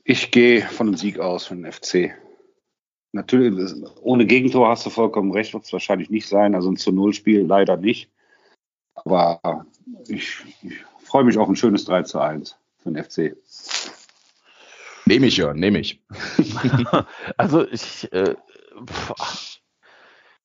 [0.05, 2.14] Ich gehe von einem Sieg aus für den FC.
[3.12, 6.55] Natürlich, ohne Gegentor hast du vollkommen recht, wird es wahrscheinlich nicht sein.
[6.55, 8.11] Also ein zu Null Spiel leider nicht.
[8.94, 9.66] Aber
[10.09, 13.36] ich, ich freue mich auf ein schönes 3 zu 1 für den FC.
[15.04, 16.02] Nehme ich ja, nehme ich.
[17.36, 18.34] also ich, äh,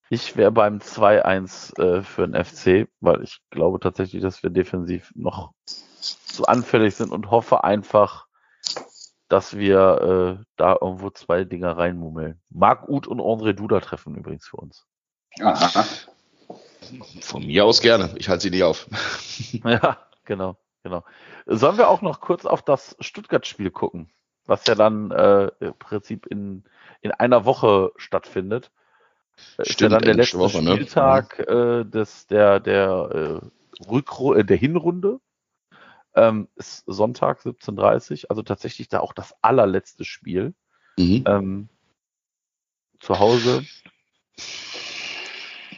[0.10, 5.14] ich wäre beim 2-1 äh, für den FC, weil ich glaube tatsächlich, dass wir defensiv
[5.16, 5.54] noch
[6.02, 8.28] zu anfällig sind und hoffe einfach,
[9.30, 12.42] dass wir äh, da irgendwo zwei Dinger reinmummeln.
[12.50, 14.86] Marc Uth und André Duda treffen übrigens für uns.
[15.40, 15.86] Aha.
[17.22, 18.14] Von mir aus gerne.
[18.18, 18.86] Ich halte sie nie auf.
[19.64, 21.04] ja, Genau, genau.
[21.46, 24.12] Sollen wir auch noch kurz auf das Stuttgart-Spiel gucken,
[24.46, 26.66] was ja dann äh, im Prinzip in,
[27.02, 28.72] in einer Woche stattfindet.
[29.38, 30.74] Stimmt, ist ja dann der letzte Woche, ne?
[30.74, 31.46] Spieltag ne?
[31.46, 35.20] äh, des, der, der, äh, Rückru äh, der Hinrunde.
[36.14, 40.56] Ähm, ist Sonntag 17.30 also tatsächlich da auch das allerletzte Spiel.
[40.98, 41.24] Mhm.
[41.26, 41.70] Ähm,
[43.00, 43.64] zu Hause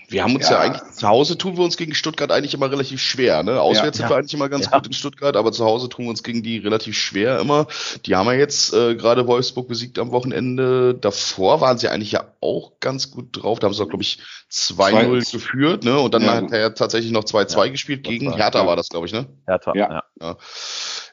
[0.10, 0.56] wir haben uns ja.
[0.56, 0.60] ja.
[0.60, 3.44] eigentlich, zu Hause tun wir uns gegen Stuttgart eigentlich immer relativ schwer.
[3.44, 3.62] Ne?
[3.62, 6.10] Auswärts ja, sind wir eigentlich immer ganz gut in Stuttgart, aber zu Hause tun wir
[6.10, 7.68] uns gegen die relativ schwer immer.
[8.06, 10.96] Die haben ja jetzt äh, gerade Wolfsburg besiegt am Wochenende.
[10.96, 13.60] Davor waren sie eigentlich ja auch ganz gut drauf.
[13.60, 14.20] Da haben sie auch, glaube ich,
[14.52, 16.00] 2-0 geführt, ne?
[16.00, 16.36] Und dann ja.
[16.36, 18.04] hat er tatsächlich noch 2-2 gespielt.
[18.04, 19.28] Gegen Hertha war das, glaube ich, ne?
[19.46, 20.04] Hertha, ja.
[20.20, 20.38] ja.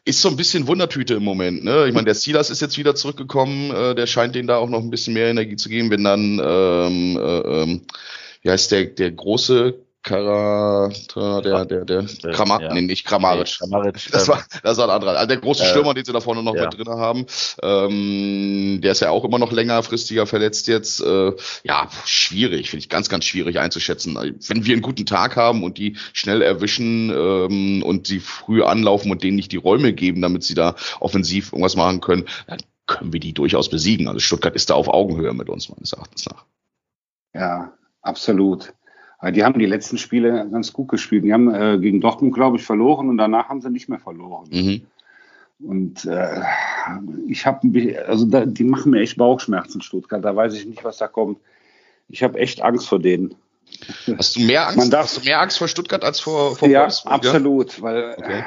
[0.05, 1.86] Ist so ein bisschen Wundertüte im Moment, ne?
[1.86, 4.80] Ich meine, der Silas ist jetzt wieder zurückgekommen, äh, der scheint denen da auch noch
[4.80, 7.86] ein bisschen mehr Energie zu geben, wenn dann ähm, äh, ähm,
[8.47, 9.74] wie heißt der, der große
[10.05, 12.72] Kara, der, der, der, der Kramar, ja.
[12.72, 13.49] nee, nicht Kramaric.
[13.61, 15.16] Nee, Kramaric das, war, das war ein anderer.
[15.16, 16.66] Also der große äh, Stürmer, den sie da vorne noch ja.
[16.66, 17.26] mit drin haben,
[17.61, 21.01] ähm, der ist ja auch immer noch längerfristiger verletzt jetzt.
[21.01, 21.32] Äh,
[21.64, 24.14] ja, schwierig, finde ich ganz, ganz schwierig einzuschätzen.
[24.14, 29.11] Wenn wir einen guten Tag haben und die schnell erwischen ähm, und sie früh anlaufen
[29.11, 33.12] und denen nicht die Räume geben, damit sie da offensiv irgendwas machen können, dann können
[33.12, 34.06] wir die durchaus besiegen.
[34.06, 36.44] Also Stuttgart ist da auf Augenhöhe mit uns, meines Erachtens nach.
[37.35, 37.73] Ja,
[38.07, 38.73] Absolut.
[39.33, 41.24] Die haben die letzten Spiele ganz gut gespielt.
[41.24, 44.49] Die haben äh, gegen Dortmund, glaube ich, verloren und danach haben sie nicht mehr verloren.
[44.51, 44.83] Mhm.
[45.59, 46.43] Und äh,
[47.27, 50.24] ich habe, also da, die machen mir echt Bauchschmerzen, Stuttgart.
[50.24, 51.39] Da weiß ich nicht, was da kommt.
[52.09, 53.35] Ich habe echt Angst vor denen.
[54.16, 54.93] Hast du mehr Angst?
[54.93, 57.15] darf, hast du mehr Angst vor Stuttgart als vor, vor ja, Wolfsburg?
[57.15, 58.45] Absolut, weil okay.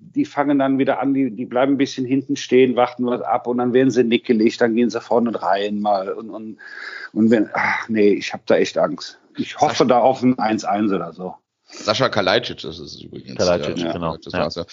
[0.00, 3.46] Die fangen dann wieder an, die, die bleiben ein bisschen hinten stehen, warten was ab
[3.46, 6.58] und dann werden sie nickelig, dann gehen sie vorne rein mal und, und,
[7.12, 9.18] und wenn, ach nee, ich habe da echt Angst.
[9.36, 11.34] Ich hoffe Sascha, da auf ein 1-1 oder so.
[11.64, 13.36] Sascha Kalajdzic das ist übrigens.
[13.36, 14.16] Kalajdzic, ja, genau.
[14.16, 14.62] Das ja.
[14.62, 14.66] ja.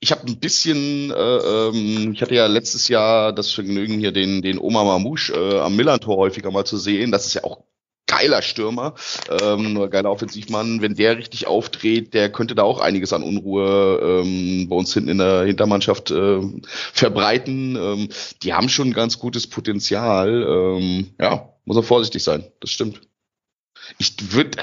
[0.00, 4.42] Ich habe ein bisschen, äh, ähm, ich hatte ja letztes Jahr das Vergnügen, hier den,
[4.42, 7.10] den Oma Mamouche äh, am Millantor häufiger mal zu sehen.
[7.10, 7.64] Das ist ja auch
[8.08, 8.94] geiler Stürmer,
[9.40, 10.82] ähm, geiler Offensivmann.
[10.82, 15.10] Wenn der richtig aufdreht, der könnte da auch einiges an Unruhe ähm, bei uns hinten
[15.10, 16.40] in der Hintermannschaft äh,
[16.92, 17.76] verbreiten.
[17.76, 18.08] Ähm,
[18.42, 20.42] die haben schon ein ganz gutes Potenzial.
[20.42, 22.44] Ähm, ja, muss er vorsichtig sein.
[22.60, 23.00] Das stimmt.
[23.98, 24.58] Ich würde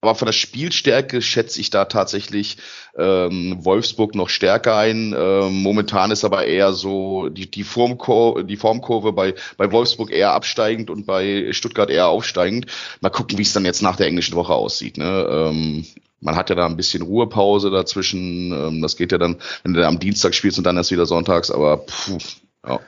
[0.00, 2.58] aber von der Spielstärke schätze ich da tatsächlich
[2.96, 5.14] ähm, Wolfsburg noch stärker ein.
[5.16, 10.32] Ähm, momentan ist aber eher so die, die, Formkurve, die Formkurve bei, bei Wolfsburg eher
[10.32, 12.66] absteigend und bei Stuttgart eher aufsteigend.
[13.00, 14.98] Mal gucken, wie es dann jetzt nach der englischen Woche aussieht.
[14.98, 15.26] Ne?
[15.30, 15.86] Ähm,
[16.20, 18.52] man hat ja da ein bisschen Ruhepause dazwischen.
[18.52, 21.50] Ähm, das geht ja dann, wenn du am Dienstag spielst und dann erst wieder sonntags,
[21.50, 22.18] aber puh,
[22.66, 22.80] ja.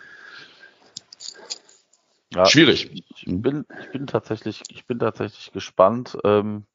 [2.32, 2.90] Ja, Schwierig.
[3.26, 6.18] Ich, bin, ich bin tatsächlich, ich bin tatsächlich gespannt.
[6.24, 6.66] Ähm,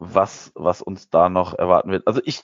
[0.00, 2.06] was, was uns da noch erwarten wird.
[2.06, 2.42] Also ich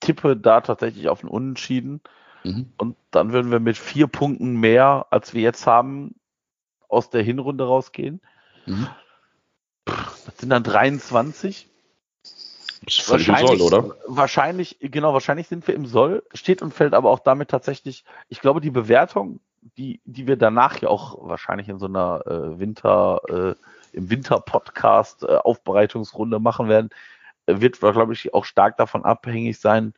[0.00, 2.00] tippe da tatsächlich auf ein Unentschieden.
[2.44, 2.72] Mhm.
[2.78, 6.14] Und dann würden wir mit vier Punkten mehr, als wir jetzt haben,
[6.88, 8.20] aus der Hinrunde rausgehen.
[8.66, 8.86] Mhm.
[9.84, 11.68] Das sind dann 23.
[12.86, 13.96] Ist wahrscheinlich, Soll, oder?
[14.06, 18.40] Wahrscheinlich, genau, wahrscheinlich sind wir im Soll, steht und fällt aber auch damit tatsächlich, ich
[18.40, 19.40] glaube, die Bewertung,
[19.76, 25.22] die, die wir danach ja auch wahrscheinlich in so einer äh, Winter, äh, im Winter-Podcast
[25.22, 26.90] äh, Aufbereitungsrunde machen werden,
[27.46, 29.94] wird, glaube ich, auch stark davon abhängig sein,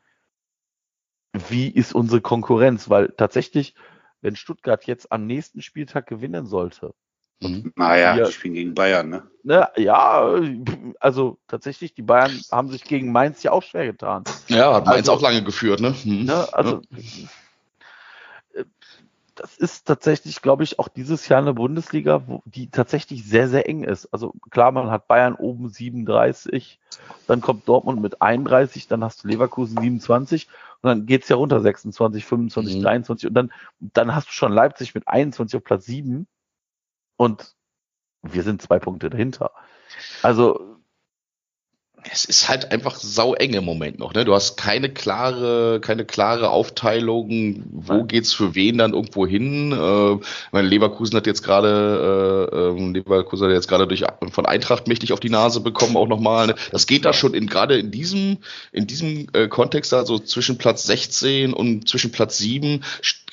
[1.48, 3.74] wie ist unsere Konkurrenz, weil tatsächlich,
[4.20, 6.94] wenn Stuttgart jetzt am nächsten Spieltag gewinnen sollte,
[7.42, 7.70] Mhm.
[7.76, 9.22] Naja, wir, spielen gegen Bayern, ne?
[9.42, 9.68] ne?
[9.76, 10.26] Ja,
[11.00, 14.24] also tatsächlich, die Bayern haben sich gegen Mainz ja auch schwer getan.
[14.48, 15.94] Ja, hat Mainz also, auch lange geführt, ne?
[16.04, 16.24] Mhm.
[16.24, 17.28] ne also, ja
[19.46, 23.68] das ist tatsächlich, glaube ich, auch dieses Jahr eine Bundesliga, wo die tatsächlich sehr, sehr
[23.68, 24.06] eng ist.
[24.12, 26.80] Also klar, man hat Bayern oben 37,
[27.28, 30.48] dann kommt Dortmund mit 31, dann hast du Leverkusen 27
[30.82, 32.82] und dann geht's ja runter 26, 25, mhm.
[32.82, 36.26] 23 und dann, dann hast du schon Leipzig mit 21 auf Platz 7
[37.16, 37.54] und
[38.22, 39.52] wir sind zwei Punkte dahinter.
[40.24, 40.75] Also
[42.12, 44.14] es ist halt einfach sau eng im Moment noch.
[44.14, 44.24] Ne?
[44.24, 49.72] Du hast keine klare, keine klare Aufteilung, wo geht's für wen dann irgendwo hin.
[49.72, 50.18] Äh,
[50.52, 55.12] meine Leverkusen hat jetzt gerade, äh, ähm, Leverkusen hat jetzt gerade durch von Eintracht mächtig
[55.12, 56.48] auf die Nase bekommen, auch nochmal.
[56.48, 56.54] Ne?
[56.70, 58.38] Das geht da schon in gerade in diesem,
[58.72, 62.82] in diesem äh, Kontext, also zwischen Platz 16 und zwischen Platz 7,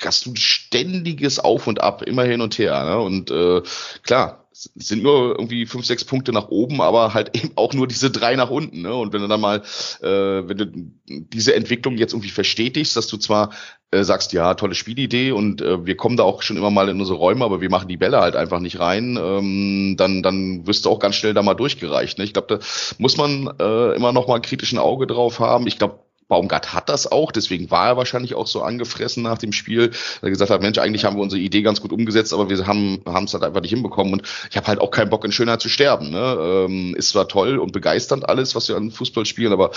[0.05, 2.83] hast du ständiges Auf und Ab, immer hin und her.
[2.83, 2.99] Ne?
[2.99, 3.61] Und äh,
[4.03, 8.11] klar, sind nur irgendwie fünf, sechs Punkte nach oben, aber halt eben auch nur diese
[8.11, 8.81] drei nach unten.
[8.81, 8.93] Ne?
[8.93, 9.61] Und wenn du dann mal,
[10.01, 10.71] äh, wenn du
[11.07, 13.51] diese Entwicklung jetzt irgendwie verstetigst, dass du zwar
[13.91, 16.99] äh, sagst, ja, tolle Spielidee und äh, wir kommen da auch schon immer mal in
[16.99, 20.85] unsere Räume, aber wir machen die Bälle halt einfach nicht rein, ähm, dann, dann wirst
[20.85, 22.17] du auch ganz schnell da mal durchgereicht.
[22.17, 22.23] Ne?
[22.23, 22.65] Ich glaube, da
[22.97, 25.67] muss man äh, immer noch mal ein kritischen Auge drauf haben.
[25.67, 25.99] Ich glaube,
[26.33, 29.91] Baumgart hat das auch, deswegen war er wahrscheinlich auch so angefressen nach dem Spiel,
[30.21, 32.65] weil er gesagt hat, Mensch, eigentlich haben wir unsere Idee ganz gut umgesetzt, aber wir
[32.65, 35.61] haben es halt einfach nicht hinbekommen und ich habe halt auch keinen Bock in Schönheit
[35.61, 36.09] zu sterben.
[36.09, 36.65] Ne?
[36.67, 39.69] Ähm, ist zwar toll und begeisternd alles, was wir an Fußball spielen, aber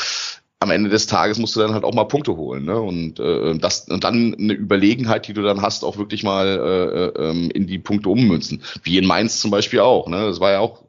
[0.59, 2.81] am Ende des Tages musst du dann halt auch mal Punkte holen, ne?
[2.81, 7.21] Und äh, das und dann eine Überlegenheit, die du dann hast, auch wirklich mal äh,
[7.21, 10.09] äh, ähm, in die Punkte ummünzen, wie in Mainz zum Beispiel auch.
[10.09, 10.27] Ne?
[10.27, 10.86] Das war ja auch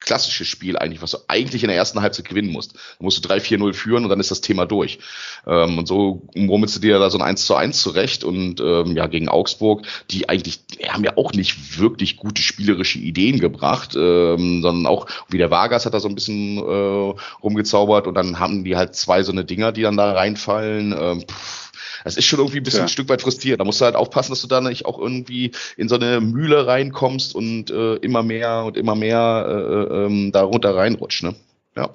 [0.00, 2.74] klassisches Spiel eigentlich, was du eigentlich in der ersten Halbzeit gewinnen musst.
[2.74, 4.98] Da musst du 3-4-0 führen und dann ist das Thema durch.
[5.46, 8.96] Ähm, und so rummelst du dir da so ein 1 zu 1 zurecht und ähm,
[8.96, 13.94] ja, gegen Augsburg, die eigentlich, die haben ja auch nicht wirklich gute spielerische Ideen gebracht,
[13.96, 18.38] ähm, sondern auch, wie der Vargas hat da so ein bisschen äh, rumgezaubert und dann
[18.38, 20.94] haben die halt zwei so eine Dinger, die dann da reinfallen.
[20.98, 21.67] Ähm, pff,
[22.04, 22.84] das ist schon irgendwie ein bisschen ja.
[22.84, 23.60] ein Stück weit frustrierend.
[23.60, 26.66] Da musst du halt aufpassen, dass du da nicht auch irgendwie in so eine Mühle
[26.66, 31.22] reinkommst und äh, immer mehr und immer mehr äh, äh, ähm, da runter reinrutscht.
[31.22, 31.34] Ne?
[31.76, 31.90] Ja.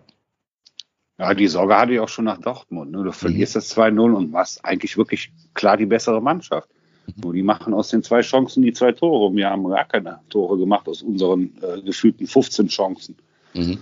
[1.19, 2.91] Ja, die Sorge hatte ich auch schon nach Dortmund.
[2.91, 3.03] Ne?
[3.03, 3.59] Du verlierst mhm.
[3.59, 6.69] das 2-0 und warst eigentlich wirklich klar die bessere Mannschaft.
[7.05, 7.13] Mhm.
[7.23, 9.27] Nur die machen aus den zwei Chancen die zwei Tore.
[9.27, 13.15] Und wir haben gar keine Tore gemacht aus unseren äh, gefühlten 15 Chancen.
[13.53, 13.79] Mhm.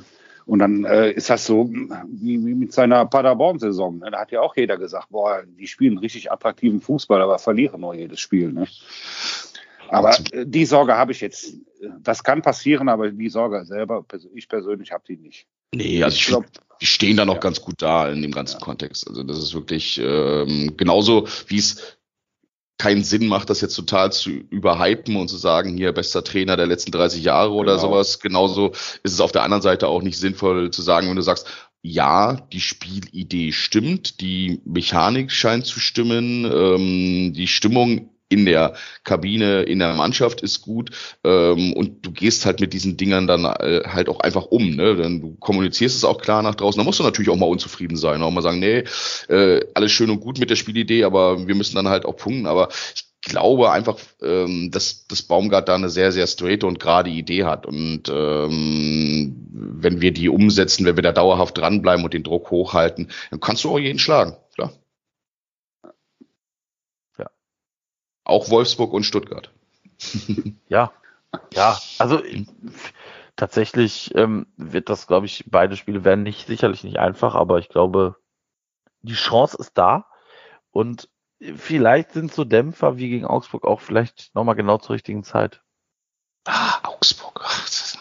[0.51, 3.99] Und dann äh, ist das so wie, wie mit seiner Paderborn-Saison.
[3.99, 4.11] Ne?
[4.11, 7.95] Da hat ja auch jeder gesagt, boah, die spielen richtig attraktiven Fußball, aber verlieren nur
[7.95, 8.51] jedes Spiel.
[8.51, 8.67] Ne?
[9.87, 11.53] Aber äh, die Sorge habe ich jetzt.
[12.01, 14.03] Das kann passieren, aber die Sorge selber,
[14.35, 15.47] ich persönlich habe die nicht.
[15.73, 16.47] Nee, also ich, ich glaube,
[16.81, 17.39] die stehen da noch ja.
[17.39, 18.65] ganz gut da in dem ganzen ja.
[18.65, 19.07] Kontext.
[19.07, 21.97] Also das ist wirklich ähm, genauso, wie es
[22.81, 26.65] keinen Sinn macht, das jetzt total zu überhypen und zu sagen, hier bester Trainer der
[26.65, 27.89] letzten 30 Jahre oder genau.
[27.89, 28.19] sowas.
[28.19, 28.71] Genauso
[29.03, 31.45] ist es auf der anderen Seite auch nicht sinnvoll zu sagen, wenn du sagst,
[31.83, 39.63] ja, die Spielidee stimmt, die Mechanik scheint zu stimmen, ähm, die Stimmung in der Kabine,
[39.63, 40.91] in der Mannschaft ist gut
[41.23, 44.75] ähm, und du gehst halt mit diesen Dingern dann äh, halt auch einfach um.
[44.75, 44.95] Ne?
[44.95, 46.79] Denn du kommunizierst es auch klar nach draußen.
[46.79, 48.83] Da musst du natürlich auch mal unzufrieden sein, auch mal sagen, nee,
[49.29, 52.45] äh, alles schön und gut mit der Spielidee, aber wir müssen dann halt auch punkten.
[52.45, 57.09] Aber ich glaube einfach, ähm, dass, dass Baumgart da eine sehr, sehr straight und gerade
[57.09, 57.65] Idee hat.
[57.65, 63.09] Und ähm, wenn wir die umsetzen, wenn wir da dauerhaft dranbleiben und den Druck hochhalten,
[63.29, 64.73] dann kannst du auch jeden schlagen, klar.
[68.23, 69.51] Auch Wolfsburg und Stuttgart.
[70.67, 70.91] ja,
[71.53, 72.21] ja, also
[73.35, 77.69] tatsächlich ähm, wird das, glaube ich, beide Spiele werden nicht sicherlich nicht einfach, aber ich
[77.69, 78.15] glaube,
[79.01, 80.07] die Chance ist da
[80.71, 81.09] und
[81.55, 85.61] vielleicht sind so Dämpfer wie gegen Augsburg auch vielleicht nochmal genau zur richtigen Zeit.
[86.45, 87.41] Ah, Augsburg.
[87.43, 87.97] Ach, das,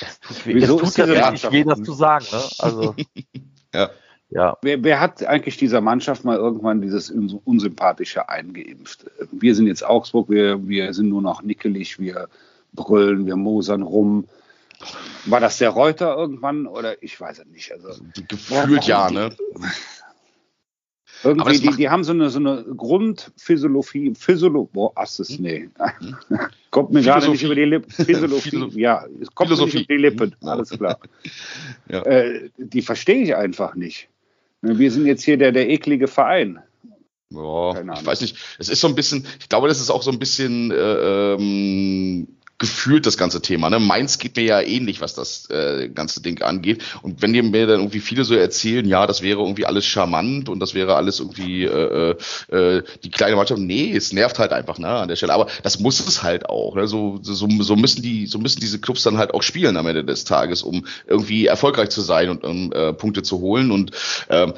[0.00, 0.46] das tut.
[0.46, 2.26] Wieso es tut ja nicht weh, das zu sagen.
[2.30, 2.42] Ne?
[2.58, 2.94] Also,
[3.74, 3.90] ja.
[4.30, 4.58] Ja.
[4.62, 9.06] Wer, wer, hat eigentlich dieser Mannschaft mal irgendwann dieses Unsympathische eingeimpft?
[9.30, 12.28] Wir sind jetzt Augsburg, wir, wir sind nur noch nickelig, wir
[12.72, 14.26] brüllen, wir mosern rum.
[15.26, 17.72] War das der Reuter irgendwann oder ich weiß es nicht.
[17.72, 19.30] Also, Gefühlt ja, ne?
[21.22, 25.42] Irgendwie, die, die haben so eine, so eine Grundphysiologie, Physiologie, boah, Asses, hm?
[25.42, 25.70] nee.
[25.98, 26.16] Hm?
[26.70, 27.90] kommt mir gerade nicht über die Lippen.
[28.04, 29.78] Physiologie, ja, es kommt Philosophie.
[29.78, 30.48] nicht über die Lippen, hm.
[30.48, 30.98] alles klar.
[31.88, 32.02] ja.
[32.02, 34.08] äh, die verstehe ich einfach nicht.
[34.66, 36.58] Wir sind jetzt hier der, der eklige Verein.
[37.30, 38.36] Ja, ich weiß nicht.
[38.58, 42.28] Es ist so ein bisschen, ich glaube, das ist auch so ein bisschen äh, ähm,
[42.58, 43.68] gefühlt das ganze Thema.
[43.68, 43.78] Ne?
[43.78, 46.82] Mainz geht mir ja ähnlich, was das äh, ganze Ding angeht.
[47.02, 50.48] Und wenn die mir dann irgendwie viele so erzählen, ja, das wäre irgendwie alles charmant
[50.48, 52.16] und das wäre alles irgendwie äh,
[52.50, 55.34] äh, äh die kleine Mannschaft, nee, es nervt halt einfach ne, an der Stelle.
[55.34, 56.76] Aber das muss es halt auch.
[56.76, 56.86] Ne?
[56.86, 60.04] So, so, so müssen die, so müssen diese Clubs dann halt auch spielen am Ende
[60.04, 63.70] des Tages, um irgendwie erfolgreich zu sein und um äh, Punkte zu holen.
[63.70, 63.90] Und
[64.30, 64.54] ähm,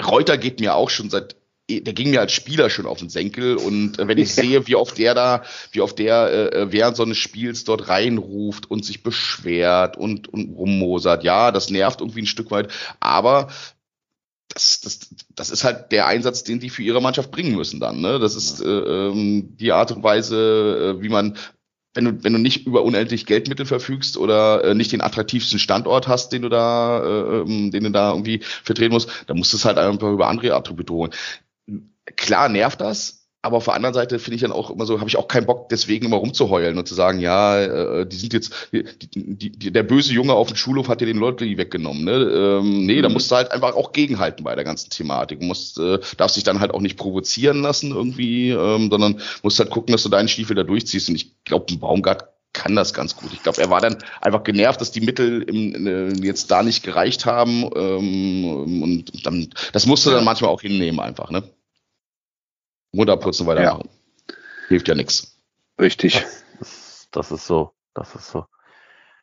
[0.00, 1.39] Reuter geht mir auch schon seit
[1.78, 4.74] der ging mir als Spieler schon auf den Senkel und äh, wenn ich sehe, wie
[4.74, 8.84] oft der da, wie oft der äh, äh, während so eines Spiels dort reinruft und
[8.84, 12.68] sich beschwert und, und rummosert, ja, das nervt irgendwie ein Stück weit,
[12.98, 13.48] aber
[14.48, 14.98] das, das,
[15.36, 18.00] das ist halt der Einsatz, den die für ihre Mannschaft bringen müssen dann.
[18.00, 18.18] Ne?
[18.18, 21.38] Das ist äh, ähm, die Art und Weise, äh, wie man
[21.94, 26.06] wenn du, wenn du nicht über unendlich Geldmittel verfügst oder äh, nicht den attraktivsten Standort
[26.06, 29.56] hast, den du da, äh, ähm, den du da irgendwie vertreten musst, dann musst du
[29.56, 31.10] es halt einfach über andere Attribute holen.
[32.16, 35.08] Klar nervt das, aber auf der anderen Seite finde ich dann auch immer so, habe
[35.08, 38.52] ich auch keinen Bock, deswegen immer rumzuheulen und zu sagen, ja, äh, die sind jetzt,
[38.72, 42.04] die, die, die, der böse Junge auf dem Schulhof hat dir den Leute weggenommen.
[42.04, 42.12] Ne?
[42.12, 43.02] Ähm, nee, mhm.
[43.02, 45.40] da musst du halt einfach auch gegenhalten bei der ganzen Thematik.
[45.40, 49.58] Du musst, äh, darfst dich dann halt auch nicht provozieren lassen irgendwie, ähm, sondern musst
[49.58, 51.08] halt gucken, dass du deinen Stiefel da durchziehst.
[51.08, 53.32] Und ich glaube, ein Baumgart kann das ganz gut.
[53.32, 56.82] Ich glaube, er war dann einfach genervt, dass die Mittel im, äh, jetzt da nicht
[56.82, 57.70] gereicht haben.
[57.74, 61.42] Ähm, und dann, das musste dann manchmal auch hinnehmen einfach, ne?
[62.94, 63.88] Runterputzen, weitermachen.
[63.88, 64.34] Ja.
[64.68, 65.38] Hilft ja nichts.
[65.80, 66.24] Richtig.
[66.58, 67.72] Das, das, ist so.
[67.94, 68.46] Das ist so.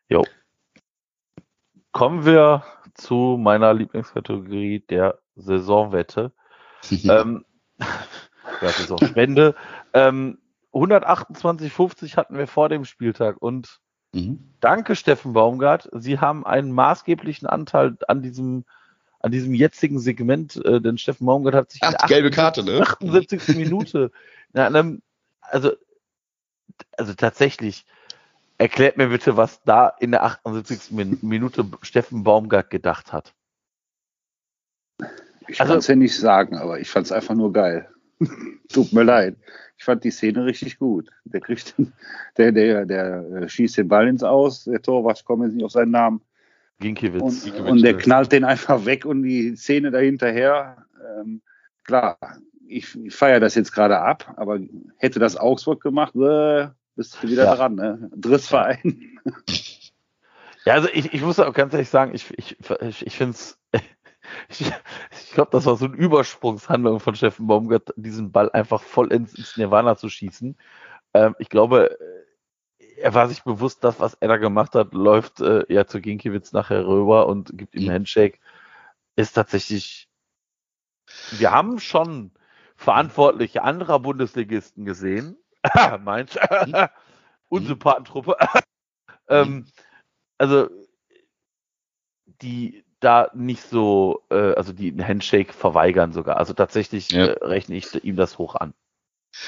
[0.09, 0.25] Jo.
[1.91, 2.63] Kommen wir
[2.93, 6.31] zu meiner Lieblingskategorie der Saisonwette.
[6.91, 7.45] ähm,
[7.79, 9.55] ja, Saisonspende.
[9.93, 10.39] ähm,
[10.73, 13.79] 128,50 hatten wir vor dem Spieltag und
[14.13, 14.53] mhm.
[14.59, 15.89] danke Steffen Baumgart.
[15.93, 18.65] Sie haben einen maßgeblichen Anteil an diesem
[19.27, 22.81] an diesem jetzigen Segment, äh, denn Steffen Baumgart hat sich Ach, in gelbe Karte, ne?
[22.81, 23.47] 78.
[23.57, 24.11] Minute,
[24.53, 25.01] na, einem,
[25.41, 25.73] also,
[26.97, 27.85] also tatsächlich,
[28.57, 30.91] erklärt mir bitte, was da in der 78.
[31.21, 33.33] Minute Steffen Baumgart gedacht hat.
[35.49, 37.89] Ich also, kann es ja nicht sagen, aber ich fand es einfach nur geil.
[38.69, 39.35] Tut mir leid.
[39.77, 41.09] Ich fand die Szene richtig gut.
[41.25, 41.75] Der kriegt,
[42.37, 45.65] der, der, der äh, schießt den Ball ins Aus, der Torwart, ich komme jetzt nicht
[45.65, 46.21] auf seinen Namen,
[46.79, 47.21] Ginkiewicz.
[47.21, 50.85] Und, Ginkiewicz und der knallt den einfach weg und die Szene dahinterher.
[51.19, 51.41] Ähm,
[51.83, 52.17] klar,
[52.67, 54.59] ich, ich feiere das jetzt gerade ab, aber
[54.97, 57.55] hätte das Augsburg gemacht, äh, bist du wieder ja.
[57.55, 58.09] dran, ne?
[58.15, 59.19] Drittverein.
[60.67, 63.57] Ja, also ich, ich muss auch ganz ehrlich sagen, ich, ich, ich, ich finde es,
[64.49, 64.69] ich,
[65.11, 69.33] ich glaube, das war so eine Übersprungshandlung von Steffen Baumgart, diesen Ball einfach voll ins,
[69.33, 70.57] ins Nirvana zu schießen.
[71.13, 71.97] Ähm, ich glaube,
[72.97, 76.51] er war sich bewusst, das, was er da gemacht hat, läuft äh, ja zu Ginkiewicz
[76.51, 78.39] nachher rüber und gibt ihm einen Handshake.
[79.15, 80.09] Ist tatsächlich,
[81.31, 82.31] wir haben schon
[82.75, 85.37] Verantwortliche anderer Bundesligisten gesehen.
[86.03, 86.37] Meins.
[86.65, 86.87] Mhm.
[87.49, 88.37] Unsympathentruppe.
[89.29, 89.65] ähm,
[90.37, 90.69] also,
[92.25, 96.37] die da nicht so, äh, also die einen Handshake verweigern sogar.
[96.37, 97.27] Also tatsächlich Ja.
[97.27, 98.73] äh, rechne ich ihm das hoch an.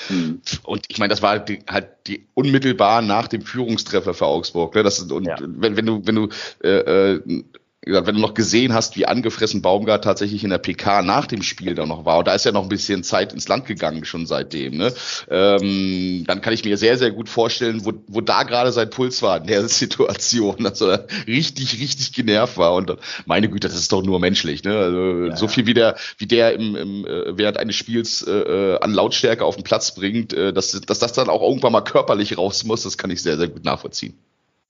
[0.08, 0.42] Hm.
[0.64, 4.76] Und ich meine, das war die, halt die unmittelbar nach dem Führungstreffer für Augsburg.
[4.76, 4.84] Ne?
[4.84, 5.38] Das ist, und Ja.
[5.40, 6.30] wenn, wenn du, wenn du,
[6.64, 7.44] äh, äh,
[7.90, 11.44] gesagt, wenn du noch gesehen hast, wie angefressen Baumgart tatsächlich in der PK nach dem
[11.44, 14.06] Spiel da noch war, und da ist ja noch ein bisschen Zeit ins Land gegangen
[14.06, 14.94] schon seitdem, ne?
[15.30, 19.22] ähm, dann kann ich mir sehr, sehr gut vorstellen, wo, wo da gerade sein Puls
[19.22, 22.74] war in der Situation, dass er richtig, richtig genervt war.
[22.74, 22.96] Und
[23.26, 24.64] meine Güte, das ist doch nur menschlich.
[24.64, 24.78] Ne?
[24.78, 28.32] Also, Ja, so viel wie der, wie der im, im, äh, während eines Spiels äh,
[28.32, 31.82] äh, an Lautstärke auf den Platz bringt, äh, dass, dass das dann auch irgendwann mal
[31.82, 34.18] körperlich raus muss, das kann ich sehr, sehr gut nachvollziehen.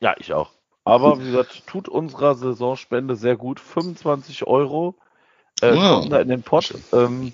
[0.02, 0.52] Ja, ich auch.
[0.90, 3.60] Aber wie gesagt, tut unserer Saisonspende sehr gut.
[3.60, 4.96] 25 Euro
[5.62, 6.00] äh, Wow.
[6.00, 6.74] kommen da in den Pott.
[6.92, 7.34] Ähm,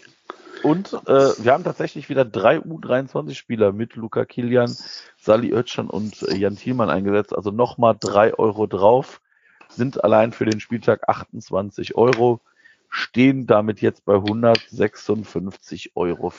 [0.64, 4.76] und äh, wir haben tatsächlich wieder drei U23-Spieler mit Luca Kilian,
[5.18, 7.36] Sali Özcan und äh, Jan Thielmann eingesetzt.
[7.36, 9.22] Also nochmal drei Euro drauf.
[9.70, 12.42] Sind allein für den Spieltag 28 Euro.
[12.90, 16.32] Stehen damit jetzt bei 156,50 Euro.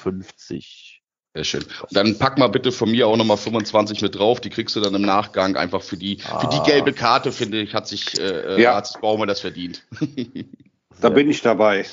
[1.37, 1.63] Sehr schön.
[1.83, 4.41] Und dann pack mal bitte von mir auch nochmal 25 mit drauf.
[4.41, 6.65] Die kriegst du dann im Nachgang einfach für die, für die Ah.
[6.65, 8.75] gelbe Karte, finde ich, hat sich, äh, Ja.
[8.77, 9.83] hat sich Baumer das verdient.
[10.99, 11.85] Da bin ich dabei.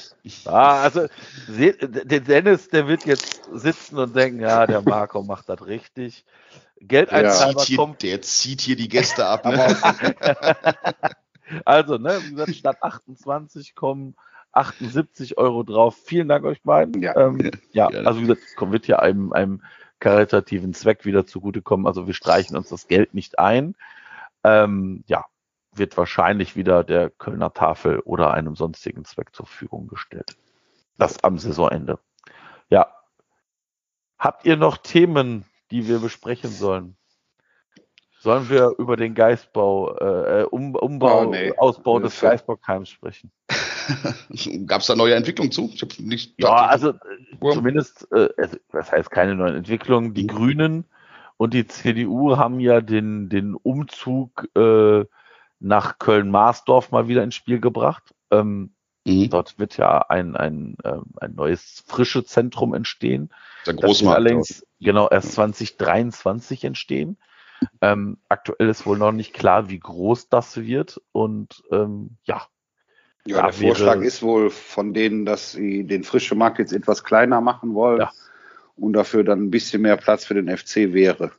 [0.45, 1.07] Ah, also
[1.49, 1.73] der
[2.21, 6.23] Dennis, der wird jetzt sitzen und denken, ja, der Marco macht das richtig.
[6.79, 7.29] Geld Ja.
[7.29, 8.01] Zieht hier, kommt.
[8.01, 9.43] der zieht hier die Gäste ab.
[9.45, 9.75] Ne?
[11.65, 14.15] Also, ne, wie gesagt, statt 28 kommen
[14.53, 15.97] 78 Euro drauf.
[16.05, 17.01] Vielen Dank euch beiden.
[17.01, 17.15] Ja.
[17.17, 18.07] ähm, ja Gerne.
[18.07, 19.61] also wie gesagt, kommt wird hier einem, einem
[19.99, 21.88] karitativen Zweck wieder zugutekommen.
[21.88, 23.75] Also wir streichen uns das Geld nicht ein.
[24.43, 25.25] Ähm, ja,
[25.73, 30.35] wird wahrscheinlich wieder der Kölner Tafel oder einem sonstigen Zweck zur Verfügung gestellt.
[30.97, 31.99] Das am Saisonende.
[32.69, 32.88] Ja.
[34.19, 36.95] Habt ihr noch Themen, die wir besprechen sollen?
[38.19, 41.51] Sollen wir über den Geistbau, äh, um, Umbau, Oh, nee.
[41.57, 43.31] Ausbau des Geistbauheims sprechen?
[44.65, 45.69] Gab es da neue Entwicklungen zu?
[45.73, 46.93] Ich hab nicht, Ja, also äh,
[47.41, 47.53] Ja.
[47.53, 50.14] zumindest, äh, also, das heißt keine neuen Entwicklungen.
[50.14, 50.85] Die Grünen
[51.38, 55.05] und die CDU haben ja den, den Umzug äh,
[55.60, 58.14] nach Köln-Marsdorf mal wieder ins Spiel gebracht.
[58.31, 58.73] Ähm,
[59.05, 59.30] Mhm.
[59.30, 63.30] dort wird ja ein, ein, ähm, ein neues frische Zentrum entstehen.
[63.65, 64.18] Der Das Großmarkt.
[64.19, 67.18] allerdings genau erst 2023 entstehen.
[67.81, 71.01] Ähm, aktuell ist wohl noch nicht klar, wie groß das wird.
[71.11, 72.43] Und ähm, ja,
[73.25, 77.41] ja, der Vorschlag ist wohl von denen, dass sie den frischen Markt jetzt etwas kleiner
[77.41, 78.11] machen wollen Ja.
[78.75, 81.31] und dafür dann ein bisschen mehr Platz für den FC wäre.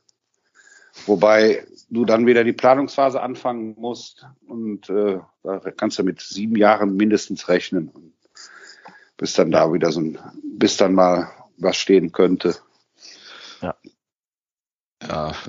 [1.07, 6.57] Wobei du dann wieder die Planungsphase anfangen musst und äh, da kannst du mit sieben
[6.57, 7.91] Jahren mindestens rechnen.
[9.17, 11.29] Bis dann da wieder so ein, bis dann mal
[11.59, 12.57] was stehen könnte.
[13.61, 13.75] Ja,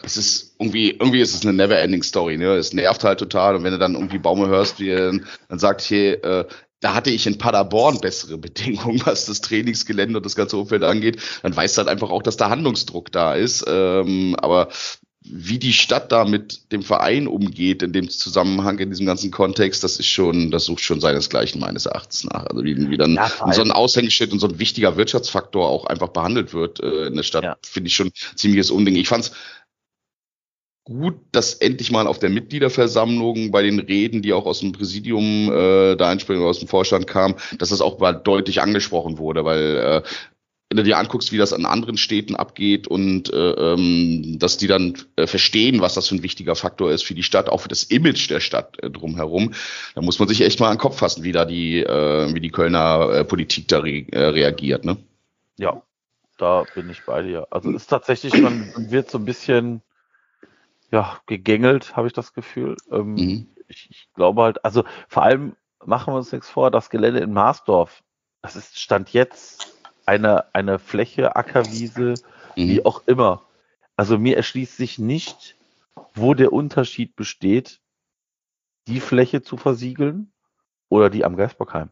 [0.03, 2.55] es ist irgendwie, irgendwie ist es eine never-ending Story, ne?
[2.55, 5.11] Es nervt halt total und wenn du dann irgendwie Baume hörst, wie er
[5.49, 6.45] dann sagt, hier, äh,
[6.81, 11.21] da hatte ich in Paderborn bessere Bedingungen, was das Trainingsgelände und das ganze Umfeld angeht,
[11.41, 13.65] dann weißt du halt einfach auch, dass da Handlungsdruck da ist.
[13.67, 14.69] Ähm, aber
[15.27, 19.83] wie die Stadt da mit dem Verein umgeht in dem Zusammenhang, in diesem ganzen Kontext,
[19.83, 22.45] das ist schon, das sucht schon seinesgleichen meines Erachtens nach.
[22.45, 26.09] Also wie, wie dann Ja, so ein Aushängeschild und so ein wichtiger Wirtschaftsfaktor auch einfach
[26.09, 27.57] behandelt wird äh, in der Stadt, Ja.
[27.63, 28.95] finde ich schon ziemliches Unding.
[28.95, 29.31] Ich fand's
[30.83, 35.51] gut, dass endlich mal auf der Mitgliederversammlung bei den Reden, die auch aus dem Präsidium
[35.51, 39.75] äh, da einspringen, aus dem Vorstand kamen, dass das auch mal deutlich angesprochen wurde, weil
[39.77, 40.01] äh,
[40.75, 44.67] wenn du dir anguckst, wie das an anderen Städten abgeht und äh, ähm, dass die
[44.67, 47.69] dann äh, verstehen, was das für ein wichtiger Faktor ist für die Stadt, auch für
[47.69, 49.53] das Image der Stadt äh, drumherum,
[49.93, 52.41] da muss man sich echt mal an den Kopf fassen, wie da die, äh, wie
[52.41, 54.83] die Kölner äh, Politik da re äh, reagiert.
[54.83, 54.97] Ne?
[55.55, 55.81] Ja,
[56.37, 57.47] da bin ich bei dir.
[57.51, 59.81] Also ist tatsächlich, man wird so ein bisschen
[60.91, 62.75] ja, gegängelt, habe ich das Gefühl.
[62.91, 63.47] Ähm, Mhm.
[63.69, 67.31] ich, ich glaube halt, also vor allem machen wir uns nichts vor, das Gelände in
[67.31, 68.03] Marsdorf,
[68.41, 69.74] das ist Stand jetzt
[70.05, 72.15] eine, eine Fläche, Ackerwiese,
[72.55, 72.67] Mhm.
[72.69, 73.43] wie auch immer.
[73.95, 75.55] Also mir erschließt sich nicht,
[76.13, 77.81] wo der Unterschied besteht,
[78.87, 80.31] die Fläche zu versiegeln
[80.89, 81.91] oder die am Geisbockheim.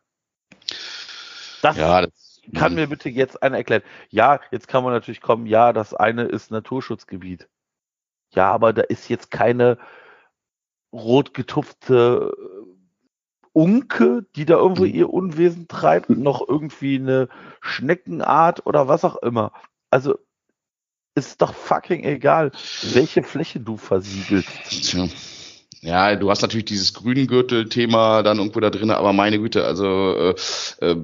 [1.61, 2.79] Das Ja, das, kann mhm.
[2.79, 3.83] mir bitte jetzt einer erklären?
[4.09, 7.47] Ja, jetzt kann man natürlich kommen, ja, das eine ist Naturschutzgebiet.
[8.31, 9.77] Ja, aber da ist jetzt keine
[10.91, 12.35] rot getupfte
[13.53, 14.93] Unke, die da irgendwo Mhm.
[14.93, 17.29] ihr Unwesen treibt, noch irgendwie eine
[17.61, 19.51] Schneckenart oder was auch immer.
[19.89, 20.15] Also
[21.15, 22.51] ist doch fucking egal,
[22.93, 24.49] welche Fläche du versiegelst.
[24.83, 25.07] Tja.
[25.81, 30.33] Ja, du hast natürlich dieses Grüngürtel-Thema dann irgendwo da drin, aber meine Güte, also
[30.79, 30.95] äh, äh,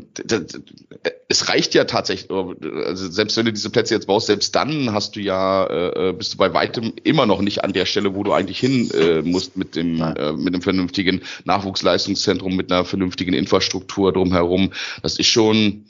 [1.31, 5.15] es reicht ja tatsächlich, also selbst wenn du diese Plätze jetzt baust, selbst dann hast
[5.15, 8.33] du ja, äh, bist du bei weitem immer noch nicht an der Stelle, wo du
[8.33, 14.11] eigentlich hin äh, musst mit dem, äh, mit einem vernünftigen Nachwuchsleistungszentrum, mit einer vernünftigen Infrastruktur
[14.11, 14.71] drumherum.
[15.03, 15.85] Das ist schon,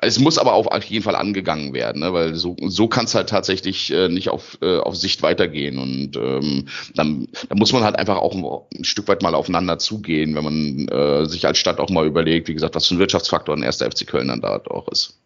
[0.00, 2.12] es muss aber auch auf jeden Fall angegangen werden, ne?
[2.12, 5.78] weil so, so kann es halt tatsächlich äh, nicht auf, äh, auf Sicht weitergehen.
[5.78, 8.34] Und ähm, dann, dann muss man halt einfach auch
[8.76, 12.48] ein, Stück weit mal aufeinander zugehen, wenn man äh, sich als Stadt auch mal überlegt,
[12.48, 15.20] wie gesagt, was für ein Wirtschaftsfaktor ein erster FC Köln dann da auch ist.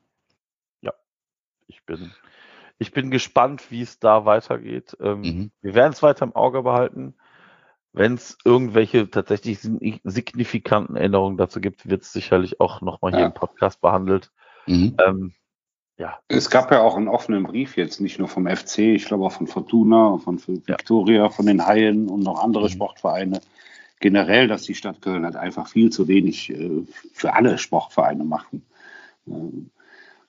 [0.81, 0.93] Ja,
[1.67, 2.13] ich bin,
[2.79, 4.97] ich bin gespannt, wie es da weitergeht.
[5.01, 5.51] Ähm, mhm.
[5.61, 7.15] Wir werden es weiter im Auge behalten.
[7.93, 9.59] Wenn es irgendwelche tatsächlich
[10.03, 13.27] signifikanten Änderungen dazu gibt, wird es sicherlich auch nochmal hier ja.
[13.27, 14.31] im Podcast behandelt.
[14.67, 14.97] Mhm.
[15.05, 15.33] Ähm,
[15.99, 16.19] ja.
[16.29, 19.33] Es gab ja auch einen offenen Brief jetzt, nicht nur vom FC, ich glaube auch
[19.33, 21.29] von Fortuna, von Victoria, ja.
[21.29, 22.71] von den Haien und noch andere mhm.
[22.71, 23.41] Sportvereine.
[24.01, 26.83] Generell, dass die Stadt Köln halt einfach viel zu wenig äh,
[27.13, 28.65] für alle Sportvereine machen.
[29.29, 29.71] Ähm,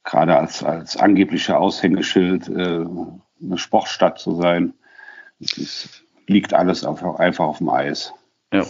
[0.04, 2.86] gerade als, als angeblicher Aushängeschild äh,
[3.42, 4.74] eine Sportstadt zu sein,
[5.40, 8.14] ist, liegt alles auf, einfach auf dem Eis.
[8.54, 8.66] Ja.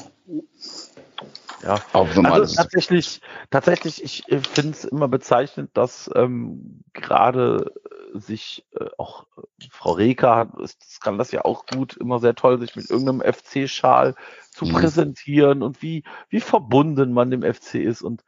[1.64, 7.72] Ja, auch also tatsächlich, tatsächlich, ich äh, finde es immer bezeichnend, dass ähm, gerade
[8.14, 12.20] äh, sich äh, auch äh, Frau Reker hat, ist, kann das ja auch gut, immer
[12.20, 14.16] sehr toll, sich mit irgendeinem FC-Schal
[14.52, 14.74] zu mhm.
[14.74, 18.02] präsentieren und wie, wie verbunden man dem FC ist.
[18.02, 18.26] Und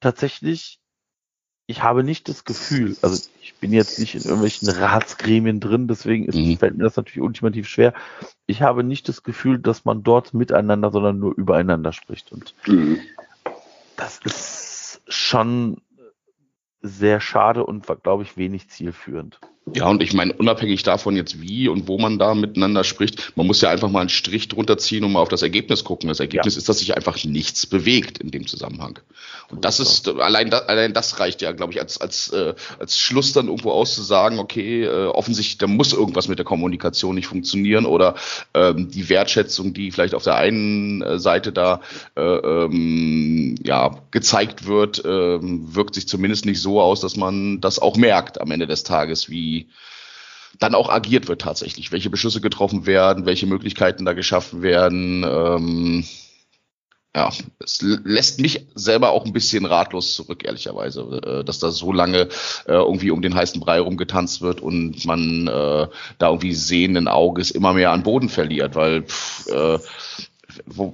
[0.00, 0.78] tatsächlich
[1.66, 6.26] ich habe nicht das Gefühl, also ich bin jetzt nicht in irgendwelchen Ratsgremien drin, deswegen
[6.26, 6.56] ist, mhm.
[6.58, 7.92] fällt mir das natürlich ultimativ schwer.
[8.46, 12.32] Ich habe nicht das Gefühl, dass man dort miteinander, sondern nur übereinander spricht.
[12.32, 13.00] Und mhm.
[13.96, 15.80] das ist schon
[16.82, 19.40] sehr schade und war, glaube ich, wenig zielführend.
[19.74, 23.48] Ja, und ich meine, unabhängig davon jetzt wie und wo man da miteinander spricht, man
[23.48, 26.08] muss ja einfach mal einen Strich drunter ziehen und mal auf das Ergebnis gucken.
[26.08, 26.58] Das Ergebnis ja.
[26.58, 29.00] ist, dass sich einfach nichts bewegt in dem Zusammenhang.
[29.50, 32.98] Und das ist, allein, das, allein das reicht ja, glaube ich, als, als, äh, als
[32.98, 37.86] Schluss dann irgendwo auszusagen, okay, äh, offensichtlich, da muss irgendwas mit der Kommunikation nicht funktionieren
[37.86, 38.14] oder
[38.54, 41.80] ähm, die Wertschätzung, die vielleicht auf der einen äh, Seite da
[42.16, 47.78] äh, ähm, ja, gezeigt wird, äh, wirkt sich zumindest nicht so aus, dass man das
[47.78, 49.55] auch merkt am Ende des Tages, wie
[50.58, 55.24] dann auch agiert wird tatsächlich, welche Beschlüsse getroffen werden, welche Möglichkeiten da geschaffen werden.
[55.24, 56.04] Ähm,
[57.16, 57.30] ja,
[57.60, 62.28] es lässt mich selber auch ein bisschen ratlos zurück, ehrlicherweise, äh, dass da so lange
[62.66, 65.88] äh, irgendwie um den heißen Brei rumgetanzt wird und man äh,
[66.18, 69.78] da irgendwie sehenden Auges immer mehr an Boden verliert, weil pff, äh,
[70.66, 70.92] wo,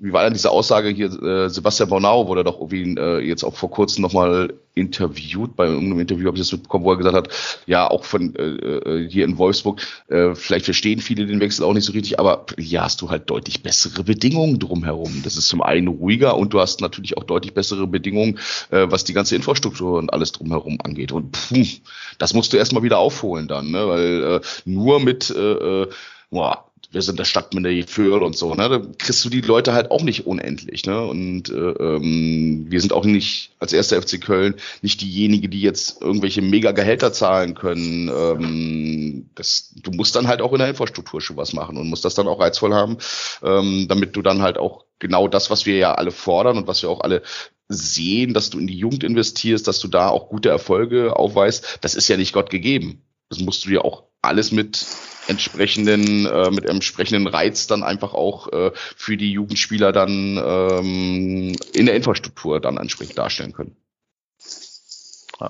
[0.00, 3.54] wie war denn diese Aussage hier, äh, Sebastian Bornau wurde doch irgendwie äh, jetzt auch
[3.54, 7.28] vor kurzem nochmal interviewt, bei irgendeinem Interview habe ich das mitbekommen, wo er gesagt hat,
[7.66, 11.72] ja, auch von äh, äh, hier in Wolfsburg, äh, vielleicht verstehen viele den Wechsel auch
[11.72, 15.22] nicht so richtig, aber hier hast du halt deutlich bessere Bedingungen drumherum.
[15.24, 18.38] Das ist zum einen ruhiger und du hast natürlich auch deutlich bessere Bedingungen,
[18.70, 21.10] äh, was die ganze Infrastruktur und alles drumherum angeht.
[21.10, 21.80] Und pff,
[22.18, 23.88] das musst du erstmal wieder aufholen dann, ne?
[23.88, 25.88] weil äh, nur mit äh, äh
[26.30, 28.68] boah, wir sind der Stadt mit der Gefühl und so, ne?
[28.68, 31.04] Da kriegst du die Leute halt auch nicht unendlich, ne?
[31.04, 36.00] Und äh, ähm, wir sind auch nicht als erster FC Köln nicht diejenige, die jetzt
[36.00, 38.08] irgendwelche mega Gehälter zahlen können.
[38.08, 42.04] Ähm, das, du musst dann halt auch in der Infrastruktur schon was machen und musst
[42.04, 42.98] das dann auch reizvoll haben,
[43.42, 46.82] ähm, damit du dann halt auch genau das, was wir ja alle fordern und was
[46.82, 47.22] wir auch alle
[47.68, 51.94] sehen, dass du in die Jugend investierst, dass du da auch gute Erfolge aufweist, das
[51.94, 53.02] ist ja nicht Gott gegeben.
[53.28, 54.86] Das musst du ja auch alles mit
[55.28, 61.86] entsprechenden, äh, mit entsprechenden Reiz dann einfach auch äh, für die Jugendspieler dann ähm, in
[61.86, 63.76] der Infrastruktur dann entsprechend darstellen können.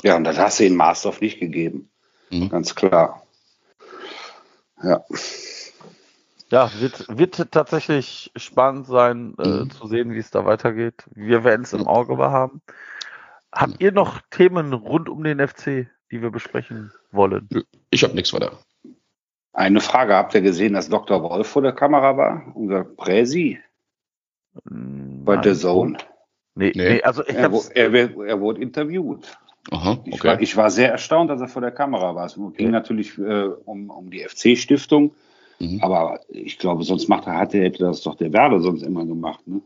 [0.03, 1.91] Ja, und das hast du in Marsdorf nicht gegeben.
[2.31, 2.49] Mhm.
[2.49, 3.27] Ganz klar.
[4.83, 5.05] Ja.
[6.51, 9.71] Ja, wird, wird tatsächlich spannend sein, äh, mhm.
[9.71, 11.05] zu sehen, wie es da weitergeht.
[11.15, 12.63] Wir werden es im Auge haben.
[13.51, 17.49] Habt ihr noch Themen rund um den FC, die wir besprechen wollen?
[17.91, 18.59] Ich habe nichts weiter.
[19.57, 21.23] Eine Frage, habt ihr gesehen, dass Dr.
[21.23, 22.53] Wolf vor der Kamera war?
[22.55, 23.59] Unser Präsi?
[24.65, 25.97] Bei The Zone?
[26.55, 26.91] Nee, nee.
[26.91, 29.39] nee also er, er, er, wurde interviewt.
[29.71, 30.11] Aha, okay.
[30.13, 32.27] ich, war, ich, war, sehr erstaunt, dass er vor der Kamera war.
[32.27, 32.71] Es ging ja.
[32.71, 35.15] natürlich äh, um, um die FC-Stiftung,
[35.59, 35.81] mhm.
[35.83, 39.41] aber ich glaube, sonst macht er, hatte, hätte das doch der Werbe sonst immer gemacht.
[39.47, 39.63] Ne?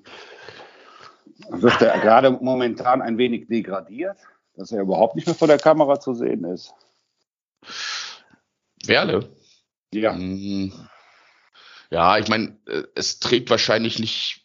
[1.48, 4.18] Wird er gerade momentan ein wenig degradiert,
[4.54, 6.72] dass er überhaupt nicht mehr vor der Kamera zu sehen ist?
[8.86, 9.28] Werle?
[9.92, 10.12] Ja.
[10.12, 10.72] Mm.
[11.90, 14.39] Ja, ich meine, äh, es trägt wahrscheinlich nicht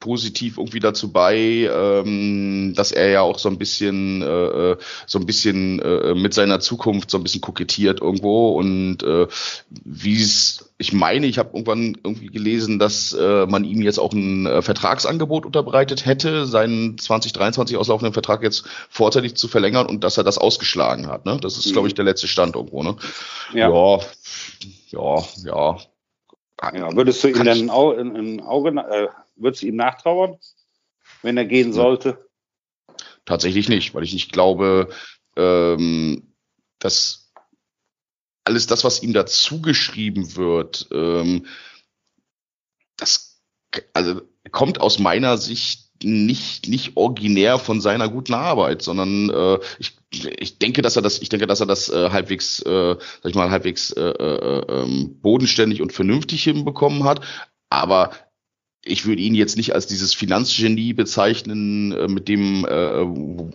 [0.00, 4.76] positiv irgendwie dazu bei, ähm, dass er ja auch so ein bisschen, äh,
[5.06, 9.26] so ein bisschen äh, mit seiner Zukunft so ein bisschen kokettiert irgendwo und äh,
[9.68, 14.12] wie es, ich meine, ich habe irgendwann irgendwie gelesen, dass äh, man ihm jetzt auch
[14.12, 20.16] ein äh, Vertragsangebot unterbreitet hätte, seinen 2023 auslaufenden Vertrag jetzt vorzeitig zu verlängern und dass
[20.16, 21.26] er das ausgeschlagen hat.
[21.26, 21.38] Ne?
[21.40, 21.72] Das ist, mhm.
[21.72, 22.84] glaube ich, der letzte Stand irgendwo.
[22.84, 22.96] Ne?
[23.52, 23.68] Ja.
[23.68, 24.00] ja,
[24.90, 25.78] ja, ja.
[26.74, 29.06] Ja, würdest du ihm dann ein Auge, ein Auge äh,
[29.38, 30.36] würdest du ihm nachtrauern,
[31.22, 32.28] wenn er gehen sollte?
[33.24, 34.88] Tatsächlich nicht, weil ich nicht glaube,
[35.36, 36.34] ähm,
[36.78, 37.32] dass
[38.44, 41.46] alles das, was ihm da zugeschrieben wird, ähm,
[42.96, 43.42] das
[43.92, 49.98] also kommt aus meiner Sicht nicht nicht originär von seiner guten Arbeit, sondern äh, ich,
[50.10, 53.34] ich denke, dass er das ich denke, dass er das äh, halbwegs äh, sag ich
[53.34, 57.20] mal halbwegs äh, äh, ähm, bodenständig und vernünftig hinbekommen hat,
[57.68, 58.12] aber
[58.88, 63.04] ich würde ihn jetzt nicht als dieses Finanzgenie bezeichnen, äh, mit dem, äh,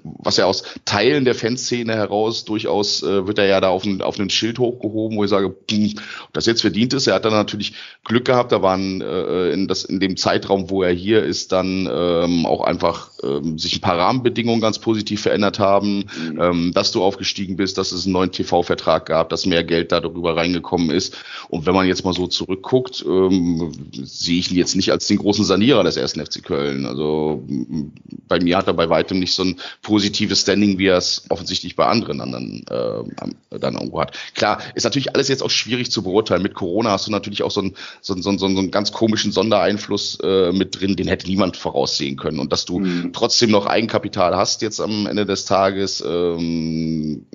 [0.04, 4.02] was er aus Teilen der Fanszene heraus durchaus, äh, wird er ja da auf, ein,
[4.02, 5.96] auf einen Schild hochgehoben, wo ich sage, hm,
[6.32, 7.08] das jetzt verdient ist.
[7.08, 7.74] Er hat dann natürlich
[8.04, 11.90] Glück gehabt, da waren äh, in, das, in dem Zeitraum, wo er hier ist, dann
[11.92, 16.42] ähm, auch einfach ähm, sich ein paar Rahmenbedingungen ganz positiv verändert haben, mhm.
[16.42, 20.00] ähm, dass du aufgestiegen bist, dass es einen neuen TV-Vertrag gab, dass mehr Geld da
[20.00, 21.18] darüber reingekommen ist.
[21.50, 25.18] Und wenn man jetzt mal so zurückguckt, ähm, sehe ich ihn jetzt nicht als den
[25.24, 26.86] großen Sanierer des ersten FC Köln.
[26.86, 27.44] Also
[28.28, 31.76] bei mir hat er bei weitem nicht so ein positives Standing, wie er es offensichtlich
[31.76, 34.16] bei anderen anderen äh, dann irgendwo hat.
[34.36, 36.44] Klar, ist natürlich alles jetzt auch schwierig zu beurteilen.
[36.44, 39.32] Mit Corona hast du natürlich auch so einen, so, so, so, so einen ganz komischen
[39.32, 42.40] Sondereinfluss äh, mit drin, den hätte niemand voraussehen können.
[42.40, 46.04] Und dass du mhm trotzdem noch Eigenkapital hast jetzt am Ende des Tages.
[46.06, 47.26] Ähm,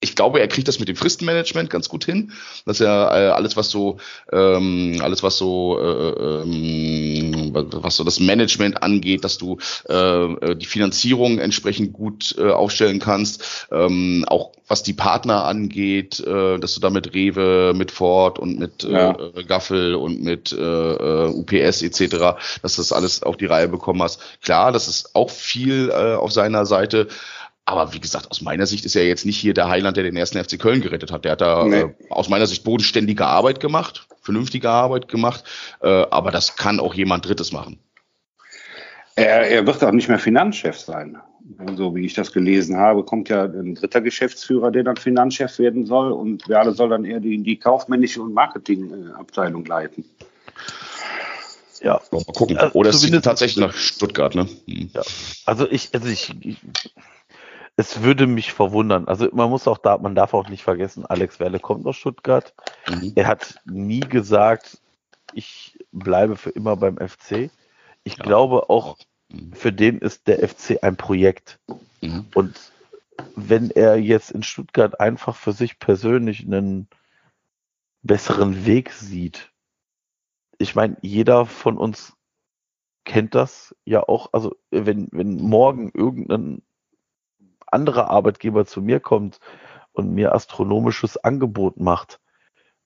[0.00, 2.32] ich glaube, er kriegt das mit dem Fristenmanagement ganz gut hin,
[2.64, 3.98] dass er äh, alles, was so,
[4.32, 9.58] ähm, alles was so, äh, ähm, was so das Management angeht, dass du
[9.88, 16.58] äh, die Finanzierung entsprechend gut äh, aufstellen kannst, ähm, auch was die Partner angeht, äh,
[16.58, 19.18] dass du da mit Rewe, mit Ford und mit äh, ja.
[19.34, 24.02] äh, Gaffel und mit äh, äh UPS etc., dass das alles auf die Reihe bekommen
[24.02, 24.20] hast.
[24.42, 27.08] Klar, das ist auch viel äh, auf seiner Seite.
[27.68, 30.16] Aber wie gesagt, aus meiner Sicht ist er jetzt nicht hier der Heiland, der den
[30.16, 31.26] ersten FC Köln gerettet hat.
[31.26, 31.80] Der hat da nee.
[31.80, 35.44] äh, aus meiner Sicht bodenständige Arbeit gemacht, vernünftige Arbeit gemacht.
[35.82, 37.78] Äh, aber das kann auch jemand Drittes machen.
[39.16, 41.18] Er, er wird auch nicht mehr Finanzchef sein.
[41.76, 45.84] So wie ich das gelesen habe, kommt ja ein dritter Geschäftsführer, der dann Finanzchef werden
[45.84, 46.10] soll.
[46.12, 50.06] Und Werle soll dann eher die, die kaufmännische und Marketingabteilung leiten.
[51.82, 52.00] Ja.
[52.10, 52.58] Mal gucken.
[52.72, 54.48] Oder es zieht tatsächlich nach Stuttgart, ne?
[54.66, 54.88] Hm.
[54.94, 55.02] Ja.
[55.44, 56.56] Also ich, also ich, ich
[57.78, 59.06] es würde mich verwundern.
[59.06, 62.52] Also man muss auch da, man darf auch nicht vergessen, Alex Werle kommt aus Stuttgart.
[62.88, 63.12] Mhm.
[63.14, 64.82] Er hat nie gesagt,
[65.32, 67.52] ich bleibe für immer beim FC.
[68.02, 68.24] Ich ja.
[68.24, 68.98] glaube auch,
[69.28, 69.52] mhm.
[69.52, 71.60] für den ist der FC ein Projekt.
[72.00, 72.26] Mhm.
[72.34, 72.72] Und
[73.36, 76.88] wenn er jetzt in Stuttgart einfach für sich persönlich einen
[78.02, 79.52] besseren Weg sieht,
[80.58, 82.14] ich meine, jeder von uns
[83.04, 84.30] kennt das ja auch.
[84.32, 86.62] Also wenn, wenn morgen irgendein
[87.72, 89.40] anderer Arbeitgeber zu mir kommt
[89.92, 92.20] und mir astronomisches Angebot macht,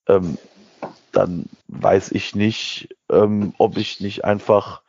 [0.08, 0.38] ähm,
[1.12, 4.82] dann weiß ich nicht, ähm, ob ich nicht einfach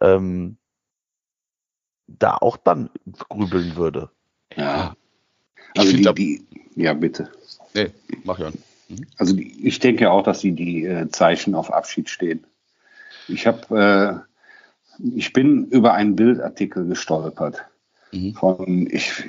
[0.00, 0.56] ähm,
[2.06, 2.90] da auch dann
[3.28, 4.10] grübeln würde.
[4.56, 4.96] Ja.
[5.76, 7.30] Also die, die, ja, bitte.
[7.74, 7.90] Nee,
[8.24, 8.50] mach ja.
[8.88, 9.06] Mhm.
[9.18, 12.46] Also die, ich denke auch, dass sie die äh, Zeichen auf Abschied stehen.
[13.28, 14.24] Ich habe,
[14.98, 17.66] äh, ich bin über einen Bildartikel gestolpert
[18.12, 18.34] mhm.
[18.34, 19.24] von, ich,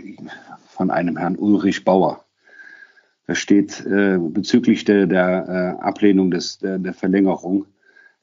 [0.68, 2.24] von einem Herrn Ulrich Bauer.
[3.28, 7.66] Da steht äh, bezüglich der, der äh, Ablehnung des, der, der Verlängerung,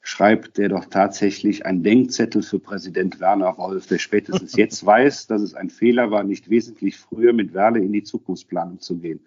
[0.07, 5.41] schreibt der doch tatsächlich ein Denkzettel für Präsident Werner Wolf, der spätestens jetzt weiß, dass
[5.41, 9.19] es ein Fehler war, nicht wesentlich früher mit Werle in die Zukunftsplanung zu gehen.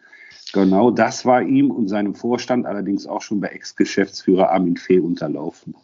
[0.54, 5.76] Genau das war ihm und seinem Vorstand allerdings auch schon bei Ex-Geschäftsführer Armin Fee unterlaufen.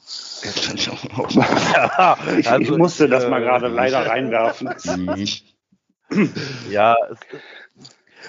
[0.43, 4.70] Ja, ich, also ich, musste das mal äh, gerade leider reinwerfen.
[6.70, 7.18] ja, es,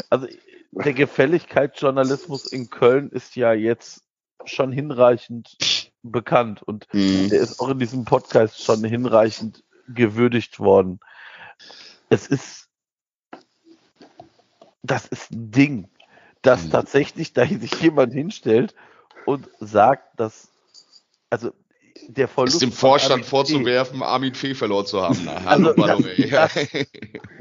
[0.10, 0.28] also
[0.74, 4.04] der Gefälligkeitsjournalismus in Köln ist ja jetzt
[4.44, 5.56] schon hinreichend
[6.12, 7.30] bekannt und mhm.
[7.30, 11.00] der ist auch in diesem Podcast schon hinreichend gewürdigt worden.
[12.10, 12.70] Es ist,
[14.84, 15.90] das ist ein Ding
[16.48, 16.72] dass mhm.
[16.72, 18.74] tatsächlich da sich jemand hinstellt
[19.26, 20.50] und sagt, dass,
[21.30, 21.52] also
[22.08, 22.56] der Verlust.
[22.56, 25.20] Ist dem Vorstand vorzuwerfen, Armin Fee verloren zu haben.
[25.26, 26.88] Na, hallo, also, das, das, das ist ein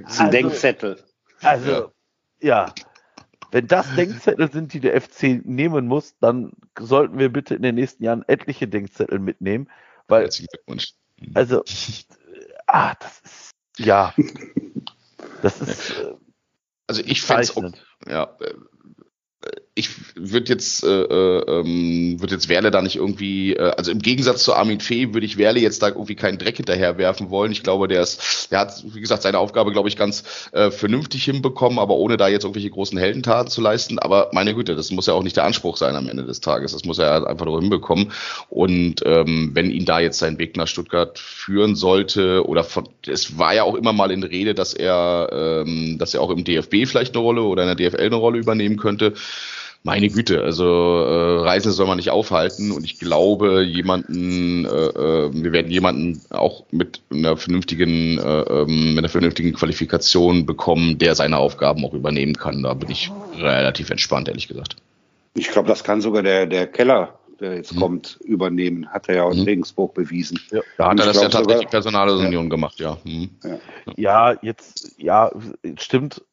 [0.05, 1.05] also, Denkzettel.
[1.41, 1.71] Also,
[2.41, 2.67] ja.
[2.67, 2.75] ja.
[3.51, 7.75] Wenn das Denkzettel sind, die der FC nehmen muss, dann sollten wir bitte in den
[7.77, 9.71] nächsten Jahren etliche Denkzettel mitnehmen,
[10.09, 10.29] weil
[11.35, 11.63] Also,
[12.67, 14.15] ah, das ist, ja,
[15.43, 15.99] das ist.
[15.99, 16.15] Äh,
[16.89, 17.73] also ich fände
[18.07, 18.55] ja, äh,
[19.79, 23.99] ich würde jetzt, äh, äh, ähm, würde jetzt Werle da nicht irgendwie, äh, also im
[23.99, 27.53] Gegensatz zu Armin Fee würde ich Werle jetzt da irgendwie keinen Dreck hinterher werfen wollen.
[27.53, 31.25] Ich glaube, der ist, der hat, wie gesagt, seine Aufgabe, glaube ich, ganz äh, vernünftig
[31.25, 33.99] hinbekommen, aber ohne da jetzt irgendwelche großen Heldentaten zu leisten.
[33.99, 36.73] Aber meine Güte, das muss ja auch nicht der Anspruch sein am Ende des Tages.
[36.73, 38.13] Das muss er einfach nur hinbekommen.
[38.49, 43.37] Und ähm, wenn ihn da jetzt sein Weg nach Stuttgart führen sollte, oder von, es
[43.37, 45.29] war ja auch immer mal in Rede, dass er,
[45.67, 48.39] ähm, dass er auch im DFB vielleicht eine Rolle oder in der DFL eine Rolle
[48.39, 49.13] übernehmen könnte
[49.87, 55.31] meine Güte, also äh, Reisen soll man nicht aufhalten und ich glaube, jemanden, äh, äh,
[55.33, 61.15] wir werden jemanden auch mit einer vernünftigen, äh, ähm, mit einer vernünftigen Qualifikation bekommen, der
[61.15, 62.65] seine Aufgaben auch übernehmen kann.
[62.65, 64.75] Da bin ich relativ entspannt, ehrlich gesagt.
[65.35, 67.79] Ich glaube, das kann sogar der, der Keller, der jetzt mhm.
[67.79, 68.89] kommt, übernehmen.
[68.89, 69.45] Hat er ja aus mhm.
[69.45, 70.41] Regensburg bewiesen.
[70.51, 72.51] Ja, da hat er das ja tatsächlich Personalunion ja.
[72.51, 72.99] gemacht, ja.
[73.05, 73.31] Mhm.
[73.45, 73.59] ja.
[73.97, 75.31] Ja, jetzt, ja,
[75.79, 76.25] stimmt.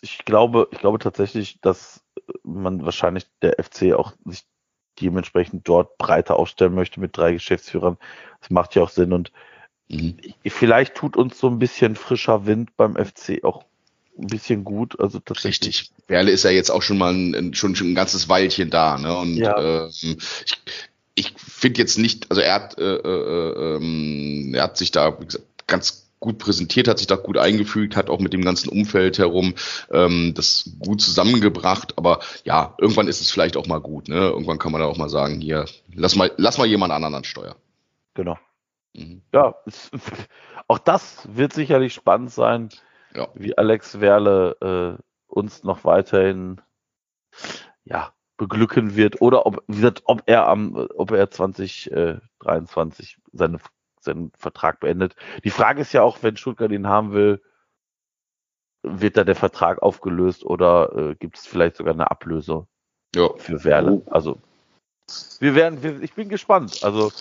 [0.00, 2.00] Ich glaube, ich glaube tatsächlich, dass
[2.42, 4.44] man wahrscheinlich der FC auch sich
[5.00, 7.98] dementsprechend dort breiter aufstellen möchte mit drei Geschäftsführern.
[8.40, 9.32] Das macht ja auch Sinn und
[9.88, 10.16] mhm.
[10.46, 13.64] vielleicht tut uns so ein bisschen frischer Wind beim FC auch
[14.18, 14.98] ein bisschen gut.
[14.98, 15.20] Also.
[15.44, 15.90] Richtig.
[16.08, 18.98] Werle ist ja jetzt auch schon mal ein, schon, schon ein ganzes Weilchen da.
[18.98, 19.16] Ne?
[19.16, 19.86] Und ja.
[19.86, 20.58] ähm, ich,
[21.14, 25.44] ich finde jetzt nicht, also er hat, äh, äh, äh, er hat sich da gesagt,
[25.66, 29.54] ganz gut präsentiert, hat sich da gut eingefügt, hat auch mit dem ganzen Umfeld herum
[29.90, 31.96] ähm, das gut zusammengebracht.
[31.96, 34.08] Aber ja, irgendwann ist es vielleicht auch mal gut.
[34.08, 34.16] Ne?
[34.16, 37.24] Irgendwann kann man da auch mal sagen, hier, lass mal, lass mal jemand anderen an
[37.24, 37.56] Steuer.
[38.14, 38.38] Genau.
[38.94, 39.22] Mhm.
[39.32, 39.54] Ja,
[40.68, 42.70] auch das wird sicherlich spannend sein,
[43.14, 43.28] ja.
[43.34, 46.60] wie Alex Werle äh, uns noch weiterhin
[47.84, 53.58] ja, beglücken wird oder ob, wie gesagt, ob er am, ob er 2023 äh, seine
[54.08, 55.14] seinen Vertrag beendet.
[55.44, 57.40] Die Frage ist ja auch, wenn Stuttgart ihn haben will,
[58.82, 62.66] wird da der Vertrag aufgelöst oder äh, gibt es vielleicht sogar eine Ablöse
[63.14, 63.28] ja.
[63.36, 64.02] für Werle?
[64.06, 64.10] Oh.
[64.10, 64.38] Also
[65.40, 66.80] wir werden, wir, ich bin gespannt.
[66.82, 67.12] Also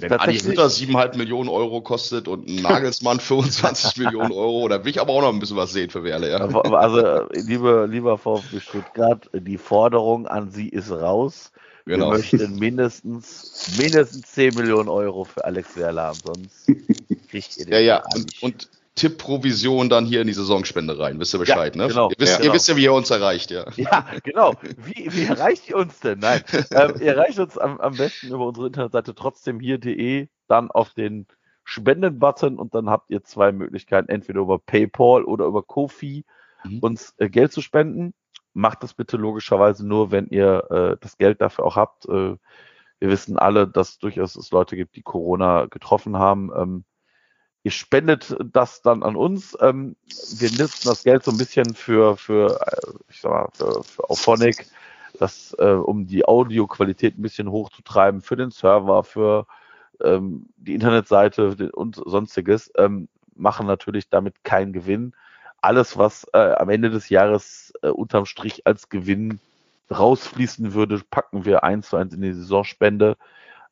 [0.00, 4.90] wenn Adi Hütter 7,5 Millionen Euro kostet und ein Nagelsmann 25 Millionen Euro, da will
[4.90, 6.30] ich aber auch noch ein bisschen was sehen für Werle.
[6.30, 6.38] Ja.
[6.38, 11.52] Also liebe, lieber VfB Stuttgart, die Forderung an Sie ist raus.
[11.86, 12.10] Genau.
[12.10, 16.66] Wir möchten mindestens, mindestens 10 Millionen Euro für Alex Werle haben, sonst
[17.30, 17.72] kriegt ihr den.
[17.72, 21.20] Ja, ja, und, und Tippprovision dann hier in die Saisonspende rein.
[21.20, 21.88] Wisst ihr Bescheid, ja, ne?
[21.88, 22.10] Genau.
[22.10, 22.48] Ihr wisst, ja, genau.
[22.48, 23.66] ihr wisst ja, wie ihr uns erreicht, ja.
[23.76, 24.54] Ja, genau.
[24.78, 26.18] Wie, wie erreicht ihr uns denn?
[26.18, 26.42] Nein.
[26.72, 31.26] ähm, ihr erreicht uns am, am besten über unsere Internetseite trotzdem hier.de, dann auf den
[31.62, 36.24] Spenden-Button und dann habt ihr zwei Möglichkeiten, entweder über PayPal oder über Kofi
[36.64, 36.80] mhm.
[36.80, 38.12] uns äh, Geld zu spenden
[38.56, 42.06] macht das bitte logischerweise nur, wenn ihr äh, das Geld dafür auch habt.
[42.06, 42.36] Äh,
[42.98, 46.50] wir wissen alle, dass durchaus es Leute gibt, die Corona getroffen haben.
[46.56, 46.84] Ähm,
[47.62, 49.56] ihr spendet das dann an uns.
[49.60, 49.96] Ähm,
[50.38, 54.08] wir nutzen das Geld so ein bisschen für, für äh, ich sag mal, für, für
[54.08, 54.66] Auphonic,
[55.18, 59.46] das, äh, um die Audioqualität ein bisschen hochzutreiben, für den Server, für
[60.02, 65.12] ähm, die Internetseite und sonstiges, ähm, machen natürlich damit keinen Gewinn
[65.60, 69.40] alles, was äh, am Ende des Jahres äh, unterm Strich als Gewinn
[69.90, 73.16] rausfließen würde, packen wir eins zu eins in die Saisonspende.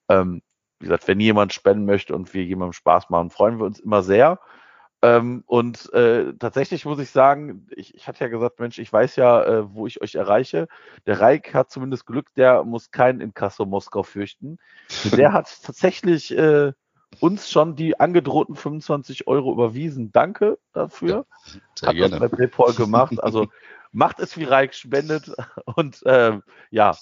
[0.08, 0.42] Ähm,
[0.78, 4.02] wie gesagt, wenn jemand spenden möchte und wir jemandem Spaß machen, freuen wir uns immer
[4.02, 4.38] sehr.
[5.02, 9.16] Ähm, und äh, tatsächlich muss ich sagen, ich, ich hatte ja gesagt, Mensch, ich weiß
[9.16, 10.66] ja, äh, wo ich euch erreiche.
[11.06, 14.58] Der Reik hat zumindest Glück, der muss keinen Inkasso Moskau fürchten.
[15.16, 16.72] Der hat tatsächlich äh,
[17.20, 20.12] uns schon die angedrohten 25 Euro überwiesen.
[20.12, 21.26] Danke dafür.
[21.80, 22.18] Ja, Hat gerne.
[22.18, 23.22] das bei PayPal gemacht.
[23.22, 23.48] Also
[23.92, 25.30] macht es wie Reich, spendet
[25.76, 26.96] und ähm, ja,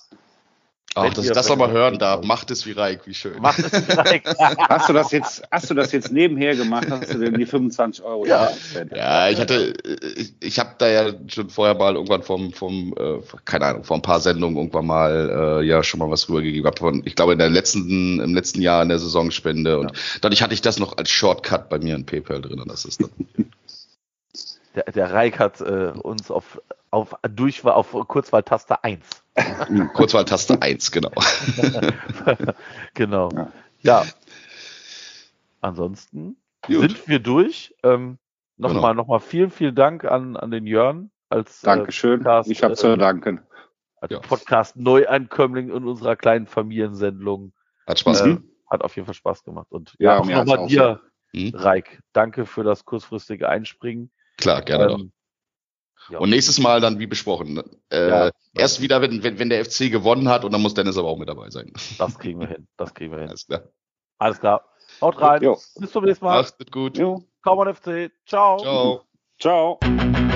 [0.94, 2.22] Ach, dass ich das nochmal hören darf.
[2.24, 3.40] Macht es wie Reik, wie schön.
[3.40, 4.24] Macht es wie Reik.
[4.68, 6.86] hast du das jetzt, hast du das jetzt nebenher gemacht?
[6.90, 8.26] Hast du denn die 25 Euro?
[8.26, 8.50] Ja,
[8.94, 9.74] ja ich hatte,
[10.16, 13.96] ich, ich habe da ja schon vorher mal irgendwann vom, vom, äh, keine Ahnung, vor
[13.96, 16.70] ein paar Sendungen irgendwann mal, äh, ja, schon mal was rübergegeben.
[16.78, 19.78] Von, ich glaube, in der letzten, im letzten Jahr in der Saisonspende.
[19.78, 20.02] Und ja.
[20.20, 22.60] dadurch hatte ich das noch als Shortcut bei mir in PayPal drin.
[22.60, 23.10] Und das ist dann.
[24.74, 26.60] Der, der Reik hat äh, uns auf,
[26.90, 29.21] auf Durchwahl, auf Kurzwahltaste 1
[29.94, 31.12] Kurzwahltaste 1, genau.
[32.94, 33.30] genau.
[33.32, 33.52] Ja.
[33.80, 34.04] ja.
[35.60, 36.80] Ansonsten Gut.
[36.80, 37.74] sind wir durch.
[37.82, 38.18] Ähm,
[38.56, 39.02] Nochmal, genau.
[39.02, 42.20] nochmal vielen, vielen Dank an, an den Jörn als äh, Dankeschön.
[42.20, 43.40] Äh, Podcast, ich habe zu danken.
[44.00, 44.20] Als ja.
[44.20, 47.52] Podcast Neuankömmling in unserer kleinen Familiensendung.
[47.86, 48.44] Hat Spaß äh, gemacht.
[48.68, 49.66] Hat auf jeden Fall Spaß gemacht.
[49.70, 51.00] Und ja, ja auch nochmal dir,
[51.34, 51.54] hm?
[51.54, 54.10] Reik, danke für das kurzfristige Einspringen.
[54.36, 55.12] Klar, gerne ähm,
[56.08, 56.18] ja.
[56.18, 57.62] Und nächstes Mal dann wie besprochen.
[57.90, 60.96] Äh, ja, erst wieder, wenn, wenn, wenn der FC gewonnen hat und dann muss Dennis
[60.96, 61.72] aber auch mit dabei sein.
[61.98, 62.66] Das kriegen wir hin.
[62.76, 63.28] Das kriegen wir hin.
[63.28, 63.62] Alles klar.
[64.18, 64.64] Alles klar.
[65.00, 65.42] Haut rein.
[65.42, 65.58] Jo.
[65.76, 66.42] Bis zum nächsten Mal.
[66.42, 66.98] Macht es gut.
[66.98, 67.24] Jo.
[67.42, 68.10] Kaum FC.
[68.26, 68.58] Ciao.
[68.58, 69.04] Ciao.
[69.38, 70.31] Ciao.